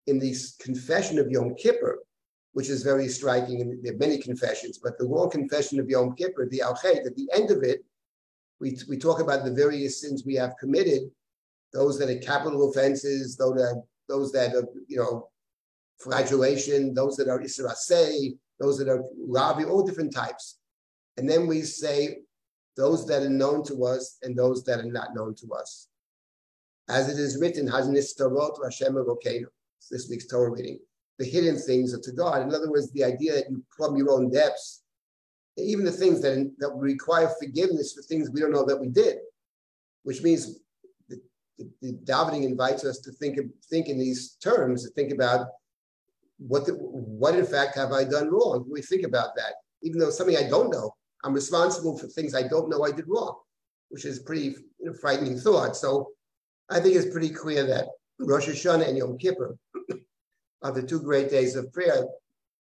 in 0.07 0.18
the 0.18 0.35
confession 0.59 1.18
of 1.18 1.30
Yom 1.30 1.55
Kippur, 1.55 2.01
which 2.53 2.68
is 2.68 2.82
very 2.82 3.09
striking, 3.09 3.61
and 3.61 3.85
there 3.85 3.95
are 3.95 3.99
many 3.99 4.18
confessions, 4.18 4.78
but 4.82 4.99
the 4.99 5.05
long 5.05 5.30
confession 5.30 5.80
of 5.80 5.89
Yom 5.89 6.14
Kippur, 6.14 6.49
the 6.51 6.62
Al 6.62 6.72
at 6.85 7.16
the 7.16 7.28
end 7.35 7.51
of 7.51 7.62
it, 7.62 7.85
we, 8.61 8.78
we 8.89 8.97
talk 8.97 9.20
about 9.20 9.45
the 9.45 9.53
various 9.53 10.01
sins 10.01 10.24
we 10.24 10.35
have 10.35 10.57
committed, 10.59 11.11
those 11.72 11.99
that 11.99 12.09
are 12.09 12.18
capital 12.18 12.70
offenses, 12.70 13.37
those 13.37 13.57
that, 13.57 13.82
those 14.09 14.30
that 14.32 14.55
are, 14.55 14.68
you 14.87 14.97
know, 14.97 15.28
flagellation, 15.99 16.95
those 16.95 17.16
that 17.16 17.28
are 17.28 17.41
Isra'aseh, 17.41 18.37
those 18.61 18.78
that 18.78 18.88
are 18.88 19.02
Ravi, 19.26 19.64
all 19.64 19.86
different 19.86 20.14
types. 20.14 20.59
And 21.16 21.28
then 21.28 21.46
we 21.46 21.62
say 21.62 22.18
those 22.76 23.07
that 23.07 23.22
are 23.22 23.30
known 23.30 23.64
to 23.64 23.84
us 23.84 24.18
and 24.22 24.36
those 24.36 24.64
that 24.64 24.80
are 24.80 24.90
not 24.90 25.14
known 25.14 25.34
to 25.36 25.52
us. 25.55 25.88
As 26.88 27.09
it 27.09 27.18
is 27.18 27.38
written, 27.40 27.68
Hanistarot 27.68 28.62
Hashem 28.62 28.94
Elokeinu, 28.94 29.46
this 29.90 30.09
week's 30.09 30.26
Torah 30.26 30.50
reading. 30.50 30.78
The 31.18 31.24
hidden 31.24 31.57
things 31.57 31.94
are 31.94 32.00
to 32.00 32.12
God. 32.12 32.42
In 32.42 32.52
other 32.52 32.70
words, 32.70 32.90
the 32.92 33.05
idea 33.05 33.34
that 33.34 33.48
you 33.48 33.62
plumb 33.74 33.96
your 33.96 34.11
own 34.11 34.30
depths, 34.30 34.82
even 35.57 35.84
the 35.84 35.92
things 35.92 36.20
that, 36.22 36.52
that 36.59 36.70
require 36.74 37.30
forgiveness 37.40 37.92
for 37.92 38.02
things 38.02 38.30
we 38.30 38.40
don't 38.40 38.52
know 38.52 38.66
that 38.66 38.80
we 38.80 38.88
did, 38.88 39.18
which 40.02 40.22
means 40.22 40.59
the, 41.09 41.20
the, 41.59 41.70
the 41.80 41.92
davening 42.05 42.44
invites 42.44 42.84
us 42.84 42.98
to 42.98 43.12
think, 43.12 43.38
think 43.70 43.88
in 43.88 43.98
these 43.98 44.32
terms, 44.42 44.84
to 44.84 44.90
think 44.90 45.12
about 45.12 45.46
what, 46.38 46.66
the, 46.66 46.74
what 47.19 47.35
in 47.35 47.47
fact 47.47 47.77
have 47.77 47.93
I 47.93 48.05
done 48.05 48.31
wrong? 48.31 48.67
We 48.71 48.83
think 48.83 49.05
about 49.05 49.37
that. 49.37 49.55
Even 49.83 49.99
though 49.99 50.11
something 50.11 50.37
I 50.37 50.49
don't 50.49 50.71
know, 50.71 50.95
I'm 51.25 51.35
responsible 51.35 51.97
for 51.99 52.07
things 52.07 52.35
I 52.35 52.47
don't 52.47 52.69
know 52.69 52.85
I 52.85 52.91
did 52.91 53.09
wrong, 53.09 53.37
which 53.89 54.05
is 54.05 54.21
pretty 54.21 54.57
you 54.79 54.87
know, 54.87 54.95
frightening 54.95 55.39
thought. 55.39 55.77
So 55.77 56.11
I 56.71 56.81
think 56.81 56.97
it's 56.97 57.12
pretty 57.12 57.31
clear 57.31 57.67
that 57.67 57.87
Rosh 58.19 58.49
Hashanah 58.49 58.89
and 58.89 58.97
Yom 58.97 59.19
Kippur 59.19 59.57
are 60.62 60.73
the 60.73 60.83
two 60.83 61.01
great 61.01 61.31
days 61.31 61.57
of 61.57 61.73
prayer 61.73 62.05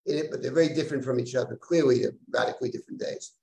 in 0.08 0.18
it, 0.18 0.32
but 0.32 0.42
they're 0.42 0.54
very 0.54 0.74
different 0.74 1.04
from 1.04 1.20
each 1.20 1.36
other. 1.36 1.56
Clearly, 1.56 2.00
they're 2.00 2.16
radically 2.32 2.72
different 2.72 3.00
days. 3.00 3.34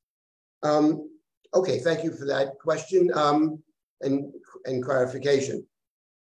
Um, 0.62 1.08
okay, 1.54 1.78
thank 1.78 2.02
you 2.02 2.12
for 2.12 2.24
that 2.26 2.58
question 2.58 3.10
um, 3.14 3.62
and, 4.00 4.32
and 4.64 4.82
clarification. 4.82 5.64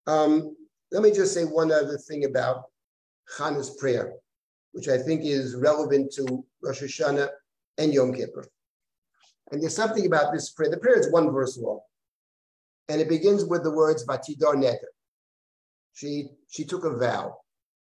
Um, 0.06 0.56
let 0.92 1.02
me 1.02 1.12
just 1.12 1.34
say 1.34 1.44
one 1.44 1.72
other 1.72 1.98
thing 1.98 2.26
about 2.26 2.66
Chana's 3.38 3.72
prayer, 3.72 4.14
which 4.78 4.88
I 4.88 5.00
think 5.00 5.26
is 5.26 5.56
relevant 5.56 6.14
to 6.14 6.46
Rosh 6.62 6.84
Hashanah 6.84 7.30
and 7.80 7.92
Yom 7.92 8.14
Kippur. 8.14 8.46
And 9.50 9.60
there's 9.60 9.76
something 9.76 10.06
about 10.06 10.32
this 10.32 10.52
prayer. 10.52 10.70
The 10.70 10.78
prayer 10.78 11.00
is 11.00 11.12
one 11.12 11.32
verse 11.32 11.58
long, 11.58 11.80
and 12.88 13.02
it 13.02 13.10
begins 13.10 13.44
with 13.44 13.64
the 13.64 13.72
words 13.72 14.06
"Vatidar 14.06 14.54
Neder." 14.54 14.92
She 15.94 16.28
she 16.48 16.64
took 16.64 16.86
a 16.86 16.96
vow. 16.96 17.38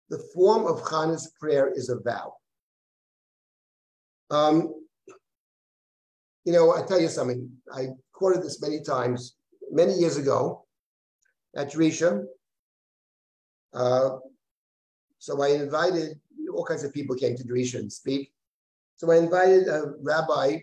The 0.09 0.19
form 0.35 0.67
of 0.67 0.83
Chana's 0.89 1.31
prayer 1.39 1.71
is 1.75 1.91
a 1.91 2.01
vow. 2.01 2.33
Um, 4.31 4.75
you 6.47 6.55
know, 6.55 6.75
I 6.75 6.87
tell 6.87 6.99
you 6.99 7.09
something. 7.09 7.51
I 7.71 7.89
quoted 8.15 8.43
this 8.43 8.63
many 8.63 8.81
times, 8.83 9.37
many 9.71 9.93
years 9.93 10.17
ago, 10.17 10.65
at 11.55 11.71
Drisha. 11.71 12.25
Uh, 13.75 14.17
so 15.19 15.43
I 15.43 15.49
invited 15.49 16.19
all 16.59 16.65
kinds 16.65 16.83
of 16.83 16.93
people 16.93 17.15
came 17.15 17.37
to 17.37 17.45
Drisha 17.45 17.79
and 17.79 17.93
speak. 17.93 18.33
So 18.97 19.13
I 19.13 19.19
invited 19.19 19.69
a 19.69 19.93
rabbi 20.03 20.59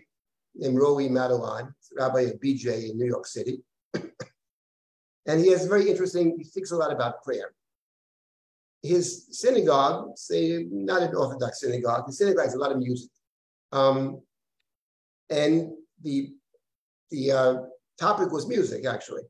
named 0.54 0.78
Rolly 0.78 1.08
Matalon, 1.08 1.72
rabbi 1.96 2.20
of 2.20 2.38
BJ 2.38 2.90
in 2.90 2.98
New 2.98 3.06
York 3.06 3.26
City. 3.26 3.62
and 3.94 5.40
he 5.40 5.50
has 5.52 5.66
very 5.66 5.88
interesting, 5.88 6.36
he 6.36 6.44
thinks 6.44 6.70
a 6.70 6.76
lot 6.76 6.92
about 6.92 7.24
prayer. 7.24 7.52
His 8.82 9.26
synagogue, 9.30 10.18
say 10.18 10.66
not 10.70 11.02
an 11.02 11.14
Orthodox 11.14 11.60
synagogue, 11.60 12.06
the 12.06 12.12
synagogue 12.12 12.44
has 12.44 12.54
a 12.54 12.58
lot 12.58 12.72
of 12.72 12.78
music. 12.78 13.10
Um, 13.72 14.20
and 15.30 15.72
the 16.02 16.34
the 17.10 17.32
uh, 17.32 17.54
topic 17.98 18.32
was 18.32 18.46
music, 18.46 18.84
actually. 18.84 19.22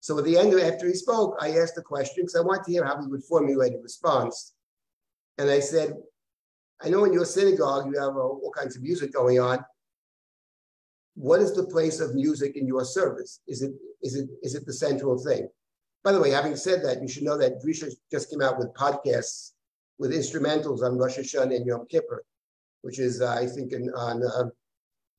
So 0.00 0.18
at 0.18 0.24
the 0.24 0.38
end, 0.38 0.52
of, 0.52 0.60
after 0.60 0.86
he 0.86 0.94
spoke, 0.94 1.36
I 1.40 1.58
asked 1.58 1.74
the 1.74 1.82
question 1.82 2.24
because 2.24 2.36
I 2.36 2.42
wanted 2.42 2.64
to 2.64 2.70
hear 2.70 2.84
how 2.84 3.00
he 3.00 3.08
would 3.08 3.24
formulate 3.24 3.72
a 3.74 3.78
response. 3.78 4.55
And 5.38 5.50
I 5.50 5.60
said, 5.60 5.94
I 6.82 6.88
know 6.88 7.04
in 7.04 7.12
your 7.12 7.24
synagogue 7.24 7.86
you 7.86 8.00
have 8.00 8.16
uh, 8.16 8.20
all 8.20 8.52
kinds 8.56 8.76
of 8.76 8.82
music 8.82 9.12
going 9.12 9.40
on. 9.40 9.64
What 11.14 11.40
is 11.40 11.54
the 11.54 11.66
place 11.66 12.00
of 12.00 12.14
music 12.14 12.56
in 12.56 12.66
your 12.66 12.84
service? 12.84 13.40
Is 13.46 13.62
it 13.62 13.72
is 14.02 14.16
it 14.16 14.28
is 14.42 14.54
it 14.54 14.66
the 14.66 14.72
central 14.72 15.18
thing? 15.18 15.48
By 16.04 16.12
the 16.12 16.20
way, 16.20 16.30
having 16.30 16.56
said 16.56 16.84
that, 16.84 17.00
you 17.00 17.08
should 17.08 17.22
know 17.24 17.38
that 17.38 17.62
Drisha 17.62 17.90
just 18.10 18.30
came 18.30 18.42
out 18.42 18.58
with 18.58 18.72
podcasts 18.74 19.52
with 19.98 20.12
instrumentals 20.12 20.82
on 20.82 20.98
Rosh 20.98 21.18
Hashanah 21.18 21.56
and 21.56 21.66
Yom 21.66 21.86
Kippur, 21.90 22.22
which 22.82 22.98
is 22.98 23.22
uh, 23.22 23.30
I 23.32 23.46
think 23.46 23.72
in, 23.72 23.90
on 23.96 24.22
uh, 24.22 24.44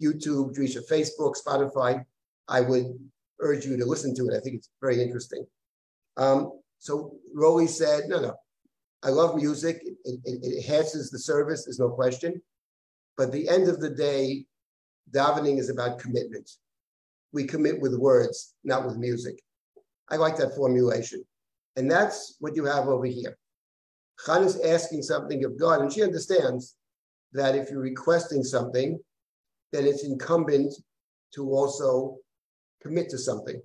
YouTube, 0.01 0.55
Drisha, 0.55 0.87
Facebook, 0.89 1.35
Spotify. 1.35 2.05
I 2.47 2.61
would 2.61 2.97
urge 3.39 3.65
you 3.65 3.75
to 3.77 3.85
listen 3.85 4.15
to 4.15 4.27
it. 4.27 4.37
I 4.37 4.39
think 4.39 4.55
it's 4.57 4.69
very 4.81 5.01
interesting. 5.01 5.45
Um, 6.15 6.53
so 6.79 7.15
Rolly 7.33 7.67
said, 7.67 8.03
no, 8.07 8.21
no, 8.21 8.35
I 9.03 9.09
love 9.09 9.35
music. 9.35 9.81
It, 9.83 10.19
it, 10.25 10.39
it 10.43 10.57
enhances 10.57 11.09
the 11.09 11.19
service, 11.19 11.65
there's 11.65 11.79
no 11.79 11.89
question. 11.89 12.41
But 13.15 13.31
the 13.31 13.47
end 13.49 13.67
of 13.67 13.79
the 13.79 13.89
day, 13.89 14.45
davening 15.11 15.57
is 15.59 15.69
about 15.69 15.99
commitment. 15.99 16.49
We 17.33 17.45
commit 17.45 17.79
with 17.79 17.95
words, 17.95 18.53
not 18.63 18.85
with 18.85 18.97
music. 18.97 19.41
I 20.09 20.15
like 20.15 20.37
that 20.37 20.55
formulation. 20.55 21.23
And 21.75 21.89
that's 21.89 22.37
what 22.39 22.55
you 22.55 22.65
have 22.65 22.87
over 22.87 23.05
here. 23.05 23.37
Chana 24.25 24.45
is 24.45 24.59
asking 24.61 25.03
something 25.03 25.45
of 25.45 25.59
God, 25.59 25.81
and 25.81 25.93
she 25.93 26.03
understands 26.03 26.75
that 27.33 27.55
if 27.55 27.69
you're 27.69 27.81
requesting 27.81 28.43
something, 28.43 28.99
then 29.71 29.85
it's 29.85 30.03
incumbent 30.03 30.73
to 31.35 31.51
also 31.51 32.17
commit 32.81 33.09
to 33.09 33.17
something. 33.17 33.61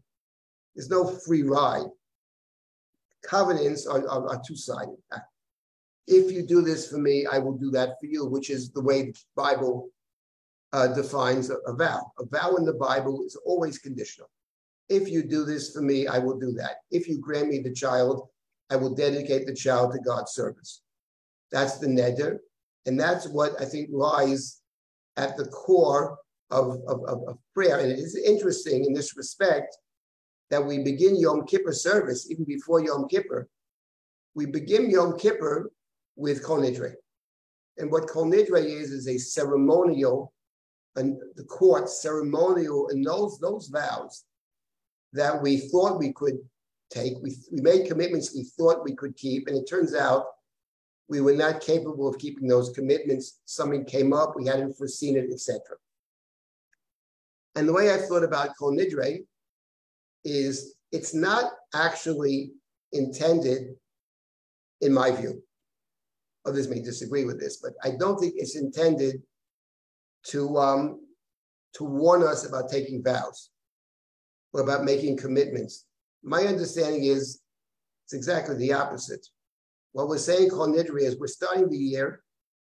There's 0.74 0.90
no 0.90 1.06
free 1.06 1.42
ride. 1.42 1.86
Covenants 3.24 3.86
are, 3.86 4.06
are, 4.08 4.28
are 4.28 4.42
two 4.46 4.56
sided. 4.56 4.96
If 6.06 6.32
you 6.32 6.44
do 6.44 6.62
this 6.62 6.90
for 6.90 6.98
me, 6.98 7.26
I 7.26 7.38
will 7.38 7.56
do 7.56 7.70
that 7.70 8.00
for 8.00 8.06
you, 8.06 8.26
which 8.26 8.50
is 8.50 8.70
the 8.70 8.82
way 8.82 9.02
the 9.02 9.14
Bible 9.36 9.90
uh, 10.72 10.88
defines 10.88 11.50
a, 11.50 11.56
a 11.66 11.74
vow. 11.74 12.10
A 12.18 12.26
vow 12.26 12.56
in 12.56 12.64
the 12.64 12.74
Bible 12.74 13.22
is 13.24 13.36
always 13.46 13.78
conditional. 13.78 14.28
If 14.88 15.08
you 15.08 15.22
do 15.22 15.44
this 15.44 15.72
for 15.72 15.80
me, 15.80 16.06
I 16.06 16.18
will 16.18 16.38
do 16.38 16.52
that. 16.52 16.78
If 16.90 17.08
you 17.08 17.18
grant 17.18 17.48
me 17.48 17.60
the 17.60 17.72
child, 17.72 18.28
I 18.70 18.76
will 18.76 18.94
dedicate 18.94 19.46
the 19.46 19.54
child 19.54 19.92
to 19.92 20.00
God's 20.00 20.32
service. 20.32 20.82
That's 21.50 21.78
the 21.78 21.86
neder. 21.86 22.38
And 22.86 22.98
that's 22.98 23.28
what 23.28 23.60
I 23.60 23.64
think 23.64 23.90
lies 23.92 24.60
at 25.16 25.36
the 25.36 25.46
core 25.46 26.18
of, 26.50 26.80
of, 26.88 27.04
of, 27.04 27.38
prayer. 27.54 27.78
And 27.78 27.92
it 27.92 27.98
is 27.98 28.16
interesting 28.16 28.84
in 28.84 28.92
this 28.92 29.16
respect 29.16 29.76
that 30.52 30.62
we 30.62 30.80
begin 30.80 31.16
Yom 31.16 31.46
Kippur 31.46 31.72
service 31.72 32.30
even 32.30 32.44
before 32.44 32.84
Yom 32.84 33.08
Kippur. 33.08 33.48
We 34.34 34.44
begin 34.44 34.90
Yom 34.90 35.18
Kippur 35.18 35.72
with 36.14 36.44
Kol 36.44 36.58
Nidre. 36.58 36.92
And 37.78 37.90
what 37.90 38.06
Kol 38.06 38.26
Nidre 38.26 38.62
is, 38.62 38.90
is 38.90 39.08
a 39.08 39.16
ceremonial, 39.16 40.30
and 40.94 41.16
the 41.36 41.44
court 41.44 41.88
ceremonial, 41.88 42.90
and 42.90 43.02
those, 43.02 43.38
those 43.38 43.68
vows 43.68 44.24
that 45.14 45.40
we 45.40 45.56
thought 45.56 45.98
we 45.98 46.12
could 46.12 46.36
take. 46.90 47.14
We, 47.22 47.34
we 47.50 47.62
made 47.62 47.88
commitments 47.88 48.34
we 48.36 48.44
thought 48.44 48.84
we 48.84 48.94
could 48.94 49.16
keep, 49.16 49.48
and 49.48 49.56
it 49.56 49.66
turns 49.66 49.94
out 49.94 50.26
we 51.08 51.22
were 51.22 51.32
not 51.32 51.62
capable 51.62 52.06
of 52.06 52.18
keeping 52.18 52.46
those 52.46 52.68
commitments. 52.74 53.40
Something 53.46 53.86
came 53.86 54.12
up, 54.12 54.34
we 54.36 54.46
hadn't 54.48 54.76
foreseen 54.76 55.16
it, 55.16 55.30
etc. 55.32 55.60
And 57.54 57.66
the 57.66 57.72
way 57.72 57.90
I 57.90 57.96
thought 57.96 58.22
about 58.22 58.50
Kol 58.58 58.76
Nidre 58.76 59.24
is 60.24 60.74
it's 60.92 61.14
not 61.14 61.52
actually 61.74 62.52
intended, 62.92 63.74
in 64.80 64.92
my 64.92 65.10
view. 65.10 65.42
Others 66.44 66.68
may 66.68 66.80
disagree 66.80 67.24
with 67.24 67.40
this, 67.40 67.58
but 67.58 67.72
I 67.82 67.96
don't 67.98 68.18
think 68.18 68.34
it's 68.36 68.56
intended 68.56 69.22
to 70.24 70.56
um, 70.58 71.00
to 71.74 71.84
warn 71.84 72.22
us 72.22 72.46
about 72.46 72.70
taking 72.70 73.02
vows 73.02 73.50
or 74.52 74.60
about 74.60 74.84
making 74.84 75.16
commitments. 75.16 75.86
My 76.22 76.42
understanding 76.42 77.04
is 77.04 77.40
it's 78.04 78.12
exactly 78.14 78.56
the 78.56 78.72
opposite. 78.72 79.26
What 79.92 80.08
we're 80.08 80.18
saying, 80.18 80.50
Kol 80.50 80.68
Nidre, 80.68 81.02
is 81.02 81.18
we're 81.18 81.26
starting 81.26 81.68
the 81.70 81.78
year. 81.78 82.22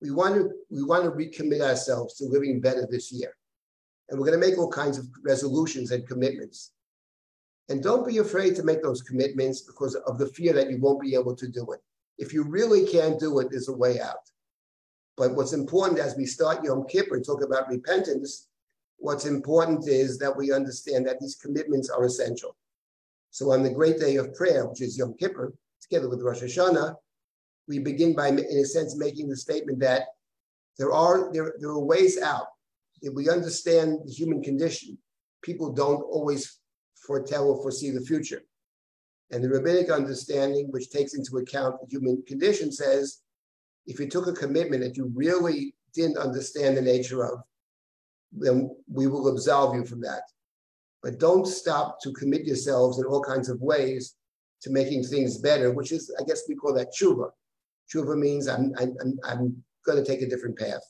We 0.01 0.11
want 0.11 0.35
to 0.35 0.51
we 0.69 0.83
want 0.83 1.03
to 1.03 1.11
recommit 1.11 1.61
ourselves 1.61 2.15
to 2.17 2.25
living 2.25 2.61
better 2.61 2.87
this 2.89 3.11
year, 3.11 3.35
and 4.09 4.19
we're 4.19 4.27
going 4.27 4.39
to 4.39 4.47
make 4.47 4.57
all 4.57 4.71
kinds 4.71 4.97
of 4.97 5.07
resolutions 5.23 5.91
and 5.91 6.07
commitments. 6.07 6.71
And 7.69 7.81
don't 7.81 8.07
be 8.07 8.19
afraid 8.19 8.55
to 8.55 8.63
make 8.63 8.83
those 8.83 9.01
commitments 9.01 9.61
because 9.61 9.95
of 9.95 10.17
the 10.17 10.27
fear 10.27 10.53
that 10.53 10.69
you 10.69 10.79
won't 10.79 11.01
be 11.01 11.15
able 11.15 11.35
to 11.35 11.47
do 11.47 11.71
it. 11.71 11.81
If 12.17 12.33
you 12.33 12.43
really 12.43 12.85
can't 12.85 13.19
do 13.19 13.39
it, 13.39 13.49
there's 13.49 13.69
a 13.69 13.73
way 13.73 13.99
out. 13.99 14.29
But 15.17 15.35
what's 15.35 15.53
important 15.53 15.99
as 15.99 16.15
we 16.15 16.25
start 16.25 16.63
Yom 16.63 16.85
Kippur 16.87 17.15
and 17.15 17.25
talk 17.25 17.43
about 17.43 17.69
repentance, 17.69 18.47
what's 18.97 19.25
important 19.25 19.87
is 19.87 20.17
that 20.19 20.35
we 20.35 20.51
understand 20.51 21.07
that 21.07 21.19
these 21.19 21.35
commitments 21.35 21.89
are 21.89 22.05
essential. 22.05 22.55
So 23.31 23.51
on 23.51 23.63
the 23.63 23.69
great 23.69 23.99
day 23.99 24.17
of 24.17 24.33
prayer, 24.35 24.65
which 24.67 24.81
is 24.81 24.97
Yom 24.97 25.15
Kippur, 25.19 25.53
together 25.81 26.09
with 26.09 26.21
Rosh 26.21 26.43
Hashanah, 26.43 26.95
we 27.67 27.79
begin 27.79 28.15
by, 28.15 28.27
in 28.29 28.39
a 28.39 28.65
sense, 28.65 28.95
making 28.95 29.27
the 29.29 29.35
statement 29.35 29.79
that 29.79 30.03
there 30.77 30.91
are 30.91 31.31
there, 31.33 31.55
there 31.59 31.69
are 31.69 31.79
ways 31.79 32.21
out. 32.21 32.47
If 33.01 33.13
we 33.13 33.29
understand 33.29 33.99
the 34.05 34.11
human 34.11 34.43
condition, 34.43 34.97
people 35.41 35.71
don't 35.71 36.01
always 36.01 36.59
foretell 37.05 37.49
or 37.49 37.61
foresee 37.61 37.91
the 37.91 38.01
future. 38.01 38.41
And 39.31 39.43
the 39.43 39.49
rabbinic 39.49 39.89
understanding, 39.89 40.67
which 40.69 40.89
takes 40.89 41.15
into 41.15 41.37
account 41.37 41.81
the 41.81 41.87
human 41.89 42.23
condition, 42.27 42.71
says 42.71 43.21
if 43.87 43.99
you 43.99 44.07
took 44.07 44.27
a 44.27 44.33
commitment 44.33 44.83
that 44.83 44.97
you 44.97 45.11
really 45.15 45.75
didn't 45.93 46.17
understand 46.17 46.77
the 46.77 46.81
nature 46.81 47.23
of, 47.23 47.39
then 48.31 48.69
we 48.91 49.07
will 49.07 49.27
absolve 49.29 49.75
you 49.75 49.85
from 49.85 50.01
that. 50.01 50.23
But 51.01 51.19
don't 51.19 51.45
stop 51.45 51.99
to 52.01 52.11
commit 52.13 52.45
yourselves 52.45 52.99
in 52.99 53.05
all 53.05 53.23
kinds 53.23 53.49
of 53.49 53.61
ways 53.61 54.15
to 54.61 54.71
making 54.71 55.03
things 55.03 55.37
better, 55.37 55.71
which 55.71 55.91
is, 55.91 56.13
I 56.19 56.23
guess 56.23 56.43
we 56.49 56.55
call 56.55 56.73
that 56.73 56.93
tshuva. 56.93 57.29
Tshuva 57.93 58.17
means 58.17 58.47
I'm, 58.47 58.73
I'm, 58.79 59.19
I'm 59.23 59.63
going 59.85 60.03
to 60.03 60.05
take 60.05 60.21
a 60.21 60.29
different 60.29 60.57
path. 60.57 60.81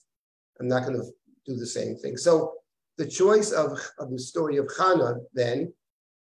I'm 0.60 0.68
not 0.68 0.84
going 0.84 0.98
to 0.98 1.06
do 1.46 1.58
the 1.58 1.66
same 1.66 1.98
thing. 1.98 2.16
So 2.16 2.54
the 2.98 3.06
choice 3.06 3.52
of, 3.52 3.78
of 4.00 4.10
the 4.10 4.20
story 4.20 4.58
of 4.58 4.72
Hannah, 4.78 5.16
then, 5.34 5.74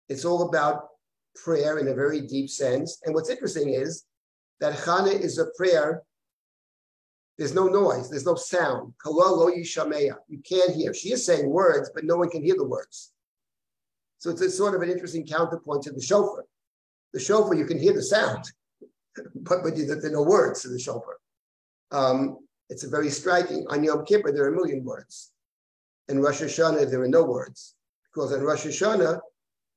it's 0.09 0.24
all 0.24 0.48
about 0.48 0.88
prayer 1.34 1.78
in 1.78 1.88
a 1.88 1.94
very 1.94 2.20
deep 2.20 2.50
sense. 2.50 3.00
And 3.04 3.14
what's 3.14 3.30
interesting 3.30 3.74
is 3.74 4.04
that 4.61 4.78
Hannah 4.78 5.11
is 5.11 5.38
a 5.38 5.46
prayer. 5.57 6.02
There's 7.38 7.54
no 7.54 7.66
noise, 7.66 8.09
there's 8.09 8.24
no 8.24 8.34
sound. 8.34 8.94
You 9.04 10.40
can't 10.48 10.74
hear. 10.74 10.94
She 10.94 11.12
is 11.12 11.26
saying 11.26 11.50
words, 11.50 11.90
but 11.94 12.04
no 12.04 12.16
one 12.16 12.30
can 12.30 12.42
hear 12.42 12.57
the 12.57 12.66
words. 12.66 13.12
So 14.18 14.30
it's 14.30 14.40
a 14.40 14.50
sort 14.50 14.74
of 14.74 14.82
an 14.82 14.90
interesting 14.90 15.26
counterpoint 15.26 15.82
to 15.82 15.92
the 15.92 16.00
shofar. 16.00 16.46
The 17.12 17.20
shofar, 17.20 17.54
you 17.54 17.66
can 17.66 17.78
hear 17.78 17.92
the 17.92 18.02
sound, 18.02 18.50
but, 19.34 19.62
but 19.62 19.76
there 19.76 20.07
are 20.07 20.11
no 20.11 20.22
words 20.22 20.62
to 20.62 20.68
the 20.68 20.78
shofar. 20.78 21.18
Um, 21.90 22.38
it's 22.68 22.84
a 22.84 22.88
very 22.88 23.11
striking. 23.11 23.66
On 23.68 23.84
Yom 23.84 24.04
Kippur, 24.04 24.32
there 24.32 24.44
are 24.44 24.54
a 24.54 24.57
million 24.57 24.84
words. 24.84 25.32
In 26.09 26.20
Rosh 26.20 26.42
Hashanah, 26.42 26.90
there 26.90 27.02
are 27.02 27.09
no 27.09 27.24
words. 27.24 27.74
Because 28.12 28.32
in 28.32 28.42
Rosh 28.42 28.66
Hashanah, 28.66 29.20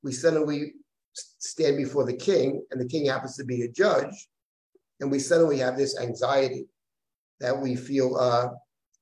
we 0.04 0.12
suddenly 0.12 0.74
stand 1.14 1.78
before 1.78 2.06
the 2.06 2.16
king, 2.16 2.64
and 2.72 2.80
the 2.80 2.88
king 2.88 3.06
happens 3.06 3.36
to 3.38 3.44
be 3.44 3.64
a 3.64 3.68
judge, 3.68 4.30
and 5.00 5.12
we 5.12 5.20
suddenly 5.20 5.58
have 5.58 5.78
this 5.78 6.00
anxiety 6.00 6.68
that 7.40 7.58
we 7.58 7.76
feel 7.76 8.16
uh, 8.18 8.50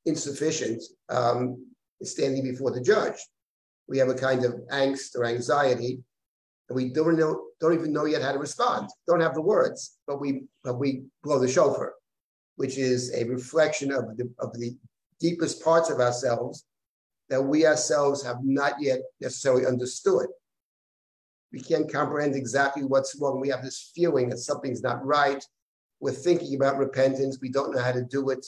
insufficient 0.06 0.82
um, 1.10 1.66
standing 2.04 2.44
before 2.44 2.72
the 2.72 2.82
judge. 2.82 3.16
We 3.88 3.98
have 3.98 4.10
a 4.10 4.16
kind 4.16 4.46
of 4.46 4.54
angst 4.72 5.16
or 5.16 5.26
anxiety, 5.26 6.00
and 6.70 6.76
we 6.76 6.90
don't 6.90 7.18
know, 7.18 7.46
don't 7.60 7.74
even 7.74 7.94
know 7.94 8.06
yet 8.06 8.22
how 8.22 8.34
to 8.34 8.40
respond. 8.40 8.90
Don't 9.08 9.22
have 9.22 9.34
the 9.34 9.42
words, 9.42 9.98
but 10.06 10.20
we 10.20 10.44
but 10.64 10.80
we 10.80 11.04
blow 11.24 11.40
the 11.40 11.48
shofar, 11.48 11.94
which 12.58 12.78
is 12.78 13.14
a 13.14 13.24
reflection 13.26 13.92
of 13.92 14.18
the 14.18 14.30
of 14.40 14.54
the 14.54 14.76
deepest 15.20 15.64
parts 15.64 15.90
of 15.90 16.00
ourselves 16.00 16.66
that 17.30 17.42
we 17.42 17.66
ourselves 17.66 18.24
have 18.24 18.38
not 18.44 18.74
yet 18.80 19.00
necessarily 19.20 19.66
understood 19.66 20.28
we 21.52 21.60
can't 21.62 21.92
comprehend 21.92 22.36
exactly 22.36 22.84
what's 22.84 23.16
wrong. 23.20 23.40
We 23.40 23.50
have 23.50 23.64
this 23.64 23.92
feeling 23.96 24.30
that 24.30 24.40
something's 24.40 24.82
not 24.82 25.06
right. 25.06 25.44
We're 26.00 26.12
thinking 26.12 26.56
about 26.56 26.78
repentance. 26.78 27.40
We 27.42 27.50
don't 27.50 27.74
know 27.74 27.82
how 27.82 27.94
to 27.94 28.04
do 28.04 28.30
it. 28.30 28.46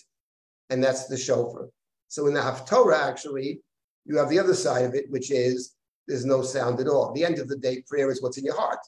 And 0.69 0.83
that's 0.83 1.07
the 1.07 1.17
shofar. 1.17 1.69
So 2.09 2.27
in 2.27 2.33
the 2.33 2.41
Haftorah, 2.41 3.07
actually, 3.07 3.61
you 4.05 4.17
have 4.17 4.29
the 4.29 4.39
other 4.39 4.53
side 4.53 4.85
of 4.85 4.95
it, 4.95 5.09
which 5.09 5.31
is 5.31 5.75
there's 6.07 6.25
no 6.25 6.41
sound 6.41 6.79
at 6.79 6.87
all. 6.87 7.09
At 7.09 7.13
the 7.13 7.23
end 7.23 7.39
of 7.39 7.47
the 7.47 7.57
day, 7.57 7.83
prayer 7.87 8.11
is 8.11 8.21
what's 8.21 8.37
in 8.37 8.45
your 8.45 8.59
heart. 8.59 8.79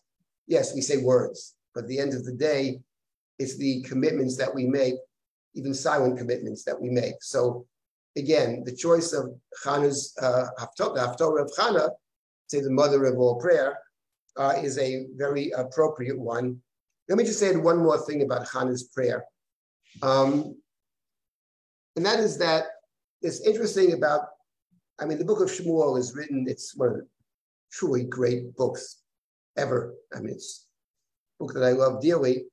Yes, 0.47 0.75
we 0.75 0.81
say 0.81 0.97
words, 0.97 1.55
but 1.73 1.83
at 1.83 1.87
the 1.87 1.99
end 1.99 2.13
of 2.13 2.25
the 2.25 2.33
day, 2.33 2.81
it's 3.39 3.57
the 3.57 3.81
commitments 3.83 4.37
that 4.37 4.53
we 4.53 4.65
make, 4.65 4.95
even 5.53 5.73
silent 5.73 6.17
commitments 6.17 6.63
that 6.63 6.79
we 6.79 6.89
make. 6.89 7.15
So 7.21 7.65
again, 8.15 8.63
the 8.65 8.75
choice 8.75 9.13
of 9.13 9.35
Chana's 9.63 10.13
uh, 10.21 10.47
Haftorah 10.59 11.41
of 11.41 11.51
Chana, 11.51 11.89
say 12.47 12.61
the 12.61 12.69
mother 12.69 13.05
of 13.05 13.17
all 13.17 13.39
prayer, 13.39 13.77
uh, 14.37 14.55
is 14.61 14.77
a 14.77 15.07
very 15.15 15.51
appropriate 15.51 16.17
one. 16.17 16.61
Let 17.09 17.17
me 17.17 17.23
just 17.23 17.43
add 17.43 17.57
one 17.57 17.77
more 17.77 17.97
thing 17.97 18.21
about 18.21 18.49
Chana's 18.51 18.83
prayer. 18.83 19.25
Um, 20.01 20.55
and 21.95 22.05
that 22.05 22.19
is 22.19 22.37
that 22.37 22.65
it's 23.21 23.41
interesting 23.41 23.93
about, 23.93 24.21
I 24.99 25.05
mean, 25.05 25.17
the 25.17 25.25
book 25.25 25.41
of 25.41 25.49
Shmuel 25.49 25.99
is 25.99 26.15
written, 26.15 26.45
it's 26.47 26.75
one 26.75 26.89
of 26.89 26.95
the 26.95 27.07
truly 27.71 28.03
great 28.03 28.55
books 28.55 29.01
ever. 29.57 29.93
I 30.15 30.19
mean, 30.19 30.35
it's 30.35 30.67
a 31.39 31.43
book 31.43 31.53
that 31.53 31.63
I 31.63 31.71
love 31.71 32.01
dearly. 32.01 32.45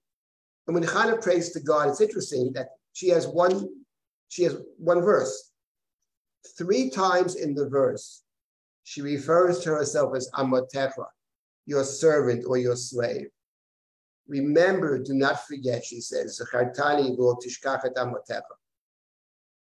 And 0.67 0.75
when 0.75 0.83
Hannah 0.83 1.19
prays 1.19 1.51
to 1.53 1.61
God, 1.61 1.89
it's 1.89 2.01
interesting 2.01 2.53
that 2.55 2.71
she 2.93 3.09
has 3.09 3.27
one, 3.27 3.69
she 4.29 4.43
has 4.43 4.57
one 4.77 5.01
verse. 5.01 5.53
Three 6.59 6.91
times 6.91 7.37
in 7.37 7.55
the 7.55 7.69
verse, 7.69 8.23
she 8.85 9.03
refers 9.03 9.61
to 9.61 9.71
herself 9.71 10.17
as 10.17 10.31
Amatecha, 10.35 11.07
your 11.69 11.85
servant 11.85 12.45
or 12.47 12.57
your 12.57 12.77
slave. 12.77 13.27
Remember, 14.27 14.99
do 14.99 15.13
not 15.13 15.47
forget, 15.47 15.85
she 15.85 16.01
says, 16.01 16.41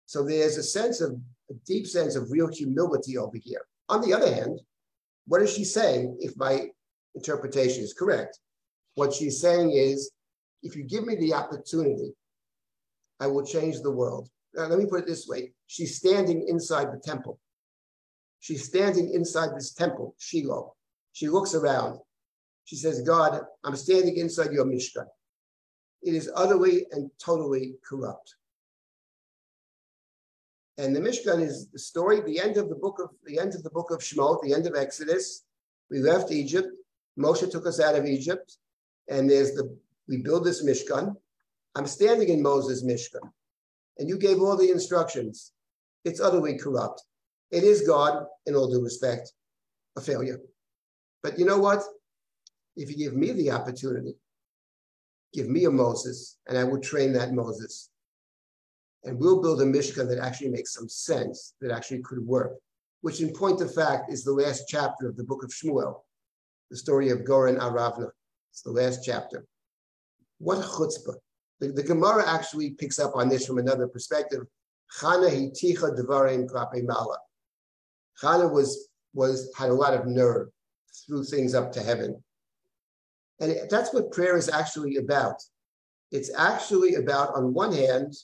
so 0.07 0.24
there's 0.24 0.57
a 0.57 0.62
sense 0.62 1.01
of 1.01 1.20
a 1.51 1.55
deep 1.66 1.88
sense 1.88 2.14
of 2.14 2.30
real 2.30 2.46
humility 2.46 3.18
over 3.18 3.36
here. 3.36 3.62
On 3.88 4.01
the 4.01 4.14
other 4.14 4.32
hand, 4.32 4.61
what 5.26 5.42
is 5.42 5.53
she 5.53 5.64
saying 5.64 6.16
if 6.20 6.36
my 6.36 6.68
interpretation 7.16 7.82
is 7.82 7.92
correct? 7.92 8.38
What 8.94 9.12
she's 9.12 9.40
saying 9.40 9.72
is, 9.72 10.12
if 10.62 10.76
you 10.76 10.84
give 10.84 11.05
me 11.05 11.16
the 11.16 11.34
opportunity, 11.34 12.12
I 13.18 13.26
will 13.26 13.44
change 13.44 13.80
the 13.80 13.90
world. 13.90 14.28
Now, 14.55 14.66
let 14.66 14.78
me 14.78 14.86
put 14.86 15.01
it 15.01 15.07
this 15.07 15.26
way 15.26 15.53
she's 15.66 15.96
standing 15.96 16.46
inside 16.46 16.92
the 16.92 17.01
temple. 17.05 17.40
She's 18.38 18.64
standing 18.64 19.12
inside 19.12 19.51
this 19.57 19.72
temple, 19.72 20.14
Shiloh. 20.18 20.74
She 21.18 21.28
looks 21.28 21.52
around. 21.52 21.98
She 22.64 22.76
says, 22.76 23.02
God, 23.02 23.40
I'm 23.64 23.74
standing 23.74 24.18
inside 24.18 24.52
your 24.52 24.64
Mishkan. 24.64 25.06
It 26.00 26.14
is 26.14 26.30
utterly 26.32 26.86
and 26.92 27.10
totally 27.18 27.74
corrupt. 27.84 28.36
And 30.76 30.94
the 30.94 31.00
Mishkan 31.00 31.42
is 31.42 31.66
the 31.70 31.78
story, 31.80 32.20
the 32.20 32.38
end 32.38 32.56
of 32.56 32.68
the 32.68 32.76
book 32.76 33.00
of 33.02 33.10
the 33.24 33.36
end 33.36 33.56
of 33.56 33.64
the 33.64 33.70
book 33.70 33.90
of 33.90 33.98
Shemot, 33.98 34.42
the 34.42 34.54
end 34.54 34.68
of 34.68 34.76
Exodus. 34.76 35.42
We 35.90 35.98
left 35.98 36.30
Egypt. 36.30 36.68
Moshe 37.18 37.50
took 37.50 37.66
us 37.66 37.80
out 37.80 37.96
of 37.96 38.06
Egypt, 38.06 38.56
and 39.08 39.28
there's 39.28 39.54
the 39.54 39.76
we 40.06 40.18
build 40.18 40.44
this 40.44 40.64
Mishkan. 40.64 41.16
I'm 41.74 41.88
standing 41.88 42.28
in 42.28 42.40
Moses' 42.40 42.84
Mishkan, 42.84 43.28
and 43.98 44.08
you 44.08 44.18
gave 44.18 44.40
all 44.40 44.56
the 44.56 44.70
instructions. 44.70 45.50
It's 46.04 46.20
utterly 46.20 46.56
corrupt. 46.56 47.02
It 47.50 47.64
is 47.64 47.88
God, 47.88 48.24
in 48.46 48.54
all 48.54 48.70
due 48.70 48.84
respect, 48.84 49.32
a 49.96 50.00
failure. 50.00 50.38
But 51.22 51.38
you 51.38 51.44
know 51.44 51.58
what? 51.58 51.82
If 52.76 52.90
you 52.90 52.96
give 52.96 53.14
me 53.14 53.32
the 53.32 53.50
opportunity, 53.50 54.14
give 55.34 55.48
me 55.48 55.64
a 55.64 55.70
Moses, 55.70 56.38
and 56.46 56.56
I 56.56 56.64
will 56.64 56.80
train 56.80 57.12
that 57.14 57.32
Moses 57.32 57.90
and 59.04 59.18
we'll 59.18 59.40
build 59.40 59.62
a 59.62 59.64
Mishkan 59.64 60.08
that 60.08 60.18
actually 60.18 60.50
makes 60.50 60.74
some 60.74 60.88
sense, 60.88 61.54
that 61.60 61.70
actually 61.70 62.02
could 62.02 62.24
work, 62.26 62.52
which 63.00 63.20
in 63.20 63.32
point 63.32 63.60
of 63.60 63.72
fact 63.72 64.12
is 64.12 64.24
the 64.24 64.32
last 64.32 64.64
chapter 64.68 65.08
of 65.08 65.16
the 65.16 65.24
book 65.24 65.44
of 65.44 65.50
Shmuel, 65.50 66.00
the 66.70 66.76
story 66.76 67.10
of 67.10 67.24
Goren 67.24 67.56
Aravna. 67.56 68.08
It's 68.50 68.62
the 68.62 68.70
last 68.70 69.04
chapter. 69.04 69.44
What 70.38 70.58
chutzpah. 70.58 71.14
The, 71.60 71.72
the 71.72 71.82
Gemara 71.82 72.28
actually 72.28 72.70
picks 72.70 72.98
up 72.98 73.12
on 73.14 73.28
this 73.28 73.46
from 73.46 73.58
another 73.58 73.88
perspective. 73.88 74.42
Chana 75.00 75.30
hiticha 75.30 75.96
devarim 75.96 76.48
klape 76.48 76.84
mala. 76.84 77.18
Chana 78.22 78.50
was, 78.50 78.88
was, 79.14 79.50
had 79.56 79.70
a 79.70 79.74
lot 79.74 79.94
of 79.94 80.06
nerve, 80.06 80.48
threw 81.07 81.24
things 81.24 81.55
up 81.55 81.72
to 81.72 81.82
heaven. 81.82 82.22
And 83.41 83.57
that's 83.70 83.93
what 83.95 84.12
prayer 84.12 84.36
is 84.36 84.49
actually 84.49 84.97
about. 84.97 85.43
It's 86.11 86.30
actually 86.36 86.95
about, 86.97 87.34
on 87.34 87.55
one 87.55 87.72
hand, 87.72 88.14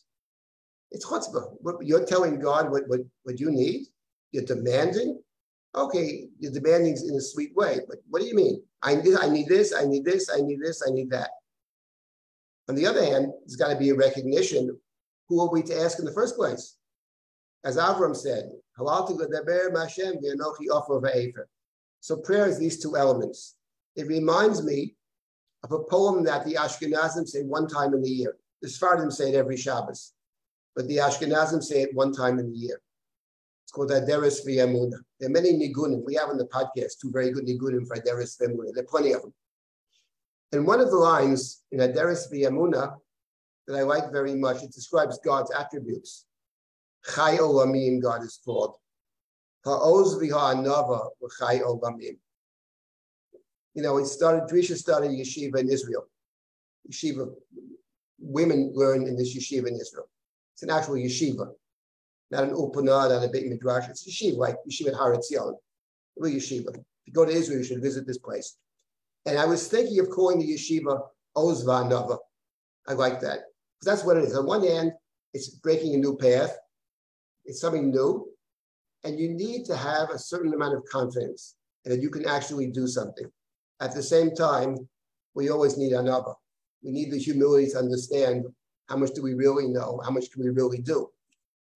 it's 0.91 1.07
chutzpah. 1.07 1.57
You're 1.83 2.05
telling 2.05 2.41
God 2.41 2.71
what, 2.71 2.89
what, 2.89 3.01
what 3.25 3.41
you 3.41 3.51
need. 3.51 3.87
You're 4.33 4.45
demanding. 4.45 5.21
Okay, 5.75 6.29
you're 6.39 6.53
demanding 6.53 6.97
in 7.09 7.15
a 7.17 7.21
sweet 7.21 7.55
way, 7.57 7.81
but 7.89 7.99
what 8.09 8.23
do 8.23 8.29
you 8.29 8.35
mean? 8.35 8.63
I 8.83 8.95
need, 8.97 9.17
I 9.21 9.29
need 9.29 9.49
this, 9.49 9.75
I 9.75 9.85
need 9.85 10.05
this, 10.05 10.31
I 10.33 10.41
need 10.41 10.61
this, 10.61 10.83
I 10.87 10.93
need 10.93 11.11
that. 11.11 11.31
On 12.69 12.75
the 12.75 12.87
other 12.87 13.05
hand, 13.05 13.33
there's 13.45 13.57
got 13.57 13.69
to 13.69 13.77
be 13.77 13.91
a 13.91 13.95
recognition 13.95 14.79
who 15.29 15.41
are 15.41 15.51
we 15.51 15.63
to 15.63 15.81
ask 15.81 15.99
in 15.99 16.05
the 16.05 16.13
first 16.13 16.37
place? 16.37 16.77
As 17.65 17.77
Avram 17.77 18.15
said, 18.15 18.51
so 22.05 22.17
prayer 22.17 22.47
is 22.47 22.59
these 22.59 22.83
two 22.83 22.97
elements. 22.97 23.57
It 23.97 24.07
reminds 24.07 24.63
me 24.63 24.95
of 25.63 25.73
a 25.73 25.85
poem 25.85 26.25
that 26.25 26.45
the 26.45 26.55
Ashkenazim 26.55 27.27
say 27.27 27.43
one 27.43 27.67
time 27.67 27.95
in 27.95 28.03
the 28.03 28.11
year. 28.11 28.37
The 28.61 28.69
Sephardim 28.69 29.11
say 29.11 29.31
it 29.31 29.35
every 29.35 29.57
Shabbos 29.57 30.13
but 30.75 30.89
the 30.89 30.99
Ashkenazim 30.99 31.63
say 31.63 31.83
it 31.83 31.95
one 31.95 32.13
time 32.13 32.39
in 32.39 32.51
the 32.51 32.57
year. 32.57 32.81
It's 33.65 33.73
called 33.73 33.91
Aderes 33.91 34.47
V'Yamuna. 34.47 34.99
There 35.19 35.29
are 35.29 35.33
many 35.33 35.53
nigunim. 35.53 36.03
We 36.05 36.15
have 36.15 36.29
on 36.29 36.37
the 36.37 36.47
podcast 36.47 36.99
two 37.01 37.11
very 37.11 37.31
good 37.31 37.47
nigunim 37.47 37.87
for 37.87 37.97
Aderes 37.97 38.37
V'Yamuna. 38.41 38.75
There 38.75 38.83
are 38.83 38.89
plenty 38.89 39.13
of 39.13 39.23
them. 39.23 39.33
And 40.53 40.67
one 40.67 40.81
of 40.81 40.91
the 40.91 40.97
lines 40.97 41.63
in 41.73 41.79
Aderes 41.79 42.31
V'Yamuna 42.33 42.97
that 43.67 43.77
I 43.79 43.83
like 43.83 44.13
very 44.13 44.35
much, 44.35 44.63
it 44.63 44.73
describes 44.73 45.19
God's 45.25 45.51
attributes. 45.53 46.27
Chai 47.15 47.39
Olamim, 47.39 48.03
God 48.03 48.23
is 48.23 48.39
called. 48.45 48.77
You 49.67 49.77
know, 53.83 53.97
it 53.97 54.07
started, 54.07 54.43
Drisha 54.43 54.77
started 54.77 55.11
yeshiva 55.11 55.59
in 55.59 55.71
Israel. 55.71 56.07
Yeshiva, 56.91 57.33
women 58.19 58.73
learn 58.75 59.07
in 59.07 59.17
this 59.17 59.35
yeshiva 59.35 59.69
in 59.69 59.77
Israel. 59.81 60.07
It's 60.53 60.63
an 60.63 60.71
actual 60.71 60.97
yeshiva, 60.97 61.51
not 62.31 62.45
an 62.45 62.51
ulpana, 62.51 63.09
not 63.09 63.25
a 63.25 63.29
beit 63.29 63.47
midrash. 63.47 63.89
It's 63.89 64.07
yeshiva, 64.07 64.37
like 64.37 64.57
yeshiva 64.69 64.95
Har 64.95 65.15
Etzion, 65.15 65.55
real 66.17 66.35
yeshiva. 66.35 66.69
If 66.75 66.83
you 67.07 67.13
go 67.15 67.25
to 67.25 67.33
Israel, 67.33 67.59
you 67.59 67.65
should 67.65 67.81
visit 67.81 68.07
this 68.07 68.19
place. 68.19 68.57
And 69.25 69.39
I 69.39 69.47
was 69.47 69.67
thinking 69.69 69.99
of 69.99 70.11
calling 70.11 70.41
the 70.41 70.55
yeshiva 70.55 71.01
Ozva 71.37 71.91
Nava. 71.91 72.19
I 72.87 72.93
like 72.93 73.21
that 73.21 73.39
because 73.81 73.87
that's 73.87 74.05
what 74.05 74.19
it 74.19 74.25
is. 74.25 74.37
On 74.37 74.45
one 74.47 74.63
hand, 74.63 74.93
it's 75.33 75.49
breaking 75.49 75.95
a 75.95 75.99
new 75.99 76.19
path. 76.19 76.55
It's 77.47 77.61
something 77.61 77.91
new, 77.91 78.34
and 79.05 79.19
you 79.19 79.29
need 79.29 79.65
to 79.67 79.77
have 79.77 80.11
a 80.11 80.19
certain 80.19 80.53
amount 80.55 80.75
of 80.75 80.85
confidence 80.87 81.57
that 81.85 82.01
you 82.01 82.11
can 82.11 82.27
actually 82.27 82.71
do 82.71 82.87
something. 82.87 83.31
At 83.81 83.95
the 83.95 84.03
same 84.03 84.35
time, 84.35 84.77
we 85.35 85.51
always 85.51 85.77
need 85.77 85.93
another. 85.93 86.33
We 86.83 86.91
need 86.91 87.11
the 87.11 87.19
humility 87.19 87.69
to 87.71 87.79
understand 87.79 88.47
how 88.89 88.97
much 88.97 89.11
do 89.15 89.23
we 89.23 89.35
really 89.35 89.69
know? 89.69 90.01
How 90.05 90.11
much 90.11 90.31
can 90.31 90.43
we 90.43 90.51
really 90.51 90.79
do? 90.79 91.09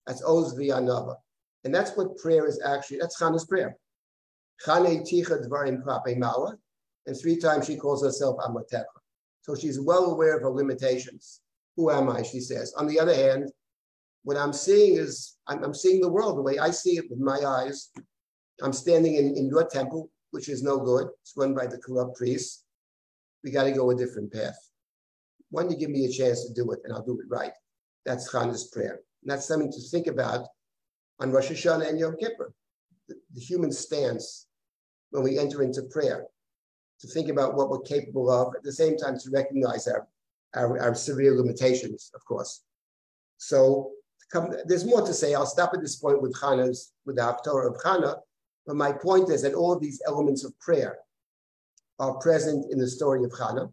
That's 0.07 0.23
Oz 0.23 0.55
V'Yanava. 0.59 1.17
And 1.65 1.75
that's 1.75 1.97
what 1.97 2.17
prayer 2.17 2.47
is 2.47 2.61
actually, 2.65 2.99
that's 2.99 3.19
Chana's 3.19 3.45
prayer. 3.45 3.77
Chane 4.65 5.05
Ticha 5.05 5.47
Dvarim 5.47 5.85
Mala. 6.19 6.57
And 7.07 7.19
three 7.19 7.37
times 7.37 7.67
she 7.67 7.77
calls 7.77 8.03
herself 8.03 8.37
Amatecha. 8.47 8.85
So 9.43 9.55
she's 9.55 9.81
well 9.81 10.13
aware 10.13 10.37
of 10.37 10.43
her 10.43 10.51
limitations. 10.51 11.41
Who 11.77 11.91
am 11.91 12.11
I? 12.11 12.23
She 12.23 12.41
says. 12.41 12.75
On 12.77 12.87
the 12.87 13.01
other 13.01 13.15
hand, 13.15 13.51
what 14.29 14.37
I'm 14.37 14.53
seeing 14.53 14.99
is, 14.99 15.39
I'm, 15.47 15.65
I'm 15.65 15.73
seeing 15.73 16.03
the 16.03 16.11
world 16.11 16.37
the 16.37 16.43
way 16.43 16.59
I 16.59 16.71
see 16.71 16.99
it 16.99 17.07
with 17.09 17.19
my 17.19 17.39
eyes. 17.47 17.91
I'm 18.63 18.75
standing 18.75 19.15
in, 19.15 19.35
in 19.35 19.49
your 19.49 19.67
temple, 19.67 20.11
which 20.33 20.51
is 20.51 20.63
no 20.63 20.79
good. 20.79 21.07
It's 21.23 21.33
run 21.35 21.55
by 21.55 21.67
the 21.67 21.79
corrupt 21.79 22.15
priests. 22.15 22.65
We 23.43 23.51
got 23.51 23.65
to 23.65 23.73
go 23.73 23.91
a 23.91 23.95
different 23.95 24.31
path 24.31 24.59
when 25.49 25.71
you 25.71 25.79
give 25.79 25.89
me 25.89 26.05
a 26.05 26.13
chance 26.13 26.45
to 26.45 26.53
do 26.53 26.71
it, 26.73 26.81
and 26.85 26.93
I'll 26.93 27.07
do 27.07 27.19
it 27.19 27.27
right. 27.31 27.53
That's 28.05 28.31
Chana's 28.31 28.65
prayer. 28.65 29.01
And 29.23 29.31
that's 29.31 29.49
something 29.49 29.73
to 29.73 29.81
think 29.81 30.09
about 30.09 30.47
on 31.21 31.33
Rosh 31.33 31.51
Hashanah 31.51 31.89
and 31.89 31.99
Yom 31.99 32.17
Kippur. 32.21 32.53
The, 33.09 33.15
the 33.33 33.41
human 33.41 33.73
stance 33.73 34.47
when 35.09 35.23
we 35.23 35.39
enter 35.39 35.63
into 35.63 35.85
prayer, 35.85 36.27
to 37.01 37.09
think 37.09 37.31
about 37.31 37.55
what 37.55 37.71
we're 37.71 37.81
capable 37.81 38.31
of, 38.31 38.55
at 38.55 38.63
the 38.63 38.73
same 38.73 38.99
time 38.99 39.19
to 39.21 39.31
recognize 39.31 39.89
our, 39.89 40.07
our, 40.55 40.79
our 40.81 40.95
severe 40.95 41.35
limitations, 41.35 42.11
of 42.15 42.23
course. 42.27 42.61
So 43.39 43.93
come, 44.33 44.53
there's 44.67 44.85
more 44.85 45.03
to 45.03 45.15
say. 45.15 45.35
I'll 45.35 45.47
stop 45.47 45.73
at 45.75 45.81
this 45.81 45.97
point 45.97 46.23
with 46.23 46.35
Chana's, 46.39 46.93
with 47.07 47.17
the 47.17 47.23
Haftorah 47.23 47.69
of 47.69 47.81
Chana. 47.83 48.17
But 48.67 48.77
my 48.77 48.93
point 48.93 49.31
is 49.31 49.43
that 49.43 49.55
all 49.55 49.79
these 49.79 50.03
elements 50.07 50.45
of 50.45 50.59
prayer 50.61 50.99
are 51.99 52.15
present 52.15 52.71
in 52.71 52.79
the 52.79 52.89
story 52.89 53.25
of 53.25 53.31
Chana 53.31 53.73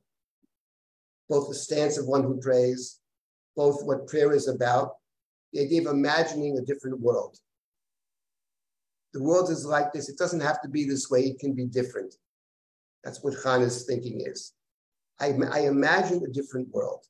both 1.30 1.50
the 1.50 1.56
stance 1.56 1.98
of 1.98 2.08
one 2.08 2.24
who 2.24 2.40
prays, 2.40 3.00
both 3.56 3.84
what 3.84 4.08
prayer 4.08 4.34
is 4.34 4.48
about, 4.48 4.96
the 5.54 5.62
idea 5.62 5.82
of 5.82 5.88
imagining 5.88 6.58
a 6.58 6.62
different 6.62 7.00
world. 7.00 7.38
The 9.14 9.24
world 9.24 9.50
is 9.50 9.66
like 9.66 9.94
this. 9.94 10.10
It 10.10 10.18
doesn't 10.18 10.42
have 10.42 10.62
to 10.62 10.70
be 10.70 10.86
this 10.86 11.10
way. 11.10 11.22
It 11.22 11.40
can 11.40 11.54
be 11.54 11.66
different. 11.66 12.16
That's 13.04 13.24
what 13.24 13.36
Chana's 13.36 13.86
thinking 13.86 14.22
is. 14.26 14.54
I, 15.20 15.34
I 15.52 15.60
imagine 15.62 16.24
a 16.24 16.34
different 16.34 16.70
world. 16.70 17.06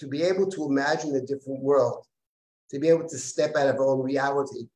To 0.00 0.06
be 0.06 0.22
able 0.22 0.48
to 0.50 0.66
imagine 0.66 1.14
a 1.16 1.20
different 1.20 1.60
world, 1.60 2.06
to 2.70 2.78
be 2.78 2.88
able 2.88 3.08
to 3.08 3.18
step 3.18 3.56
out 3.56 3.68
of 3.68 3.76
our 3.76 3.86
own 3.86 4.02
reality 4.02 4.68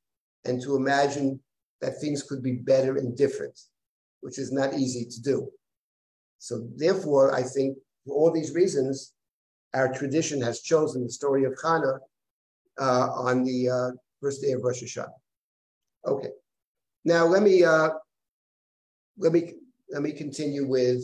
and 0.44 0.60
to 0.62 0.76
imagine 0.76 1.40
that 1.80 2.00
things 2.00 2.22
could 2.22 2.42
be 2.42 2.52
better 2.52 2.96
and 2.96 3.16
different, 3.16 3.58
which 4.20 4.38
is 4.38 4.52
not 4.52 4.74
easy 4.74 5.04
to 5.04 5.22
do. 5.22 5.50
So, 6.38 6.68
therefore, 6.76 7.34
I 7.34 7.42
think 7.42 7.78
for 8.06 8.14
all 8.14 8.32
these 8.32 8.54
reasons, 8.54 9.12
our 9.74 9.92
tradition 9.92 10.40
has 10.42 10.62
chosen 10.62 11.04
the 11.04 11.10
story 11.10 11.44
of 11.44 11.54
Chana 11.54 11.98
uh, 12.80 13.08
on 13.12 13.44
the 13.44 13.68
uh, 13.68 13.90
first 14.20 14.42
day 14.42 14.52
of 14.52 14.62
Rosh 14.62 14.82
Hashanah. 14.82 15.08
Okay, 16.06 16.30
now 17.04 17.26
let 17.26 17.42
me 17.42 17.64
uh, 17.64 17.90
let 19.18 19.32
me 19.32 19.54
let 19.90 20.02
me 20.02 20.12
continue 20.12 20.66
with. 20.66 21.02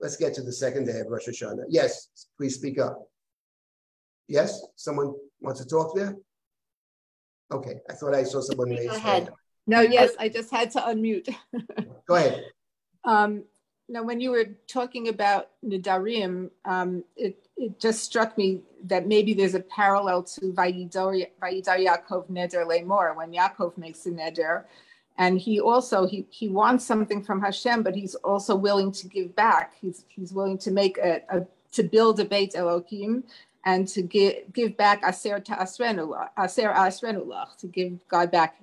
Let's 0.00 0.16
get 0.16 0.32
to 0.34 0.42
the 0.42 0.52
second 0.52 0.86
day 0.86 1.00
of 1.00 1.08
Rosh 1.08 1.28
Hashanah. 1.28 1.64
Yes, 1.68 2.08
please 2.38 2.54
speak 2.54 2.78
up. 2.78 3.06
Yes, 4.28 4.64
someone 4.76 5.14
wants 5.40 5.60
to 5.60 5.66
talk 5.66 5.94
there. 5.94 6.16
Okay, 7.52 7.80
I 7.88 7.94
thought 7.94 8.14
I 8.14 8.22
saw 8.22 8.40
someone 8.40 8.70
raise. 8.70 8.88
Go 8.88 8.96
ahead. 8.96 9.30
No, 9.66 9.80
yes, 9.80 10.12
I 10.18 10.28
just 10.28 10.50
had 10.50 10.70
to 10.72 10.80
unmute. 10.80 11.34
Go 12.06 12.14
ahead. 12.14 12.44
Um, 13.04 13.44
now, 13.88 14.04
when 14.04 14.20
you 14.20 14.30
were 14.30 14.46
talking 14.68 15.08
about 15.08 15.48
Nidarim, 15.64 16.50
um, 16.64 17.04
it, 17.16 17.48
it 17.56 17.80
just 17.80 18.04
struck 18.04 18.38
me 18.38 18.62
that 18.84 19.08
maybe 19.08 19.34
there's 19.34 19.54
a 19.54 19.60
parallel 19.60 20.22
to 20.22 20.52
Vayidar 20.52 21.26
Yaakov 21.42 22.30
Neder 22.30 22.64
Lemor, 22.64 23.16
when 23.16 23.32
Yaakov 23.32 23.76
makes 23.76 24.06
a 24.06 24.10
Neder. 24.10 24.64
And 25.18 25.38
he 25.38 25.60
also, 25.60 26.06
he, 26.06 26.24
he 26.30 26.48
wants 26.48 26.84
something 26.84 27.22
from 27.22 27.40
Hashem, 27.40 27.82
but 27.82 27.94
he's 27.94 28.14
also 28.16 28.54
willing 28.54 28.92
to 28.92 29.08
give 29.08 29.34
back. 29.34 29.74
He's, 29.80 30.04
he's 30.08 30.32
willing 30.32 30.56
to 30.58 30.70
make 30.70 30.96
a, 30.98 31.20
a 31.28 31.46
to 31.72 31.82
build 31.82 32.18
a 32.20 32.24
Beit 32.24 32.56
Elohim 32.56 33.24
and 33.64 33.86
to 33.88 34.02
give, 34.02 34.52
give 34.52 34.76
back 34.76 35.02
Aser 35.06 35.38
to 35.38 35.52
Ta'asrenulach, 35.52 36.30
Aser 36.38 36.68
Asrenulach, 36.68 37.56
to 37.58 37.66
give 37.66 37.98
God 38.08 38.30
back 38.30 38.56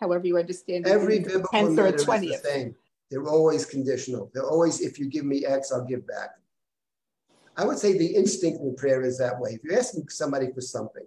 however 0.00 0.26
you 0.26 0.38
understand 0.38 0.86
it. 0.86 0.90
Every 0.90 1.18
biblical 1.20 1.48
tenth 1.50 1.78
or 1.78 1.82
letter 1.82 1.96
is 1.96 2.00
the 2.02 2.06
twentieth. 2.06 2.42
same. 2.42 2.74
They're 3.10 3.26
always 3.26 3.64
conditional. 3.64 4.30
They're 4.32 4.48
always, 4.48 4.80
if 4.80 4.98
you 4.98 5.06
give 5.06 5.24
me 5.24 5.44
X, 5.44 5.72
I'll 5.72 5.84
give 5.84 6.06
back. 6.06 6.30
I 7.56 7.64
would 7.64 7.78
say 7.78 7.96
the 7.96 8.14
instinct 8.14 8.60
in 8.60 8.76
prayer 8.76 9.02
is 9.02 9.18
that 9.18 9.38
way. 9.40 9.50
If 9.52 9.64
you're 9.64 9.78
asking 9.78 10.08
somebody 10.08 10.52
for 10.52 10.60
something, 10.60 11.04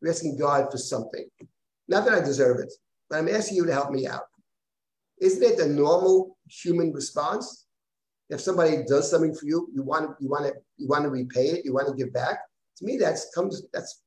you're 0.00 0.10
asking 0.10 0.38
God 0.38 0.70
for 0.70 0.78
something. 0.78 1.28
Not 1.88 2.04
that 2.06 2.14
I 2.14 2.20
deserve 2.20 2.58
it, 2.58 2.72
but 3.08 3.18
I'm 3.18 3.28
asking 3.28 3.58
you 3.58 3.66
to 3.66 3.72
help 3.72 3.90
me 3.90 4.06
out. 4.06 4.24
Isn't 5.20 5.42
it 5.42 5.60
a 5.60 5.68
normal 5.68 6.36
human 6.48 6.92
response? 6.92 7.66
If 8.30 8.40
somebody 8.40 8.82
does 8.88 9.10
something 9.10 9.34
for 9.34 9.46
you, 9.46 9.68
you 9.74 9.82
want 9.82 10.08
to, 10.08 10.16
you 10.18 10.28
want 10.28 10.46
to, 10.46 10.54
you 10.78 10.88
want 10.88 11.04
to 11.04 11.10
repay 11.10 11.46
it, 11.48 11.64
you 11.64 11.74
want 11.74 11.86
to 11.86 11.94
give 11.94 12.12
back. 12.12 12.38
To 12.82 12.88
me, 12.88 12.96
that's 12.98 13.32
comes 13.32 13.62
that's 13.72 14.02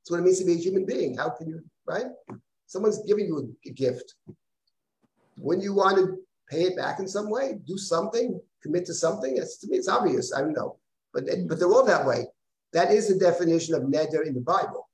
that's 0.00 0.10
what 0.10 0.20
it 0.20 0.22
means 0.22 0.38
to 0.40 0.44
be 0.44 0.52
a 0.52 0.56
human 0.56 0.84
being. 0.84 1.16
How 1.16 1.30
can 1.30 1.48
you, 1.48 1.62
right? 1.86 2.06
Someone's 2.66 3.02
giving 3.06 3.26
you 3.26 3.56
a 3.64 3.70
gift. 3.70 4.14
When 5.38 5.62
you 5.62 5.72
want 5.72 5.96
to 5.96 6.18
pay 6.50 6.64
it 6.64 6.76
back 6.76 6.98
in 6.98 7.08
some 7.08 7.30
way, 7.30 7.58
do 7.66 7.78
something, 7.78 8.38
commit 8.62 8.84
to 8.86 8.94
something. 8.94 9.38
It's, 9.38 9.56
to 9.58 9.68
me, 9.68 9.78
it's 9.78 9.88
obvious. 9.88 10.34
I 10.34 10.42
don't 10.42 10.52
know, 10.52 10.76
but 11.14 11.24
but 11.46 11.58
they're 11.58 11.72
all 11.72 11.86
that 11.86 12.04
way. 12.04 12.26
That 12.74 12.90
is 12.90 13.08
the 13.08 13.18
definition 13.18 13.74
of 13.74 13.84
neder 13.84 14.26
in 14.26 14.34
the 14.34 14.40
Bible. 14.42 14.90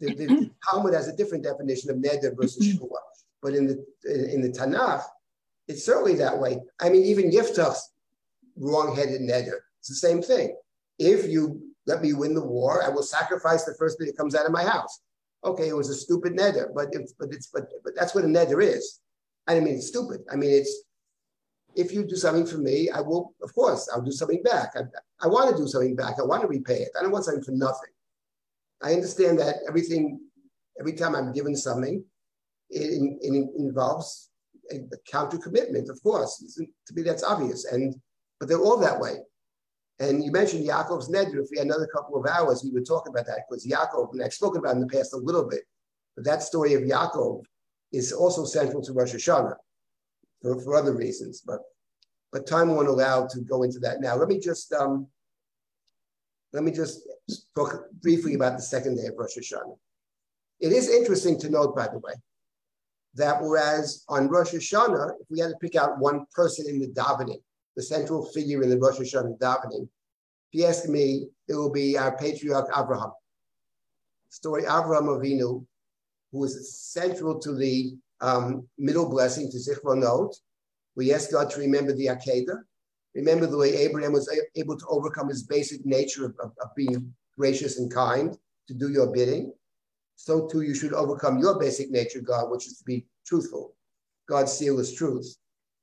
The, 0.00 0.14
the, 0.14 0.14
the 0.14 0.26
mm-hmm. 0.26 0.44
Talmud 0.68 0.94
has 0.94 1.06
a 1.06 1.14
different 1.14 1.44
definition 1.44 1.90
of 1.90 1.98
neder 1.98 2.34
versus 2.36 2.66
mm-hmm. 2.66 2.78
shua, 2.78 2.98
but 3.40 3.54
in 3.54 3.68
the 3.68 3.86
in, 4.04 4.30
in 4.30 4.42
the 4.42 4.48
Tanakh, 4.48 5.04
it's 5.68 5.84
certainly 5.84 6.16
that 6.16 6.36
way. 6.36 6.60
I 6.80 6.90
mean, 6.90 7.04
even 7.04 7.30
Yiftach's 7.30 7.92
wrong-headed 8.56 9.20
neder. 9.20 9.58
It's 9.78 9.88
the 9.88 9.94
same 9.94 10.20
thing. 10.20 10.56
If 10.98 11.28
you 11.28 11.71
let 11.86 12.02
me 12.02 12.12
win 12.12 12.34
the 12.34 12.44
war, 12.44 12.82
I 12.84 12.88
will 12.88 13.02
sacrifice 13.02 13.64
the 13.64 13.74
first 13.78 13.98
thing 13.98 14.06
that 14.06 14.16
comes 14.16 14.34
out 14.34 14.46
of 14.46 14.52
my 14.52 14.64
house. 14.64 15.00
Okay, 15.44 15.68
it 15.68 15.76
was 15.76 15.90
a 15.90 15.94
stupid 15.94 16.34
neder, 16.34 16.68
but 16.74 16.88
it's 16.92 17.14
but 17.18 17.28
it's 17.32 17.48
but 17.48 17.64
but 17.84 17.94
that's 17.96 18.14
what 18.14 18.24
a 18.24 18.28
neder 18.28 18.62
is. 18.62 19.00
I 19.46 19.54
don't 19.54 19.64
mean 19.64 19.74
it's 19.74 19.88
stupid. 19.88 20.20
I 20.30 20.36
mean 20.36 20.50
it's 20.50 20.84
if 21.74 21.92
you 21.92 22.04
do 22.04 22.16
something 22.16 22.46
for 22.46 22.58
me, 22.58 22.90
I 22.90 23.00
will, 23.00 23.34
of 23.42 23.54
course, 23.54 23.88
I'll 23.92 24.02
do 24.02 24.12
something 24.12 24.42
back. 24.42 24.72
I, 24.76 24.82
I 25.22 25.26
want 25.26 25.50
to 25.50 25.62
do 25.62 25.66
something 25.66 25.96
back. 25.96 26.16
I 26.18 26.22
want 26.22 26.42
to 26.42 26.48
repay 26.48 26.80
it. 26.80 26.90
I 26.98 27.02
don't 27.02 27.12
want 27.12 27.24
something 27.24 27.42
for 27.42 27.52
nothing. 27.52 27.90
I 28.82 28.92
understand 28.92 29.38
that 29.38 29.56
everything, 29.68 30.20
every 30.78 30.92
time 30.92 31.14
I'm 31.14 31.32
given 31.32 31.56
something, 31.56 32.04
it, 32.68 33.18
it 33.20 33.50
involves 33.56 34.30
a, 34.70 34.76
a 34.76 34.96
counter 35.10 35.38
commitment, 35.38 35.88
of 35.88 36.02
course. 36.02 36.58
To 36.58 36.94
me, 36.94 37.02
that's 37.02 37.22
obvious. 37.22 37.64
And 37.64 37.94
but 38.38 38.48
they're 38.48 38.58
all 38.58 38.78
that 38.78 38.98
way. 38.98 39.18
And 40.02 40.24
you 40.24 40.32
mentioned 40.32 40.66
Yaakov's 40.66 41.08
Neder. 41.08 41.44
If 41.44 41.48
we 41.52 41.58
had 41.58 41.68
another 41.68 41.86
couple 41.86 42.18
of 42.18 42.28
hours, 42.28 42.64
we 42.64 42.70
would 42.70 42.84
talk 42.84 43.08
about 43.08 43.24
that 43.26 43.44
because 43.48 43.64
Yaakov, 43.64 44.12
and 44.12 44.22
I've 44.22 44.34
spoken 44.34 44.58
about 44.58 44.74
in 44.74 44.80
the 44.80 44.88
past 44.88 45.14
a 45.14 45.16
little 45.16 45.48
bit, 45.48 45.62
but 46.16 46.24
that 46.24 46.42
story 46.42 46.74
of 46.74 46.82
Yaakov 46.82 47.44
is 47.92 48.12
also 48.12 48.44
central 48.44 48.82
to 48.82 48.92
Rosh 48.92 49.14
Hashanah 49.14 49.54
for, 50.40 50.60
for 50.60 50.74
other 50.74 50.94
reasons, 50.94 51.42
but 51.46 51.60
but 52.32 52.46
time 52.46 52.74
won't 52.74 52.88
allow 52.88 53.26
to 53.26 53.40
go 53.42 53.62
into 53.62 53.78
that 53.80 54.00
now. 54.00 54.16
Let 54.16 54.28
me 54.28 54.40
just 54.40 54.72
um, 54.72 55.06
let 56.52 56.64
me 56.64 56.72
just 56.72 57.06
talk 57.54 57.84
briefly 58.00 58.34
about 58.34 58.56
the 58.56 58.62
second 58.62 58.96
day 58.96 59.06
of 59.06 59.14
Rosh 59.16 59.38
Hashanah. 59.38 59.76
It 60.58 60.72
is 60.72 60.88
interesting 60.88 61.38
to 61.40 61.50
note, 61.50 61.76
by 61.76 61.86
the 61.86 62.00
way, 62.00 62.14
that 63.14 63.40
whereas 63.40 64.04
on 64.08 64.26
Rosh 64.26 64.52
Hashanah, 64.52 65.10
if 65.20 65.26
we 65.30 65.38
had 65.38 65.50
to 65.50 65.56
pick 65.60 65.76
out 65.76 66.00
one 66.00 66.26
person 66.34 66.66
in 66.68 66.80
the 66.80 66.88
davening, 66.88 67.40
the 67.76 67.82
central 67.82 68.24
figure 68.26 68.62
in 68.62 68.70
the 68.70 68.78
Rosh 68.78 68.98
Hashanah 68.98 69.38
davening, 69.38 69.88
if 70.52 70.60
you 70.60 70.66
ask 70.66 70.88
me, 70.88 71.28
it 71.48 71.54
will 71.54 71.70
be 71.72 71.96
our 71.96 72.16
patriarch 72.16 72.68
Abraham. 72.76 73.12
Story 74.28 74.62
Abraham 74.62 75.06
Avinu, 75.06 75.64
who 76.30 76.38
was 76.38 76.76
central 76.78 77.38
to 77.40 77.54
the 77.54 77.94
um, 78.20 78.66
middle 78.78 79.08
blessing 79.08 79.50
to 79.50 79.58
Zichronot. 79.58 80.34
We 80.96 81.12
ask 81.12 81.30
God 81.30 81.50
to 81.50 81.60
remember 81.60 81.94
the 81.94 82.06
Akedah. 82.06 82.62
Remember 83.14 83.46
the 83.46 83.56
way 83.56 83.74
Abraham 83.76 84.12
was 84.12 84.30
able 84.56 84.78
to 84.78 84.86
overcome 84.88 85.28
his 85.28 85.42
basic 85.42 85.84
nature 85.84 86.26
of, 86.26 86.34
of, 86.42 86.52
of 86.62 86.74
being 86.76 87.12
gracious 87.36 87.78
and 87.78 87.92
kind, 87.92 88.36
to 88.68 88.74
do 88.74 88.90
your 88.90 89.12
bidding. 89.12 89.52
So 90.16 90.46
too 90.46 90.62
you 90.62 90.74
should 90.74 90.92
overcome 90.92 91.38
your 91.38 91.58
basic 91.58 91.90
nature, 91.90 92.20
God, 92.20 92.50
which 92.50 92.66
is 92.66 92.78
to 92.78 92.84
be 92.84 93.06
truthful. 93.26 93.74
God's 94.28 94.52
seal 94.52 94.78
is 94.78 94.94
truth. 94.94 95.36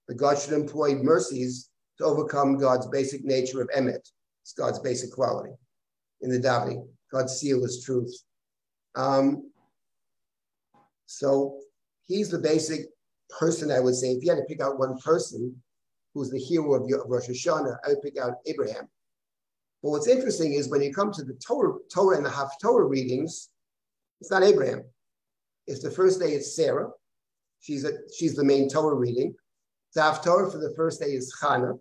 But 0.08 0.18
God 0.18 0.40
should 0.40 0.54
employ 0.54 0.96
mercies 0.96 1.70
to 2.00 2.06
overcome 2.06 2.58
God's 2.58 2.88
basic 2.88 3.24
nature 3.24 3.62
of 3.62 3.70
emet. 3.78 4.10
It's 4.42 4.54
God's 4.58 4.80
basic 4.80 5.12
quality 5.12 5.52
in 6.22 6.32
the 6.32 6.40
davening. 6.40 6.88
God's 7.12 7.40
seal 7.40 7.64
is 7.64 7.84
truth. 7.86 8.14
Um, 8.96 9.52
so 11.06 11.60
he's 12.08 12.30
the 12.30 12.40
basic 12.40 12.82
person, 13.40 13.72
I 13.72 13.80
would 13.80 13.96
say. 13.96 14.12
If 14.12 14.24
you 14.24 14.30
had 14.30 14.38
to 14.38 14.46
pick 14.46 14.62
out 14.62 14.80
one 14.80 14.98
person 15.00 15.56
who's 16.14 16.30
the 16.30 16.40
hero 16.40 16.74
of, 16.74 16.88
your, 16.88 17.04
of 17.04 17.10
Rosh 17.10 17.30
Hashanah, 17.30 17.78
I 17.86 17.90
would 17.90 18.02
pick 18.02 18.18
out 18.18 18.34
Abraham. 18.48 18.88
But 19.84 19.92
what's 19.92 20.08
interesting 20.08 20.54
is 20.54 20.70
when 20.70 20.82
you 20.82 20.94
come 20.94 21.12
to 21.14 21.24
the 21.24 21.34
Torah, 21.46 21.78
Torah 21.94 22.18
and 22.18 22.26
the 22.26 22.30
Haftorah 22.30 22.90
readings, 22.90 23.50
it's 24.20 24.32
not 24.32 24.44
Abraham. 24.44 24.84
It's 25.68 25.82
the 25.82 25.92
first 25.92 26.20
day, 26.20 26.32
it's 26.32 26.56
Sarah. 26.56 26.90
She's, 27.62 27.86
a, 27.86 27.92
she's 28.18 28.36
the 28.36 28.44
main 28.44 28.70
Torah 28.70 28.96
reading. 28.96 29.36
The 29.96 30.02
Haftorah 30.02 30.52
for 30.52 30.58
the 30.58 30.74
first 30.76 31.00
day 31.00 31.08
is 31.08 31.34
Chana. 31.42 31.80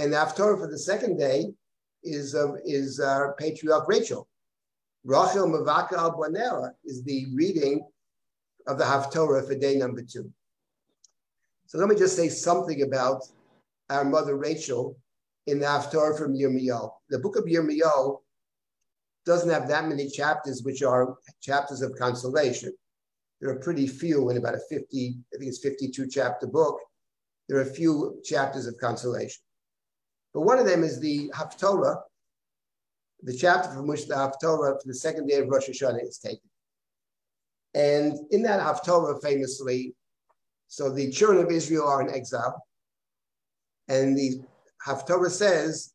And 0.00 0.14
the 0.14 0.16
Haftorah 0.16 0.58
for 0.58 0.66
the 0.66 0.78
second 0.78 1.18
day 1.18 1.52
is, 2.02 2.34
uh, 2.34 2.54
is 2.64 3.00
our 3.00 3.34
patriarch 3.34 3.86
Rachel. 3.86 4.26
Rachel 5.04 5.46
Mavaka 5.46 5.92
al 5.92 6.74
is 6.86 7.02
the 7.02 7.26
reading 7.34 7.86
of 8.66 8.78
the 8.78 8.84
Haftorah 8.84 9.46
for 9.46 9.54
day 9.54 9.76
number 9.76 10.00
two. 10.02 10.32
So 11.66 11.76
let 11.76 11.88
me 11.88 11.96
just 11.96 12.16
say 12.16 12.30
something 12.30 12.80
about 12.80 13.24
our 13.90 14.06
mother 14.06 14.36
Rachel 14.36 14.96
in 15.46 15.58
the 15.58 15.66
Haftorah 15.66 16.16
from 16.16 16.34
Yirmiyahu. 16.34 16.90
The 17.10 17.18
book 17.18 17.36
of 17.36 17.44
Yirmiyahu 17.44 18.20
doesn't 19.26 19.50
have 19.50 19.68
that 19.68 19.86
many 19.86 20.08
chapters, 20.08 20.62
which 20.62 20.82
are 20.82 21.14
chapters 21.42 21.82
of 21.82 21.94
consolation. 21.98 22.72
There 23.42 23.50
are 23.50 23.60
pretty 23.60 23.86
few 23.86 24.30
in 24.30 24.38
about 24.38 24.54
a 24.54 24.60
50, 24.70 25.18
I 25.34 25.36
think 25.36 25.48
it's 25.50 25.58
52 25.58 26.08
chapter 26.08 26.46
book. 26.46 26.78
There 27.50 27.58
are 27.58 27.68
a 27.68 27.74
few 27.74 28.18
chapters 28.24 28.66
of 28.66 28.78
consolation. 28.78 29.42
But 30.32 30.42
one 30.42 30.58
of 30.58 30.66
them 30.66 30.82
is 30.84 31.00
the 31.00 31.30
Haftorah, 31.34 32.02
the 33.22 33.36
chapter 33.36 33.70
from 33.72 33.86
which 33.86 34.06
the 34.06 34.14
Haftorah 34.14 34.80
for 34.80 34.86
the 34.86 34.94
second 34.94 35.26
day 35.26 35.38
of 35.38 35.48
Rosh 35.48 35.68
Hashanah 35.68 36.02
is 36.06 36.18
taken. 36.18 36.48
And 37.74 38.18
in 38.30 38.42
that 38.42 38.60
Haftorah, 38.60 39.22
famously, 39.22 39.94
so 40.68 40.90
the 40.90 41.10
children 41.10 41.44
of 41.44 41.50
Israel 41.50 41.86
are 41.86 42.00
in 42.02 42.14
exile. 42.14 42.64
And 43.88 44.16
the 44.16 44.40
Haftorah 44.86 45.30
says 45.30 45.92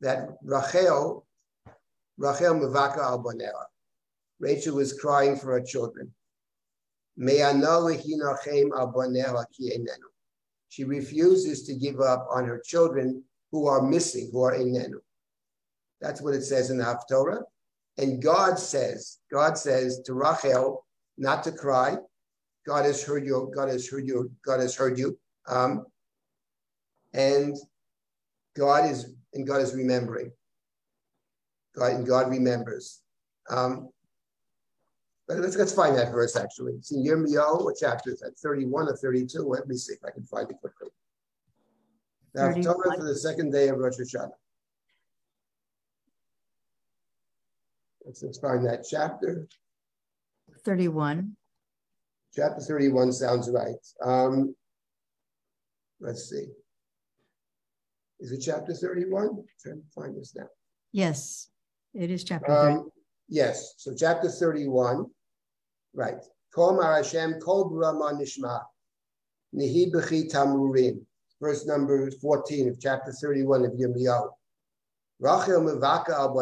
that 0.00 0.30
Rachel, 0.42 1.26
Rachel 2.18 2.54
Mavaka 2.54 2.98
al 2.98 3.24
Rachel 4.40 4.74
was 4.74 4.92
crying 4.92 5.36
for 5.36 5.52
her 5.52 5.62
children. 5.62 6.12
She 10.68 10.84
refuses 10.84 11.62
to 11.62 11.74
give 11.74 12.00
up 12.00 12.26
on 12.30 12.44
her 12.44 12.60
children 12.62 13.24
who 13.52 13.66
are 13.66 13.82
missing, 13.82 14.30
who 14.32 14.42
are 14.42 14.54
inenu. 14.54 14.98
That's 16.00 16.20
what 16.20 16.34
it 16.34 16.42
says 16.42 16.70
in 16.70 16.78
the 16.78 16.84
Haftorah. 16.84 17.42
And 17.98 18.22
God 18.22 18.58
says, 18.58 19.18
God 19.32 19.56
says 19.56 20.00
to 20.04 20.14
Rachel 20.14 20.84
not 21.16 21.42
to 21.44 21.52
cry. 21.52 21.96
God 22.66 22.84
has 22.84 23.02
heard 23.02 23.24
you. 23.24 23.50
God 23.54 23.68
has 23.68 23.88
heard 23.88 24.06
you. 24.06 24.30
God 24.44 24.60
has 24.60 24.74
heard 24.74 24.98
you. 24.98 25.18
Um, 25.48 25.86
and 27.14 27.56
God 28.56 28.90
is 28.90 29.14
and 29.32 29.46
God 29.46 29.62
is 29.62 29.74
remembering. 29.74 30.32
God 31.74 31.92
and 31.92 32.06
God 32.06 32.28
remembers. 32.28 33.02
Um, 33.48 33.90
but 35.28 35.38
let's 35.38 35.56
let's 35.56 35.72
find 35.72 35.96
that 35.96 36.12
verse 36.12 36.36
actually. 36.36 36.72
It's 36.74 36.92
in 36.92 37.04
Yirmiyahu. 37.04 37.64
What 37.64 37.76
chapter 37.78 38.10
is 38.10 38.20
that? 38.20 38.38
Thirty-one 38.38 38.88
or 38.88 38.96
thirty-two? 38.96 39.42
Let 39.42 39.68
me 39.68 39.76
see 39.76 39.94
if 39.94 40.04
I 40.04 40.10
can 40.10 40.24
find 40.24 40.50
it 40.50 40.56
quickly. 40.60 40.88
Now, 42.36 42.52
Torah 42.52 42.98
for 42.98 43.04
the 43.04 43.16
second 43.16 43.50
day 43.50 43.68
of 43.68 43.78
Rosh 43.78 43.94
Hashanah. 43.98 44.28
Let's, 48.04 48.38
find 48.38 48.64
that 48.66 48.84
chapter. 48.88 49.48
31. 50.64 51.34
Chapter 52.34 52.60
31 52.60 53.12
sounds 53.12 53.50
right. 53.50 53.74
Um, 54.04 54.54
let's 55.98 56.28
see. 56.28 56.44
Is 58.20 58.32
it 58.32 58.42
chapter 58.44 58.74
31? 58.74 59.28
I'm 59.28 59.44
trying 59.58 59.80
to 59.80 59.88
find 59.94 60.14
this 60.14 60.34
now. 60.36 60.46
Yes, 60.92 61.48
it 61.94 62.10
is 62.10 62.22
chapter 62.22 62.52
um, 62.52 62.90
Yes, 63.28 63.74
so 63.78 63.94
chapter 63.96 64.28
31, 64.28 65.06
right. 65.94 66.22
Kol 66.54 66.80
Hashem, 66.80 67.40
Kol 67.40 67.70
Brahma 67.70 68.12
Nishma, 68.12 68.60
Nihi 69.54 69.90
B'chi 69.90 70.30
Tamurim, 70.30 71.00
verse 71.40 71.66
number 71.66 72.10
14 72.10 72.68
of 72.68 72.80
chapter 72.80 73.12
31 73.12 73.64
of 73.64 73.72
Yirmiyahu. 73.72 74.30
Rachel 75.20 75.60
Mevaka 75.62 76.10
Al 76.10 76.34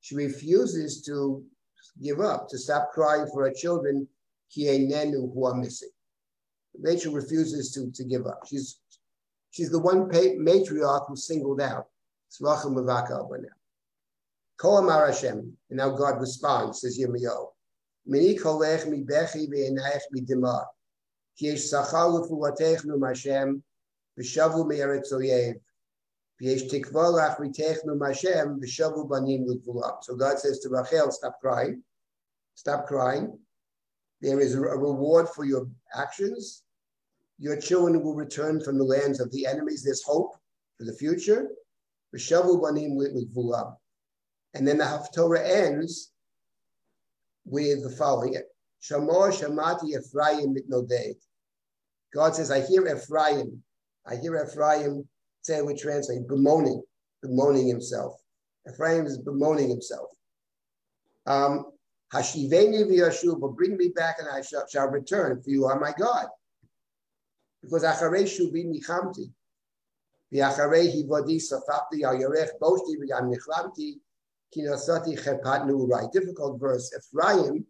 she 0.00 0.14
refuses 0.16 1.02
to 1.02 1.44
give 2.02 2.20
up, 2.20 2.48
to 2.48 2.58
stop 2.58 2.90
crying 2.92 3.26
for 3.32 3.44
her 3.44 3.52
children, 3.52 4.08
who 5.34 5.46
are 5.46 5.54
missing. 5.54 5.90
Rachel 6.78 7.12
refuses 7.12 7.72
to, 7.72 7.90
to 7.92 8.04
give 8.04 8.26
up. 8.26 8.40
She's 8.46 8.80
she's 9.50 9.70
the 9.70 9.78
one 9.78 10.08
matriarch 10.08 11.08
who 11.08 11.16
singled 11.16 11.60
out. 11.60 11.86
Hashem. 15.06 15.56
And 15.70 15.76
now 15.76 15.90
God 15.90 16.20
responds, 16.20 16.80
says 16.80 16.98
Yirmiyahu. 16.98 17.51
So 18.04 18.12
God 30.16 30.38
says 30.38 30.58
to 30.58 30.68
Rachel, 30.68 31.10
stop 31.10 31.40
crying. 31.40 31.82
Stop 32.54 32.86
crying. 32.86 33.38
There 34.20 34.40
is 34.40 34.54
a 34.54 34.60
reward 34.60 35.28
for 35.28 35.44
your 35.44 35.68
actions. 35.94 36.62
Your 37.38 37.60
children 37.60 38.02
will 38.02 38.14
return 38.14 38.60
from 38.60 38.78
the 38.78 38.84
lands 38.84 39.20
of 39.20 39.30
the 39.32 39.46
enemies. 39.46 39.82
There's 39.82 40.02
hope 40.02 40.36
for 40.78 40.84
the 40.84 40.94
future. 40.94 41.50
And 44.54 44.68
then 44.68 44.78
the 44.78 44.84
Haftorah 44.84 45.44
ends 45.44 46.11
with 47.44 47.82
the 47.82 47.90
following. 47.90 48.36
Shamor 48.82 49.30
Shamati 49.32 49.96
Ephraim 49.98 50.54
mitnoded. 50.54 51.16
God 52.14 52.34
says, 52.34 52.50
I 52.50 52.60
hear 52.60 52.86
Ephraim. 52.86 53.62
I 54.06 54.16
hear 54.16 54.36
Ephraim 54.44 55.08
say 55.42 55.62
we 55.62 55.74
translate 55.74 56.26
bemoaning, 56.28 56.82
bemoaning 57.22 57.68
himself. 57.68 58.14
Ephraim 58.68 59.06
is 59.06 59.18
bemoaning 59.18 59.68
himself. 59.68 60.08
Um, 61.26 61.66
Hashiveni 62.12 62.84
v'yashuv, 62.84 63.40
but 63.40 63.56
bring 63.56 63.76
me 63.76 63.88
back 63.88 64.16
and 64.18 64.28
I 64.28 64.42
shall, 64.42 64.66
shall, 64.68 64.88
return, 64.88 65.40
for 65.42 65.50
you 65.50 65.66
are 65.66 65.80
my 65.80 65.92
God. 65.98 66.26
Because 67.62 67.84
acharei 67.84 68.24
shuvi 68.24 68.66
nichamti, 68.66 69.30
v'acharei 70.32 70.92
hivodi 70.92 71.40
safapti 71.40 72.02
al 72.04 72.16
yorech 72.16 72.50
boshti 72.60 73.94
kinasati 74.54 75.18
chepat 75.18 75.66
nu'urai. 75.66 76.10
Difficult 76.12 76.60
verse. 76.60 76.92
Ephraim, 76.96 77.64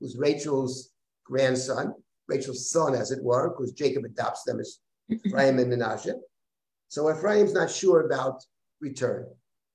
who's 0.00 0.16
Rachel's 0.16 0.90
grandson, 1.24 1.94
Rachel's 2.28 2.70
son, 2.70 2.94
as 2.94 3.10
it 3.10 3.22
were, 3.22 3.50
because 3.50 3.72
Jacob 3.72 4.04
adopts 4.04 4.44
them 4.44 4.60
as 4.60 4.78
Ephraim 5.08 5.58
and 5.58 5.72
Menashe. 5.72 6.14
So 6.88 7.10
Ephraim's 7.10 7.52
not 7.52 7.70
sure 7.70 8.06
about 8.06 8.44
return. 8.80 9.26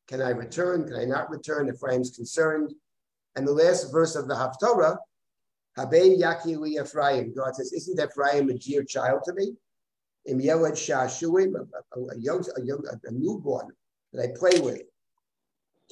Can 0.07 0.21
I 0.21 0.29
return? 0.29 0.85
Can 0.85 0.95
I 0.95 1.05
not 1.05 1.29
return? 1.29 1.69
Ephraim's 1.69 2.15
concerned. 2.15 2.73
And 3.35 3.47
the 3.47 3.53
last 3.53 3.91
verse 3.91 4.15
of 4.15 4.27
the 4.27 4.33
Haftorah, 4.33 4.97
Habein 5.77 6.19
Yaki 6.19 6.81
Ephraim. 6.81 7.33
God 7.35 7.55
says, 7.55 7.73
Isn't 7.73 7.99
Ephraim 7.99 8.49
a 8.49 8.53
dear 8.53 8.83
child 8.83 9.21
to 9.25 9.33
me? 9.33 9.53
Im 10.25 10.41
Yeled 10.41 10.73
Shashuim, 10.73 11.53
a 11.55 12.19
young, 12.19 12.45
a 12.57 12.61
young, 12.63 12.83
a 13.03 13.11
newborn 13.11 13.71
that 14.13 14.23
I 14.23 14.37
play 14.37 14.59
with. 14.59 14.81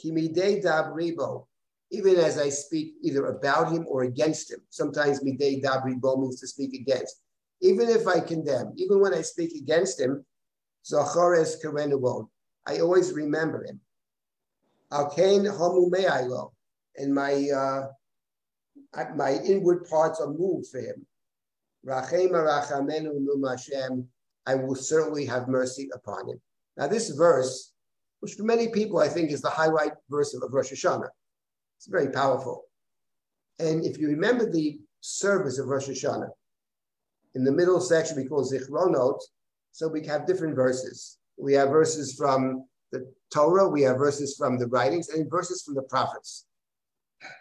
Kimidei 0.04 0.64
Dabribo. 0.64 1.46
Even 1.92 2.16
as 2.18 2.38
I 2.38 2.50
speak 2.50 2.96
either 3.04 3.28
about 3.28 3.72
him 3.72 3.86
or 3.88 4.04
against 4.04 4.52
him. 4.52 4.60
Sometimes 4.70 5.24
Midei 5.24 5.62
Dabribo 5.62 6.20
means 6.20 6.40
to 6.42 6.48
speak 6.48 6.74
against. 6.74 7.22
Even 7.62 7.90
if 7.90 8.08
I 8.08 8.20
condemn, 8.20 8.74
even 8.76 9.00
when 9.00 9.14
I 9.14 9.22
speak 9.22 9.54
against 9.54 10.00
him, 10.00 10.26
Zachores 10.84 11.64
Karenuon. 11.64 12.28
I 12.66 12.80
always 12.80 13.14
remember 13.14 13.64
him. 13.64 13.80
Alkain 14.92 15.46
Homu 15.46 15.90
Me'ailo. 15.90 16.52
And 16.98 17.14
my 17.14 17.50
uh, 17.56 17.88
my 19.16 19.34
inward 19.46 19.86
parts 19.90 20.20
are 20.22 20.32
moved 20.32 20.68
for 20.68 20.80
him. 20.80 21.06
I 24.48 24.56
will 24.56 24.76
certainly 24.76 25.26
have 25.26 25.48
mercy 25.48 25.90
upon 25.94 26.30
him. 26.30 26.42
Now, 26.78 26.88
this 26.88 27.10
verse, 27.10 27.74
which 28.20 28.34
for 28.34 28.44
many 28.44 28.70
people 28.70 29.00
I 29.00 29.08
think 29.08 29.32
is 29.32 29.42
the 29.42 29.50
highlight 29.50 29.94
verse 30.10 30.34
of 30.34 30.42
Rosh 30.52 30.72
Hashanah, 30.72 31.10
it's 31.78 31.88
very 31.88 32.12
powerful. 32.12 32.64
And 33.60 33.86
if 33.86 33.98
you 33.98 34.08
remember 34.08 34.50
the 34.50 34.80
service 35.02 35.60
of 35.60 35.68
Rosh 35.68 35.88
Hashanah, 35.88 36.30
in 37.36 37.44
the 37.44 37.52
middle 37.52 37.82
section 37.82 38.18
we 38.18 38.26
call 38.26 38.50
Zichronot, 38.50 39.20
so 39.72 39.88
we 39.88 40.06
have 40.08 40.26
different 40.26 40.56
verses. 40.56 41.18
We 41.38 41.54
have 41.54 41.70
verses 41.70 42.16
from 42.16 42.66
the 42.92 43.12
Torah, 43.34 43.68
we 43.68 43.82
have 43.82 43.98
verses 43.98 44.36
from 44.38 44.58
the 44.58 44.68
writings, 44.68 45.10
and 45.10 45.30
verses 45.30 45.62
from 45.64 45.76
the 45.76 45.84
prophets. 45.84 46.46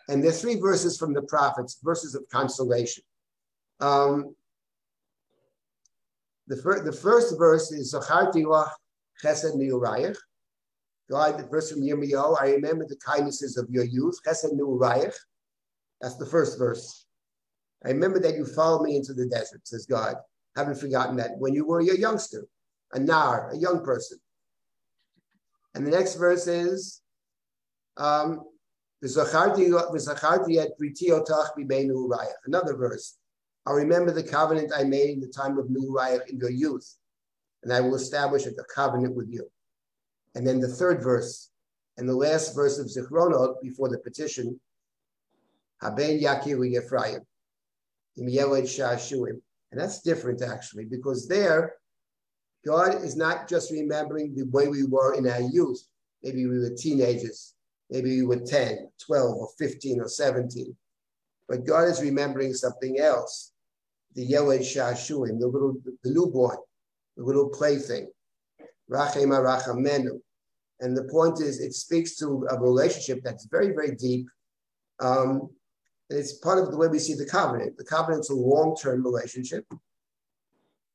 And 0.08 0.22
there's 0.22 0.40
three 0.40 0.56
verses 0.56 0.98
from 0.98 1.14
the 1.14 1.22
prophets, 1.22 1.78
verses 1.82 2.14
of 2.14 2.24
consolation. 2.30 3.04
Um, 3.80 4.34
the, 6.48 6.56
fir- 6.56 6.84
the 6.84 6.92
first 6.92 7.38
verse 7.38 7.70
is 7.70 7.94
Zacharti 7.94 8.44
Chesed 9.22 9.56
Miurayach. 9.56 10.16
God, 11.10 11.38
the 11.38 11.46
verse 11.46 11.70
from 11.70 11.82
Yirmiyahu, 11.82 12.40
I 12.40 12.52
remember 12.52 12.86
the 12.86 12.96
kindnesses 12.96 13.56
of 13.56 13.68
your 13.70 13.84
youth. 13.84 14.18
Chesed 14.26 14.52
Miurayach. 14.52 15.14
That's 16.00 16.16
the 16.16 16.26
first 16.26 16.58
verse. 16.58 17.06
I 17.84 17.88
remember 17.88 18.18
that 18.20 18.36
you 18.36 18.46
followed 18.46 18.82
me 18.82 18.96
into 18.96 19.12
the 19.12 19.26
desert, 19.26 19.66
says 19.66 19.86
God 19.86 20.16
haven't 20.56 20.78
forgotten 20.78 21.16
that 21.16 21.36
when 21.38 21.52
you 21.54 21.66
were 21.66 21.80
a 21.80 21.98
youngster, 21.98 22.46
a 22.92 22.98
nar, 22.98 23.50
a 23.50 23.56
young 23.56 23.84
person. 23.84 24.18
And 25.74 25.86
the 25.86 25.90
next 25.90 26.14
verse 26.14 26.46
is, 26.46 27.02
um, 27.96 28.44
another 32.46 32.76
verse. 32.76 33.16
I'll 33.66 33.74
remember 33.74 34.12
the 34.12 34.22
covenant 34.22 34.72
I 34.74 34.84
made 34.84 35.10
in 35.10 35.20
the 35.20 35.28
time 35.28 35.58
of 35.58 35.66
Nurayach 35.66 36.28
in 36.28 36.38
your 36.38 36.50
youth, 36.50 36.96
and 37.62 37.72
I 37.72 37.80
will 37.80 37.94
establish 37.96 38.46
a 38.46 38.52
covenant 38.74 39.14
with 39.14 39.28
you. 39.30 39.50
And 40.34 40.46
then 40.46 40.60
the 40.60 40.68
third 40.68 41.02
verse, 41.02 41.50
and 41.96 42.08
the 42.08 42.16
last 42.16 42.54
verse 42.54 42.78
of 42.78 42.86
Zichronot 42.86 43.62
before 43.62 43.88
the 43.88 43.98
petition, 43.98 44.58
Haben 45.80 46.20
Yakiru 46.20 46.66
Ephraim, 46.66 47.20
Im 48.16 48.28
Yeled 48.28 48.64
Shashuim. 48.64 49.40
And 49.70 49.80
that's 49.80 50.02
different 50.02 50.42
actually, 50.42 50.84
because 50.86 51.28
there, 51.28 51.74
God 52.64 53.02
is 53.04 53.16
not 53.16 53.48
just 53.48 53.70
remembering 53.70 54.34
the 54.34 54.46
way 54.46 54.68
we 54.68 54.84
were 54.84 55.14
in 55.14 55.28
our 55.28 55.40
youth. 55.40 55.82
Maybe 56.22 56.46
we 56.46 56.58
were 56.58 56.70
teenagers, 56.70 57.54
maybe 57.90 58.20
we 58.20 58.26
were 58.26 58.40
10, 58.40 58.88
12, 59.06 59.36
or 59.36 59.48
15, 59.58 60.00
or 60.00 60.08
17. 60.08 60.74
But 61.48 61.66
God 61.66 61.88
is 61.88 62.00
remembering 62.00 62.54
something 62.54 62.98
else. 62.98 63.52
The 64.14 64.24
Yeled 64.24 64.60
Shashuim, 64.60 65.38
the 65.38 65.46
little, 65.46 65.76
the 66.02 66.10
newborn, 66.10 66.56
the 67.16 67.24
little 67.24 67.50
plaything. 67.50 68.10
Rachema 68.90 69.40
Rachamenu. 69.40 70.20
And 70.84 70.94
the 70.94 71.08
point 71.16 71.40
is, 71.40 71.60
it 71.60 71.72
speaks 71.72 72.16
to 72.16 72.46
a 72.50 72.60
relationship 72.60 73.18
that's 73.24 73.46
very, 73.56 73.70
very 73.78 73.94
deep 73.96 74.26
Um, 75.00 75.50
and 76.10 76.18
it's 76.20 76.34
part 76.34 76.58
of 76.58 76.70
the 76.70 76.76
way 76.76 76.88
we 76.88 76.98
see 76.98 77.14
the 77.14 77.26
covenant. 77.38 77.76
The 77.76 77.84
covenant's 77.84 78.30
a 78.30 78.34
long-term 78.34 79.02
relationship. 79.02 79.64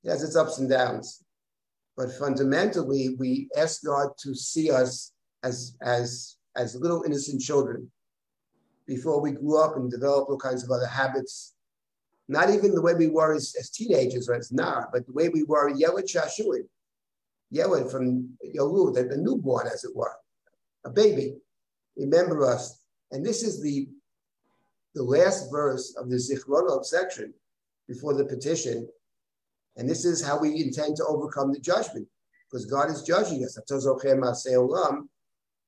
It 0.04 0.10
has 0.10 0.24
its 0.24 0.36
ups 0.36 0.60
and 0.60 0.70
downs. 0.70 1.24
But 1.98 2.14
fundamentally, 2.14 3.16
we 3.18 3.50
ask 3.58 3.84
God 3.84 4.10
to 4.24 4.36
see 4.36 4.72
us 4.72 5.12
as, 5.44 5.76
as, 5.82 6.38
as 6.56 6.76
little 6.76 7.04
innocent 7.04 7.42
children 7.42 7.92
before 8.86 9.20
we 9.22 9.32
grew 9.32 9.58
up 9.60 9.76
and 9.76 9.92
developed 9.92 10.30
all 10.30 10.38
kinds 10.38 10.64
of 10.64 10.72
other 10.72 10.88
habits. 10.88 11.56
Not 12.28 12.52
even 12.52 12.76
the 12.76 12.82
way 12.82 12.94
we 12.94 13.08
were 13.08 13.34
as, 13.34 13.56
as 13.60 13.70
teenagers 13.70 14.30
or 14.30 14.36
as 14.36 14.52
nar, 14.52 14.90
but 14.94 15.06
the 15.08 15.14
way 15.14 15.30
we 15.30 15.44
were 15.44 15.70
Yeled 15.70 16.04
Shashuin. 16.04 16.66
Yeled 17.52 17.92
from 17.92 18.30
Yolu, 18.56 18.94
the, 18.94 19.04
the 19.04 19.18
newborn, 19.18 19.68
as 19.68 19.84
it 19.84 19.96
were, 19.96 20.14
a 20.86 20.90
baby. 20.90 21.36
Remember 21.98 22.46
us. 22.46 22.84
And 23.12 23.26
this 23.26 23.44
is 23.44 23.62
the, 23.62 23.88
the 24.94 25.04
last 25.04 25.50
verse 25.52 25.96
of 25.98 26.10
the 26.10 26.18
Zichronot 26.18 26.86
section 26.86 27.34
before 27.88 28.14
the 28.14 28.26
petition 28.26 28.88
and 29.80 29.90
this 29.90 30.04
is 30.04 30.22
how 30.22 30.38
we 30.38 30.62
intend 30.62 30.98
to 30.98 31.06
overcome 31.06 31.54
the 31.54 31.60
judgment, 31.60 32.06
because 32.46 32.66
God 32.66 32.92
is 32.92 33.04
judging 33.04 33.46
us. 33.46 33.58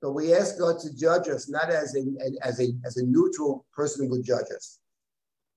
But 0.02 0.12
we 0.12 0.34
ask 0.34 0.60
God 0.60 0.80
to 0.80 0.96
judge 0.96 1.30
us 1.30 1.48
not 1.48 1.70
as 1.70 1.96
a, 1.96 2.04
as 2.46 2.60
a, 2.60 2.74
as 2.86 2.98
a 2.98 3.06
neutral 3.06 3.66
person 3.74 4.10
would 4.10 4.26
judge 4.26 4.48
us. 4.54 4.80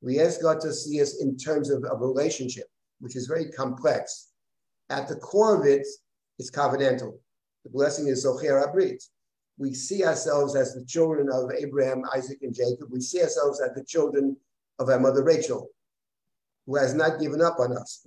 We 0.02 0.20
ask 0.20 0.40
God 0.40 0.60
to 0.60 0.72
see 0.72 1.00
us 1.02 1.20
in 1.20 1.36
terms 1.36 1.68
of 1.68 1.82
a 1.82 1.96
relationship, 1.96 2.66
which 3.00 3.16
is 3.16 3.26
very 3.26 3.50
complex. 3.50 4.28
At 4.88 5.08
the 5.08 5.16
core 5.16 5.58
of 5.58 5.66
it, 5.66 5.86
it's 6.38 6.50
covenantal. 6.50 7.18
The 7.64 7.70
blessing 7.70 8.08
is 8.08 8.26
Zocher 8.26 8.66
Abrit. 8.66 9.02
We 9.56 9.72
see 9.72 10.04
ourselves 10.04 10.56
as 10.56 10.74
the 10.74 10.84
children 10.84 11.28
of 11.30 11.50
Abraham, 11.52 12.02
Isaac, 12.14 12.38
and 12.42 12.54
Jacob. 12.54 12.88
We 12.90 13.00
see 13.00 13.22
ourselves 13.22 13.60
as 13.60 13.72
the 13.74 13.84
children 13.84 14.36
of 14.78 14.88
our 14.88 14.98
mother 14.98 15.22
Rachel 15.22 15.70
who 16.66 16.76
has 16.76 16.94
not 16.94 17.20
given 17.20 17.42
up 17.42 17.58
on 17.60 17.76
us. 17.76 18.02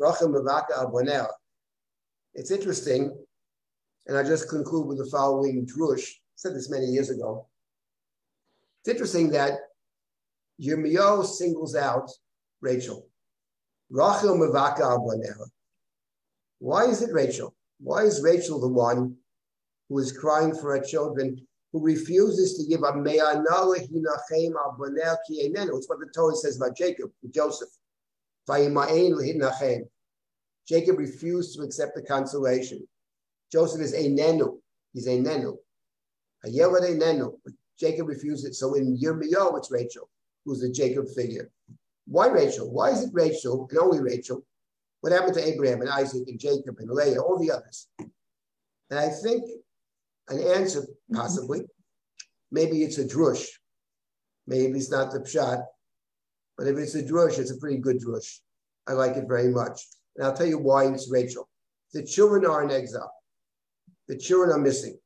It's 2.34 2.52
interesting, 2.52 3.16
and 4.08 4.18
I 4.18 4.24
just 4.24 4.50
conclude 4.50 4.88
with 4.88 4.98
the 4.98 5.06
following 5.06 5.66
drush. 5.66 6.10
I 6.10 6.36
said 6.36 6.56
this 6.56 6.70
many 6.70 6.88
years 6.88 7.10
ago. 7.10 7.48
It's 8.82 8.90
interesting 8.90 9.30
that 9.32 9.60
Yirmiyahu 10.62 11.26
singles 11.26 11.76
out 11.76 12.10
Rachel. 12.62 13.08
Rachel 13.90 14.38
Mavaka 14.38 14.82
Abonera. 14.82 15.48
Why 16.60 16.86
is 16.86 17.02
it 17.02 17.14
Rachel? 17.14 17.56
Why 17.80 18.04
is 18.04 18.22
Rachel 18.22 18.60
the 18.60 18.68
one 18.68 19.16
who 19.90 20.00
is 20.00 20.12
crying 20.12 20.54
for 20.54 20.76
her 20.76 20.84
children, 20.84 21.40
who 21.72 21.84
refuses 21.84 22.58
to 22.58 22.66
give 22.66 22.84
a 22.84 22.94
It's 25.78 25.90
what 25.90 26.00
the 26.00 26.12
Torah 26.14 26.36
says 26.36 26.58
about 26.58 26.76
Jacob, 26.76 27.12
Joseph. 27.34 27.70
Jacob 30.68 30.98
refused 30.98 31.56
to 31.56 31.64
accept 31.64 31.96
the 31.96 32.02
consolation. 32.02 32.88
Joseph 33.52 33.82
is 33.82 33.94
a 33.94 34.10
nenu. 34.10 34.58
He's 34.94 35.08
a 35.08 35.18
nenu. 35.18 35.58
A 36.44 36.50
a 36.50 36.52
nenu. 36.52 37.34
Jacob 37.80 38.08
refused 38.08 38.46
it. 38.46 38.56
So 38.56 38.74
in 38.74 38.98
Yirmiyahu, 38.98 39.58
it's 39.58 39.72
Rachel, 39.72 40.10
who's 40.46 40.60
the 40.60 40.72
Jacob 40.72 41.08
figure. 41.16 41.50
Why 42.08 42.28
Rachel? 42.28 42.72
Why 42.72 42.92
is 42.92 43.04
it 43.04 43.14
Rachel 43.14 43.68
and 43.70 43.80
only 43.80 44.00
Rachel? 44.00 44.44
What 45.08 45.16
happened 45.16 45.36
to 45.36 45.48
Abraham 45.48 45.80
and 45.80 45.90
Isaac 45.90 46.28
and 46.28 46.38
Jacob 46.38 46.80
and 46.80 46.92
Leah, 46.92 47.22
all 47.22 47.40
the 47.40 47.50
others? 47.50 47.88
And 47.98 49.00
I 49.00 49.08
think 49.08 49.42
an 50.28 50.38
answer, 50.38 50.86
possibly, 51.14 51.62
maybe 52.52 52.84
it's 52.84 52.98
a 52.98 53.06
drush. 53.06 53.46
Maybe 54.48 54.78
it's 54.78 54.92
not 54.92 55.14
the 55.14 55.20
pshat. 55.20 55.64
But 56.58 56.68
if 56.68 56.76
it's 56.78 56.96
a 56.96 57.04
drush, 57.04 57.40
it's 57.40 57.52
a 57.52 57.58
pretty 57.58 57.78
good 57.78 58.02
drush. 58.02 58.40
I 58.86 58.92
like 58.92 59.16
it 59.16 59.30
very 59.30 59.48
much. 59.48 59.80
And 60.18 60.26
I'll 60.26 60.36
tell 60.36 60.46
you 60.46 60.58
why 60.58 60.88
it's 60.88 61.10
Rachel. 61.10 61.48
The 61.94 62.04
children 62.04 62.46
are 62.46 62.62
in 62.62 62.70
exile. 62.70 63.14
The 64.10 64.18
children 64.18 64.60
are 64.60 64.62
missing. 64.62 65.00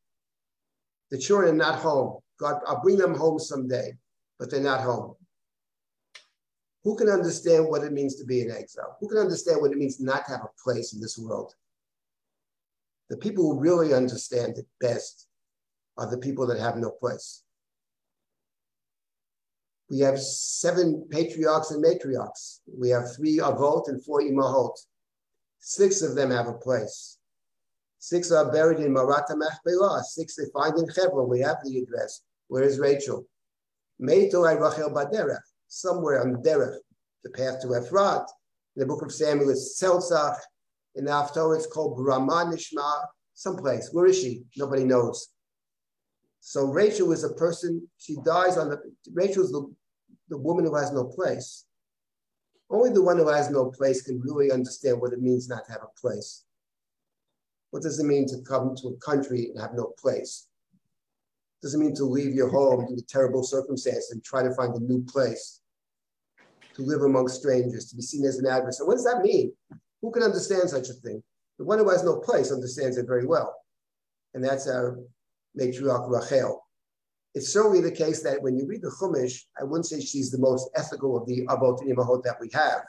The 1.12 1.20
children 1.20 1.54
are 1.54 1.58
not 1.58 1.78
home. 1.78 2.18
God, 2.40 2.60
I'll 2.66 2.82
bring 2.82 2.98
them 2.98 3.14
home 3.14 3.38
someday, 3.38 3.96
but 4.40 4.50
they're 4.50 4.62
not 4.62 4.82
home. 4.82 5.14
Who 6.84 6.96
can 6.96 7.10
understand 7.10 7.68
what 7.68 7.84
it 7.84 7.94
means 7.94 8.16
to 8.16 8.26
be 8.26 8.42
in 8.42 8.52
exile? 8.52 8.98
Who 9.00 9.08
can 9.08 9.20
understand 9.20 9.62
what 9.62 9.72
it 9.72 9.78
means 9.78 10.00
not 10.00 10.26
to 10.26 10.32
have 10.32 10.42
a 10.42 10.64
place 10.64 10.94
in 10.94 11.02
this 11.02 11.18
world? 11.18 11.54
The 13.10 13.18
people 13.18 13.44
who 13.44 13.60
really 13.60 13.94
understand 13.94 14.58
it 14.58 14.66
best 14.80 15.28
are 15.98 16.10
the 16.10 16.18
people 16.18 16.48
that 16.48 16.60
have 16.60 16.78
no 16.78 16.90
place. 16.90 17.44
We 19.90 20.00
have 20.00 20.20
seven 20.20 21.06
patriarchs 21.12 21.72
and 21.72 21.84
matriarchs. 21.84 22.62
We 22.66 22.90
have 22.90 23.14
three 23.14 23.40
avot 23.40 23.90
and 23.90 24.04
four 24.04 24.22
imahot. 24.22 24.74
Six 25.60 26.02
of 26.02 26.16
them 26.16 26.32
have 26.32 26.48
a 26.48 26.54
place. 26.54 27.18
Six 28.00 28.32
are 28.32 28.52
buried 28.52 28.80
in 28.80 28.94
Marata 28.94 29.36
Machpelah. 29.36 30.02
Six 30.04 30.36
they 30.36 30.46
find 30.54 30.78
in 30.80 30.88
Hebron. 30.88 31.30
We 31.30 31.42
have 31.42 31.58
the 31.64 31.78
address. 31.78 32.22
Where 32.48 32.64
is 32.64 32.80
Rachel? 32.80 33.28
Meitor 34.02 34.60
Rachel 34.60 34.90
Baderech. 34.90 35.51
Somewhere 35.74 36.22
on 36.22 36.44
Derech, 36.44 36.76
the 37.24 37.30
path 37.30 37.62
to 37.62 37.68
Ephrat. 37.68 38.28
In 38.76 38.82
the 38.82 38.86
book 38.86 39.04
of 39.04 39.12
Samuel, 39.14 39.52
it's 39.52 39.82
Tzeltzach. 39.82 40.36
In 40.96 41.06
the 41.06 41.54
it's 41.56 41.66
called 41.68 41.96
Brahma 41.96 42.52
Nishma. 42.52 43.06
Someplace. 43.36 43.88
Where 43.94 44.06
is 44.08 44.20
she? 44.20 44.44
Nobody 44.58 44.84
knows. 44.84 45.30
So 46.42 46.66
Rachel 46.66 47.14
is 47.14 47.24
a 47.24 47.34
person, 47.36 47.88
she 47.98 48.18
dies 48.26 48.58
on 48.58 48.70
the, 48.70 48.82
Rachel 49.14 49.46
is 49.46 49.52
the 49.52 49.74
the 50.28 50.38
woman 50.38 50.66
who 50.66 50.76
has 50.76 50.92
no 50.92 51.06
place. 51.06 51.64
Only 52.70 52.90
the 52.90 53.02
one 53.02 53.18
who 53.18 53.30
has 53.30 53.50
no 53.50 53.72
place 53.72 54.02
can 54.02 54.20
really 54.20 54.52
understand 54.52 55.00
what 55.00 55.14
it 55.14 55.22
means 55.22 55.48
not 55.48 55.66
to 55.68 55.72
have 55.72 55.84
a 55.84 56.00
place. 56.00 56.44
What 57.70 57.84
does 57.84 57.98
it 57.98 58.06
mean 58.06 58.28
to 58.28 58.42
come 58.42 58.76
to 58.76 58.90
a 58.90 58.98
country 58.98 59.52
and 59.52 59.62
have 59.62 59.74
no 59.74 59.94
place? 59.98 60.50
does 61.62 61.76
it 61.76 61.78
mean 61.78 61.96
to 61.96 62.06
leave 62.06 62.34
your 62.34 62.50
home 62.50 62.88
due 62.88 62.96
to 62.96 63.06
terrible 63.06 63.44
circumstance 63.44 64.12
and 64.12 64.24
try 64.24 64.42
to 64.42 64.54
find 64.56 64.76
a 64.76 64.80
new 64.80 65.04
place, 65.04 65.61
to 66.76 66.82
live 66.84 67.02
among 67.02 67.28
strangers, 67.28 67.90
to 67.90 67.96
be 67.96 68.02
seen 68.02 68.26
as 68.26 68.38
an 68.38 68.48
adversary. 68.48 68.88
What 68.88 68.96
does 68.96 69.06
that 69.06 69.22
mean? 69.22 69.54
Who 70.02 70.12
can 70.12 70.24
understand 70.24 70.70
such 70.70 70.90
a 70.90 70.94
thing? 70.94 71.22
The 71.58 71.66
one 71.66 71.80
who 71.80 71.90
has 71.90 72.04
no 72.04 72.18
place 72.18 72.52
understands 72.52 72.98
it 72.98 73.06
very 73.06 73.26
well. 73.26 73.56
And 74.34 74.44
that's 74.44 74.68
our 74.68 75.00
matriarch 75.60 76.10
Rachel 76.10 76.64
it's 77.34 77.54
certainly 77.54 77.82
the 77.82 77.92
case 77.92 78.22
that 78.24 78.42
when 78.42 78.58
you 78.58 78.66
read 78.68 78.82
the 78.82 78.94
Chumash, 79.02 79.44
I 79.60 79.64
wouldn't 79.64 79.86
say 79.86 80.02
she's 80.02 80.32
the 80.32 80.38
most 80.38 80.70
ethical 80.76 81.16
of 81.16 81.26
the 81.28 81.46
Avot 81.48 81.82
and 81.82 81.96
Imahot 81.96 82.24
that 82.24 82.40
we 82.42 82.50
have. 82.54 82.82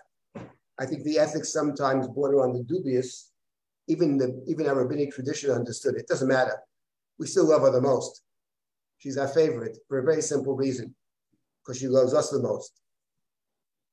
I 0.81 0.87
think 0.87 1.05
the 1.05 1.19
ethics 1.19 1.53
sometimes 1.53 2.09
border 2.09 2.43
on 2.43 2.53
the 2.53 2.65
dubious. 2.65 3.31
Even 3.89 4.17
the 4.17 4.43
even 4.47 4.67
our 4.67 4.77
rabbinic 4.77 5.13
tradition 5.13 5.51
understood 5.51 5.97
it. 5.97 6.07
Doesn't 6.07 6.29
matter. 6.29 6.57
We 7.19 7.27
still 7.27 7.49
love 7.49 7.63
her 7.63 7.71
the 7.71 7.81
most. 7.81 8.23
She's 8.99 9.19
our 9.19 9.29
favorite 9.29 9.79
for 9.89 9.99
a 9.99 10.05
very 10.05 10.23
simple 10.23 10.57
reason, 10.57 10.95
because 11.61 11.79
she 11.79 11.89
loves 11.89 12.15
us 12.15 12.31
the 12.31 12.41
most, 12.41 12.81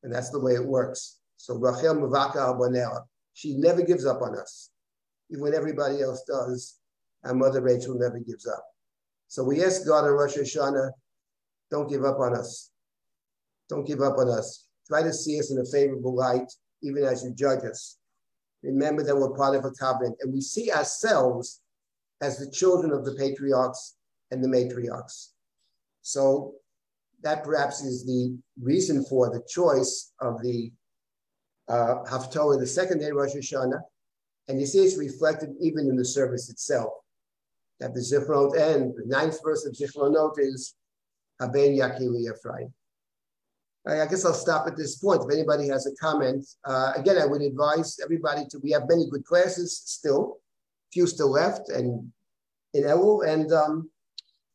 and 0.04 0.14
that's 0.14 0.30
the 0.30 0.40
way 0.40 0.54
it 0.54 0.66
works. 0.66 1.20
So 1.38 1.56
Rachel 1.56 1.96
Mavaka 1.96 2.38
Abonera, 2.38 3.02
she 3.34 3.56
never 3.56 3.82
gives 3.82 4.06
up 4.06 4.22
on 4.22 4.38
us, 4.38 4.72
even 5.30 5.44
when 5.44 5.56
everybody 5.56 6.02
else 6.02 6.24
does. 6.24 6.78
Our 7.26 7.34
mother 7.34 7.62
Rachel 7.62 7.98
never 8.00 8.20
gives 8.20 8.48
up. 8.48 8.64
So 9.28 9.44
we 9.44 9.64
ask 9.64 9.86
God 9.86 10.06
on 10.06 10.12
Rosh 10.12 10.38
Hashanah, 10.38 10.92
don't 11.70 11.90
give 11.90 12.04
up 12.04 12.20
on 12.20 12.36
us. 12.36 12.72
Don't 13.70 13.86
give 13.86 14.02
up 14.02 14.18
on 14.18 14.30
us. 14.30 14.68
Try 14.88 15.04
to 15.04 15.14
see 15.14 15.40
us 15.40 15.52
in 15.52 15.60
a 15.60 15.66
favorable 15.66 16.16
light, 16.16 16.52
even 16.82 17.04
as 17.04 17.24
you 17.24 17.34
judge 17.34 17.64
us. 17.64 17.98
Remember 18.64 19.04
that 19.04 19.16
we're 19.16 19.36
part 19.36 19.56
of 19.56 19.66
a 19.66 19.72
covenant, 19.72 20.18
and 20.22 20.34
we 20.34 20.42
see 20.42 20.72
ourselves 20.72 21.62
as 22.22 22.38
the 22.38 22.50
children 22.52 22.92
of 22.92 23.06
the 23.06 23.14
patriarchs 23.16 23.96
and 24.32 24.44
the 24.44 24.48
matriarchs. 24.48 25.30
So 26.02 26.56
that 27.22 27.44
perhaps 27.44 27.84
is 27.84 28.06
the 28.06 28.38
reason 28.62 29.04
for 29.06 29.30
the 29.30 29.44
choice 29.48 30.12
of 30.22 30.42
the 30.42 30.72
uh, 31.68 32.04
Haftorah, 32.10 32.60
the 32.60 32.68
second 32.68 33.00
day 33.00 33.12
Rosh 33.12 33.36
Hashanah. 33.36 33.82
And 34.48 34.60
you 34.60 34.66
see 34.66 34.80
it's 34.80 34.98
reflected 34.98 35.50
even 35.62 35.88
in 35.88 35.96
the 35.96 36.06
service 36.06 36.50
itself 36.50 36.92
that 37.80 37.94
the 37.94 38.00
Zichronot 38.00 38.58
end, 38.58 38.94
the 38.98 39.06
ninth 39.06 39.38
verse 39.44 39.66
of 39.66 39.74
Zichronot 39.74 40.34
is 40.38 40.76
Haben 41.40 41.78
Yakir 41.78 42.12
Li 42.12 42.28
Ephraim. 42.28 42.74
I 43.88 44.06
guess 44.08 44.26
I'll 44.26 44.34
stop 44.34 44.68
at 44.68 44.76
this 44.76 44.98
point. 44.98 45.24
If 45.24 45.32
anybody 45.32 45.68
has 45.70 45.88
a 45.88 45.96
comment, 45.96 46.46
uh, 46.66 46.94
again, 46.96 47.18
I 47.18 47.26
would 47.26 47.42
advise 47.42 47.98
everybody 48.04 48.46
to. 48.50 48.60
We 48.60 48.72
have 48.72 48.84
many 48.88 49.10
good 49.10 49.26
classes 49.26 49.82
still, 49.86 50.38
few 50.92 51.08
still 51.08 51.32
left, 51.32 51.70
and 51.70 52.12
in 52.74 52.84
Elul, 52.84 53.28
and 53.28 53.52
um, 53.52 53.90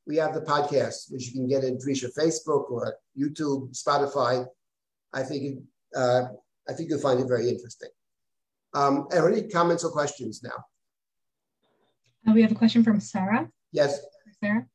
we 0.07 0.17
have 0.17 0.35
the 0.35 0.41
podcast, 0.41 1.11
which 1.11 1.27
you 1.29 1.33
can 1.33 1.49
get 1.49 1.65
in 1.65 1.79
Drisha 1.79 2.09
Facebook 2.17 2.71
or 2.71 2.97
YouTube, 3.19 3.77
Spotify. 3.77 4.47
I 5.13 5.23
think 5.23 5.61
uh, 5.97 6.25
I 6.69 6.73
think 6.73 6.91
you'll 6.91 7.01
find 7.01 7.21
it 7.21 7.29
very 7.29 7.49
interesting. 7.49 7.91
Um, 8.75 9.07
are 9.13 9.31
any 9.31 9.49
comments 9.49 9.85
or 9.85 9.91
questions 9.91 10.43
now? 10.43 10.65
Uh, 12.29 12.33
we 12.35 12.43
have 12.43 12.53
a 12.53 12.57
question 12.57 12.83
from 12.83 13.01
Sarah. 13.01 13.49
Yes. 13.73 14.01
Sarah. 14.41 14.67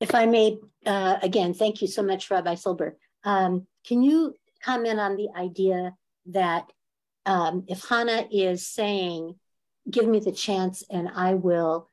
If 0.00 0.14
I 0.14 0.26
may, 0.26 0.58
uh, 0.86 1.16
again, 1.22 1.54
thank 1.54 1.82
you 1.82 1.88
so 1.88 2.02
much, 2.02 2.30
Rabbi 2.30 2.54
Silber. 2.54 2.96
Um, 3.24 3.66
can 3.86 4.02
you 4.02 4.34
comment 4.62 5.00
on 5.00 5.16
the 5.16 5.28
idea 5.36 5.94
that 6.26 6.70
um, 7.26 7.64
if 7.68 7.88
Hannah 7.88 8.26
is 8.30 8.66
saying, 8.66 9.34
give 9.90 10.06
me 10.06 10.20
the 10.20 10.32
chance 10.32 10.84
and 10.90 11.08
I 11.08 11.34
will 11.34 11.88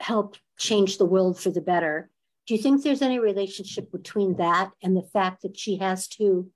help 0.00 0.36
change 0.58 0.98
the 0.98 1.04
world 1.04 1.38
for 1.38 1.50
the 1.50 1.60
better, 1.60 2.10
do 2.46 2.54
you 2.54 2.62
think 2.62 2.82
there's 2.82 3.02
any 3.02 3.18
relationship 3.18 3.90
between 3.90 4.36
that 4.36 4.70
and 4.82 4.96
the 4.96 5.02
fact 5.02 5.42
that 5.42 5.58
she 5.58 5.76
has 5.78 6.06
to, 6.08 6.48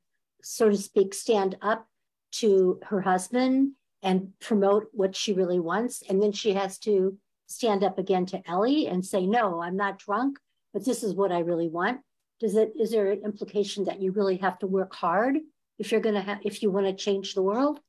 so 0.42 0.70
to 0.70 0.76
speak, 0.76 1.14
stand 1.14 1.56
up 1.62 1.86
to 2.32 2.78
her 2.84 3.00
husband 3.00 3.72
and 4.02 4.28
promote 4.40 4.86
what 4.92 5.16
she 5.16 5.32
really 5.32 5.58
wants? 5.58 6.02
And 6.08 6.22
then 6.22 6.32
she 6.32 6.52
has 6.52 6.78
to 6.80 7.18
stand 7.48 7.82
up 7.82 7.98
again 7.98 8.24
to 8.26 8.40
Eli 8.48 8.88
and 8.88 9.04
say, 9.04 9.26
no, 9.26 9.60
I'm 9.60 9.76
not 9.76 9.98
drunk, 9.98 10.38
but 10.72 10.84
this 10.84 11.02
is 11.02 11.14
what 11.14 11.32
I 11.32 11.40
really 11.40 11.68
want. 11.68 12.00
Does 12.38 12.54
it, 12.54 12.72
is 12.78 12.92
there 12.92 13.10
an 13.10 13.22
implication 13.24 13.84
that 13.84 14.00
you 14.00 14.12
really 14.12 14.36
have 14.36 14.58
to 14.60 14.68
work 14.68 14.94
hard 14.94 15.38
if 15.78 15.90
you're 15.90 16.02
have, 16.22 16.38
if 16.44 16.62
you 16.62 16.70
want 16.70 16.86
to 16.86 16.94
change 16.94 17.34
the 17.34 17.42
world? 17.42 17.80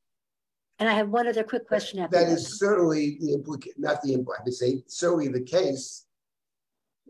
And 0.82 0.90
I 0.90 0.94
have 0.94 1.10
one 1.10 1.28
other 1.28 1.44
quick 1.44 1.68
question 1.68 2.00
after 2.00 2.18
that. 2.18 2.26
That 2.26 2.34
is 2.34 2.58
certainly 2.58 3.20
the 3.22 3.36
implication, 3.36 3.76
not 3.78 4.02
the 4.02 4.16
implication, 4.16 4.42
I 4.42 4.46
would 4.46 4.54
say 4.56 4.84
certainly 4.88 5.28
the 5.28 5.44
case 5.44 6.08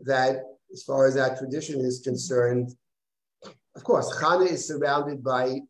that 0.04 0.42
as 0.70 0.82
far 0.82 1.06
as 1.06 1.14
that 1.14 1.38
tradition 1.38 1.80
is 1.80 2.00
concerned, 2.00 2.76
of 3.74 3.82
course, 3.82 4.14
Hannah 4.20 4.44
is 4.44 4.68
surrounded 4.68 5.24
by, 5.24 5.60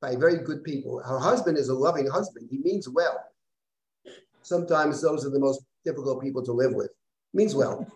by 0.00 0.16
very 0.16 0.38
good 0.38 0.64
people. 0.64 1.02
Her 1.04 1.18
husband 1.18 1.58
is 1.58 1.68
a 1.68 1.74
loving 1.74 2.08
husband. 2.08 2.48
He 2.50 2.56
means 2.56 2.88
well. 2.88 3.22
Sometimes 4.40 5.02
those 5.02 5.26
are 5.26 5.30
the 5.30 5.38
most 5.38 5.62
difficult 5.84 6.22
people 6.22 6.42
to 6.44 6.52
live 6.52 6.72
with. 6.72 6.88
Means 7.34 7.54
well, 7.54 7.86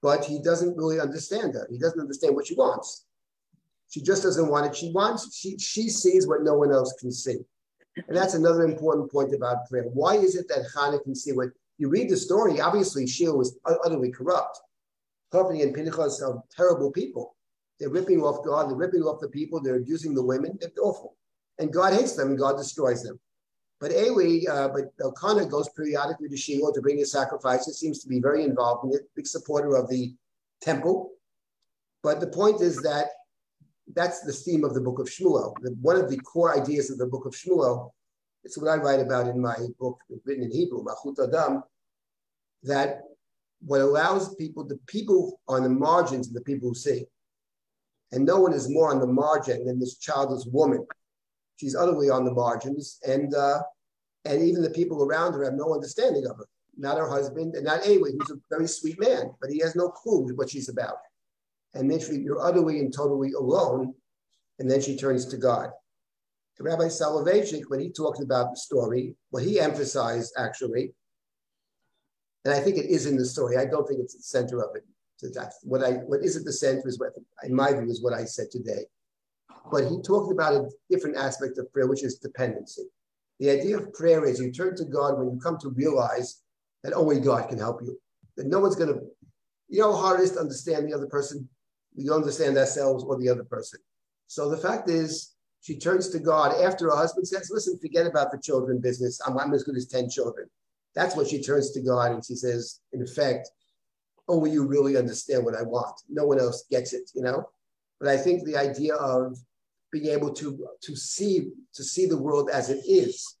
but 0.00 0.24
he 0.24 0.40
doesn't 0.40 0.76
really 0.76 1.00
understand 1.00 1.54
her. 1.54 1.66
He 1.68 1.76
doesn't 1.76 2.00
understand 2.00 2.36
what 2.36 2.46
she 2.46 2.54
wants. 2.54 3.04
She 3.90 4.00
just 4.00 4.22
doesn't 4.22 4.48
want 4.48 4.66
it. 4.66 4.76
She 4.76 4.92
wants, 4.92 5.36
she, 5.36 5.58
she 5.58 5.88
sees 5.88 6.28
what 6.28 6.44
no 6.44 6.54
one 6.54 6.70
else 6.70 6.94
can 7.00 7.10
see. 7.10 7.38
And 7.96 8.16
that's 8.16 8.34
another 8.34 8.64
important 8.64 9.10
point 9.10 9.34
about 9.34 9.68
prayer. 9.68 9.84
Why 9.92 10.16
is 10.16 10.34
it 10.34 10.48
that 10.48 10.66
Hannah 10.74 11.00
can 11.00 11.14
see 11.14 11.32
what 11.32 11.50
you 11.78 11.88
read 11.88 12.08
the 12.10 12.16
story? 12.16 12.60
Obviously, 12.60 13.06
Shiloh 13.06 13.36
was 13.36 13.58
utterly 13.64 14.10
corrupt. 14.10 14.60
Hophni 15.32 15.62
and 15.62 15.74
Pinchas 15.74 16.22
are 16.22 16.42
terrible 16.54 16.90
people. 16.90 17.36
They're 17.78 17.90
ripping 17.90 18.22
off 18.22 18.44
God, 18.44 18.68
they're 18.68 18.76
ripping 18.76 19.02
off 19.02 19.20
the 19.20 19.28
people, 19.28 19.60
they're 19.60 19.76
abusing 19.76 20.14
the 20.14 20.22
women. 20.22 20.58
They're 20.60 20.70
awful. 20.80 21.16
And 21.58 21.72
God 21.72 21.92
hates 21.92 22.14
them 22.16 22.28
and 22.28 22.38
God 22.38 22.56
destroys 22.56 23.02
them. 23.02 23.18
But 23.80 23.90
Eli, 23.90 24.48
uh, 24.48 24.68
but 24.68 24.92
Elkanah 25.02 25.46
goes 25.46 25.68
periodically 25.70 26.28
to 26.28 26.36
Shiloh 26.36 26.72
to 26.72 26.80
bring 26.80 26.98
his 26.98 27.10
sacrifices, 27.10 27.80
seems 27.80 27.98
to 28.00 28.08
be 28.08 28.20
very 28.20 28.44
involved 28.44 28.84
in 28.84 28.92
it, 28.92 29.10
big 29.16 29.26
supporter 29.26 29.74
of 29.74 29.88
the 29.88 30.14
temple. 30.60 31.10
But 32.02 32.20
the 32.20 32.28
point 32.28 32.60
is 32.60 32.80
that 32.82 33.06
that's 33.94 34.20
the 34.20 34.32
theme 34.32 34.64
of 34.64 34.74
the 34.74 34.80
book 34.80 34.98
of 34.98 35.08
Shmuel. 35.08 35.54
The, 35.60 35.70
one 35.80 35.96
of 35.96 36.10
the 36.10 36.18
core 36.18 36.56
ideas 36.56 36.90
of 36.90 36.98
the 36.98 37.06
book 37.06 37.26
of 37.26 37.34
Shmuel, 37.34 37.90
it's 38.44 38.58
what 38.58 38.70
I 38.70 38.76
write 38.76 39.00
about 39.00 39.28
in 39.28 39.40
my 39.40 39.56
book 39.78 39.98
written 40.24 40.44
in 40.44 40.50
Hebrew, 40.50 40.84
Malchut 40.84 41.16
Adam, 41.22 41.62
that 42.64 43.02
what 43.64 43.80
allows 43.80 44.34
people, 44.36 44.64
the 44.64 44.78
people 44.86 45.40
on 45.48 45.62
the 45.62 45.68
margins 45.68 46.28
of 46.28 46.34
the 46.34 46.40
people 46.40 46.68
who 46.68 46.74
see. 46.74 47.04
And 48.12 48.26
no 48.26 48.40
one 48.40 48.52
is 48.52 48.68
more 48.68 48.90
on 48.90 49.00
the 49.00 49.06
margin 49.06 49.64
than 49.64 49.78
this 49.78 49.98
childless 49.98 50.46
woman. 50.46 50.86
She's 51.56 51.76
utterly 51.76 52.10
on 52.10 52.24
the 52.24 52.32
margins, 52.32 52.98
and 53.06 53.34
uh, 53.34 53.60
and 54.24 54.42
even 54.42 54.62
the 54.62 54.70
people 54.70 55.02
around 55.02 55.32
her 55.32 55.44
have 55.44 55.54
no 55.54 55.72
understanding 55.72 56.26
of 56.26 56.36
her. 56.36 56.46
Not 56.76 56.98
her 56.98 57.08
husband, 57.08 57.54
and 57.54 57.64
not 57.64 57.86
Eli, 57.86 58.10
who's 58.10 58.30
a 58.30 58.40
very 58.50 58.66
sweet 58.66 58.98
man, 58.98 59.32
but 59.40 59.50
he 59.50 59.60
has 59.60 59.76
no 59.76 59.88
clue 59.88 60.30
what 60.34 60.50
she's 60.50 60.68
about 60.68 60.96
and 61.74 61.90
then 61.90 62.00
she, 62.00 62.14
you're 62.14 62.40
utterly 62.40 62.80
and 62.80 62.92
totally 62.92 63.32
alone, 63.32 63.94
and 64.58 64.70
then 64.70 64.80
she 64.80 64.96
turns 64.96 65.26
to 65.26 65.36
God. 65.36 65.70
Rabbi 66.60 66.84
Soloveitchik, 66.84 67.64
when 67.68 67.80
he 67.80 67.90
talked 67.90 68.22
about 68.22 68.50
the 68.50 68.56
story, 68.56 69.16
what 69.30 69.42
he 69.42 69.58
emphasized 69.58 70.32
actually, 70.38 70.92
and 72.44 72.54
I 72.54 72.60
think 72.60 72.76
it 72.76 72.86
is 72.86 73.06
in 73.06 73.16
the 73.16 73.24
story, 73.24 73.56
I 73.56 73.64
don't 73.64 73.86
think 73.86 74.00
it's 74.00 74.14
the 74.14 74.22
center 74.22 74.62
of 74.62 74.76
it. 74.76 74.84
What 75.62 75.84
I 75.84 75.92
what 75.92 76.24
is 76.24 76.36
at 76.36 76.44
the 76.44 76.52
center 76.52 76.88
is 76.88 76.98
what 76.98 77.12
in 77.44 77.54
my 77.54 77.72
view 77.72 77.88
is 77.88 78.02
what 78.02 78.12
I 78.12 78.24
said 78.24 78.50
today. 78.50 78.86
But 79.70 79.88
he 79.88 80.02
talked 80.02 80.32
about 80.32 80.54
a 80.54 80.68
different 80.90 81.16
aspect 81.16 81.58
of 81.58 81.72
prayer, 81.72 81.86
which 81.86 82.02
is 82.02 82.16
dependency. 82.16 82.82
The 83.38 83.50
idea 83.50 83.78
of 83.78 83.92
prayer 83.92 84.24
is 84.24 84.40
you 84.40 84.50
turn 84.50 84.76
to 84.76 84.84
God 84.84 85.18
when 85.18 85.30
you 85.30 85.40
come 85.40 85.58
to 85.58 85.70
realize 85.70 86.42
that 86.82 86.92
only 86.92 87.20
God 87.20 87.48
can 87.48 87.58
help 87.58 87.80
you. 87.82 87.98
That 88.36 88.48
no 88.48 88.58
one's 88.58 88.74
gonna, 88.74 88.98
you 89.68 89.80
know 89.80 89.92
how 89.92 90.00
hard 90.00 90.20
it 90.20 90.24
is 90.24 90.32
to 90.32 90.40
understand 90.40 90.88
the 90.88 90.94
other 90.94 91.06
person? 91.06 91.48
We 91.96 92.04
don't 92.04 92.20
understand 92.20 92.56
ourselves 92.56 93.04
or 93.04 93.18
the 93.18 93.28
other 93.28 93.44
person. 93.44 93.80
So 94.26 94.48
the 94.48 94.56
fact 94.56 94.88
is, 94.88 95.34
she 95.60 95.78
turns 95.78 96.08
to 96.10 96.18
God 96.18 96.60
after 96.60 96.86
her 96.90 96.96
husband 96.96 97.26
says, 97.28 97.50
Listen, 97.52 97.78
forget 97.78 98.06
about 98.06 98.32
the 98.32 98.38
children 98.38 98.80
business. 98.80 99.20
I'm, 99.26 99.38
I'm 99.38 99.54
as 99.54 99.62
good 99.62 99.76
as 99.76 99.86
10 99.86 100.10
children. 100.10 100.48
That's 100.94 101.16
when 101.16 101.26
she 101.26 101.42
turns 101.42 101.70
to 101.72 101.80
God 101.80 102.12
and 102.12 102.24
she 102.24 102.34
says, 102.34 102.80
in 102.92 103.02
effect, 103.02 103.48
oh, 104.28 104.36
only 104.36 104.50
you 104.50 104.66
really 104.66 104.96
understand 104.96 105.44
what 105.44 105.54
I 105.54 105.62
want. 105.62 105.94
No 106.08 106.26
one 106.26 106.38
else 106.38 106.64
gets 106.70 106.92
it, 106.92 107.10
you 107.14 107.22
know? 107.22 107.48
But 108.00 108.08
I 108.08 108.16
think 108.16 108.44
the 108.44 108.56
idea 108.56 108.94
of 108.96 109.38
being 109.90 110.06
able 110.06 110.32
to, 110.34 110.66
to 110.82 110.96
see 110.96 111.50
to 111.74 111.84
see 111.84 112.06
the 112.06 112.18
world 112.18 112.50
as 112.50 112.70
it 112.70 112.84
is, 112.86 113.36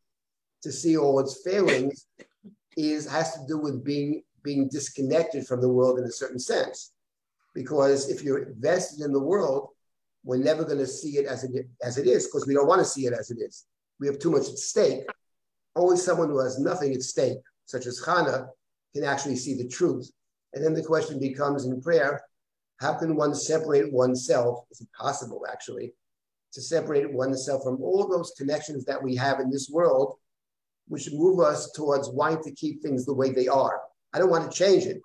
to 0.62 0.70
see 0.70 0.96
all 0.96 1.18
its 1.18 1.40
failings, 1.44 2.06
is 2.76 3.08
has 3.08 3.34
to 3.34 3.40
do 3.48 3.58
with 3.58 3.84
being 3.84 4.22
being 4.42 4.68
disconnected 4.68 5.46
from 5.46 5.60
the 5.60 5.68
world 5.68 5.98
in 5.98 6.04
a 6.04 6.10
certain 6.10 6.38
sense 6.38 6.92
because 7.54 8.08
if 8.08 8.22
you're 8.22 8.44
invested 8.44 9.04
in 9.04 9.12
the 9.12 9.20
world, 9.20 9.68
we're 10.24 10.36
never 10.36 10.64
going 10.64 10.78
to 10.78 10.86
see 10.86 11.18
it 11.18 11.26
as 11.26 11.44
it, 11.44 11.66
as 11.82 11.98
it 11.98 12.06
is 12.06 12.26
because 12.26 12.46
we 12.46 12.54
don't 12.54 12.68
want 12.68 12.80
to 12.80 12.84
see 12.84 13.06
it 13.06 13.12
as 13.12 13.30
it 13.30 13.38
is. 13.38 13.64
We 14.00 14.06
have 14.06 14.18
too 14.18 14.30
much 14.30 14.48
at 14.48 14.58
stake. 14.58 15.02
Only 15.74 15.96
someone 15.96 16.28
who 16.28 16.40
has 16.40 16.58
nothing 16.58 16.92
at 16.92 17.02
stake, 17.02 17.38
such 17.66 17.86
as 17.86 18.02
Hannah, 18.04 18.48
can 18.94 19.04
actually 19.04 19.36
see 19.36 19.54
the 19.54 19.68
truth. 19.68 20.10
And 20.52 20.64
then 20.64 20.74
the 20.74 20.82
question 20.82 21.18
becomes 21.18 21.64
in 21.64 21.80
prayer 21.80 22.22
how 22.78 22.94
can 22.94 23.14
one 23.14 23.34
separate 23.34 23.92
oneself? 23.92 24.64
Is 24.72 24.80
it 24.80 24.88
possible, 24.92 25.44
actually, 25.48 25.92
to 26.52 26.60
separate 26.60 27.12
oneself 27.12 27.62
from 27.62 27.80
all 27.80 28.08
those 28.08 28.32
connections 28.36 28.84
that 28.86 29.00
we 29.00 29.14
have 29.14 29.38
in 29.38 29.50
this 29.50 29.70
world, 29.70 30.16
which 30.88 31.08
move 31.12 31.38
us 31.38 31.70
towards 31.72 32.10
wanting 32.10 32.42
to 32.42 32.52
keep 32.52 32.82
things 32.82 33.06
the 33.06 33.14
way 33.14 33.30
they 33.30 33.46
are? 33.46 33.80
I 34.12 34.18
don't 34.18 34.30
want 34.30 34.50
to 34.50 34.56
change 34.56 34.84
it. 34.86 35.00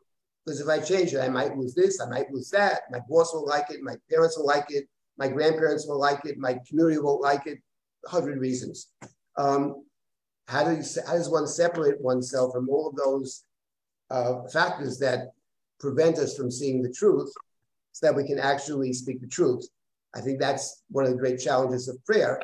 Because 0.47 0.61
if 0.61 0.69
I 0.69 0.79
change 0.79 1.13
it, 1.13 1.19
I 1.19 1.27
might 1.27 1.57
lose 1.57 1.75
this, 1.75 1.99
I 1.99 2.07
might 2.07 2.31
lose 2.31 2.49
that. 2.51 2.83
My 2.89 2.99
boss 3.09 3.33
will 3.33 3.45
like 3.45 3.69
it, 3.69 3.81
my 3.81 3.97
parents 4.09 4.37
will 4.37 4.45
like 4.45 4.67
it, 4.69 4.87
my 5.17 5.27
grandparents 5.27 5.85
will 5.85 5.99
like 5.99 6.21
it, 6.23 6.37
my 6.37 6.57
community 6.65 6.99
won't 6.99 7.21
like 7.21 7.45
it. 7.47 7.59
A 8.05 8.09
hundred 8.09 8.39
reasons. 8.39 8.87
Um, 9.35 9.83
how, 10.47 10.63
do 10.63 10.77
you, 10.77 10.83
how 11.05 11.15
does 11.15 11.29
one 11.29 11.47
separate 11.47 11.99
oneself 11.99 12.53
from 12.53 12.69
all 12.69 12.87
of 12.87 12.95
those 12.95 13.43
uh, 14.09 14.47
factors 14.47 14.97
that 14.99 15.31
prevent 15.81 16.17
us 16.17 16.37
from 16.37 16.49
seeing 16.49 16.81
the 16.81 16.93
truth 16.93 17.33
so 17.91 18.07
that 18.07 18.15
we 18.15 18.25
can 18.25 18.39
actually 18.39 18.93
speak 18.93 19.19
the 19.19 19.27
truth? 19.27 19.67
I 20.15 20.21
think 20.21 20.39
that's 20.39 20.83
one 20.87 21.03
of 21.03 21.11
the 21.11 21.17
great 21.17 21.41
challenges 21.41 21.89
of 21.89 22.03
prayer. 22.05 22.39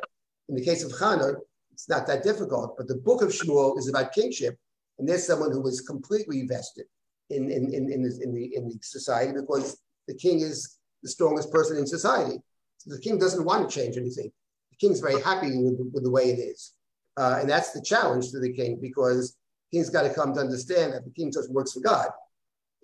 In 0.50 0.56
the 0.56 0.64
case 0.64 0.84
of 0.84 0.92
Hannah, 1.00 1.36
it's 1.72 1.88
not 1.88 2.06
that 2.08 2.22
difficult, 2.22 2.76
but 2.76 2.86
the 2.86 2.96
book 2.96 3.22
of 3.22 3.30
Shmuel 3.30 3.78
is 3.78 3.88
about 3.88 4.12
kingship, 4.12 4.58
and 4.98 5.08
there's 5.08 5.26
someone 5.26 5.52
who 5.52 5.62
was 5.62 5.80
completely 5.80 6.46
vested 6.46 6.84
in, 7.30 7.50
in, 7.50 7.72
in, 7.72 7.90
in, 7.90 8.02
the, 8.02 8.20
in, 8.22 8.34
the, 8.34 8.56
in 8.56 8.68
the 8.68 8.78
society 8.82 9.32
because 9.32 9.78
the 10.08 10.14
king 10.14 10.40
is 10.40 10.78
the 11.02 11.08
strongest 11.08 11.50
person 11.50 11.76
in 11.76 11.86
society. 11.86 12.38
So 12.78 12.94
the 12.94 13.00
king 13.00 13.18
doesn't 13.18 13.44
want 13.44 13.68
to 13.68 13.74
change 13.74 13.96
anything. 13.96 14.30
The 14.70 14.76
king's 14.86 15.00
very 15.00 15.20
happy 15.22 15.56
with, 15.56 15.78
with 15.92 16.04
the 16.04 16.10
way 16.10 16.30
it 16.30 16.38
is. 16.38 16.72
Uh, 17.16 17.38
and 17.40 17.48
that's 17.48 17.72
the 17.72 17.82
challenge 17.82 18.30
to 18.30 18.40
the 18.40 18.52
king 18.52 18.78
because 18.80 19.36
king's 19.74 19.90
got 19.90 20.02
to 20.02 20.14
come 20.14 20.32
to 20.34 20.40
understand 20.40 20.92
that 20.92 21.04
the 21.04 21.10
king 21.10 21.32
just 21.32 21.50
works 21.50 21.72
for 21.72 21.80
God 21.80 22.08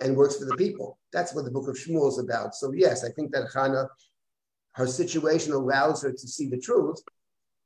and 0.00 0.16
works 0.16 0.36
for 0.36 0.44
the 0.44 0.56
people. 0.56 0.98
That's 1.12 1.34
what 1.34 1.44
the 1.44 1.50
book 1.50 1.68
of 1.68 1.76
Shmuel 1.76 2.08
is 2.08 2.18
about. 2.18 2.54
So 2.54 2.72
yes, 2.72 3.04
I 3.04 3.10
think 3.10 3.32
that 3.32 3.48
Hannah, 3.54 3.88
her 4.72 4.86
situation 4.86 5.52
allows 5.52 6.02
her 6.02 6.10
to 6.10 6.28
see 6.28 6.48
the 6.48 6.58
truth, 6.58 6.98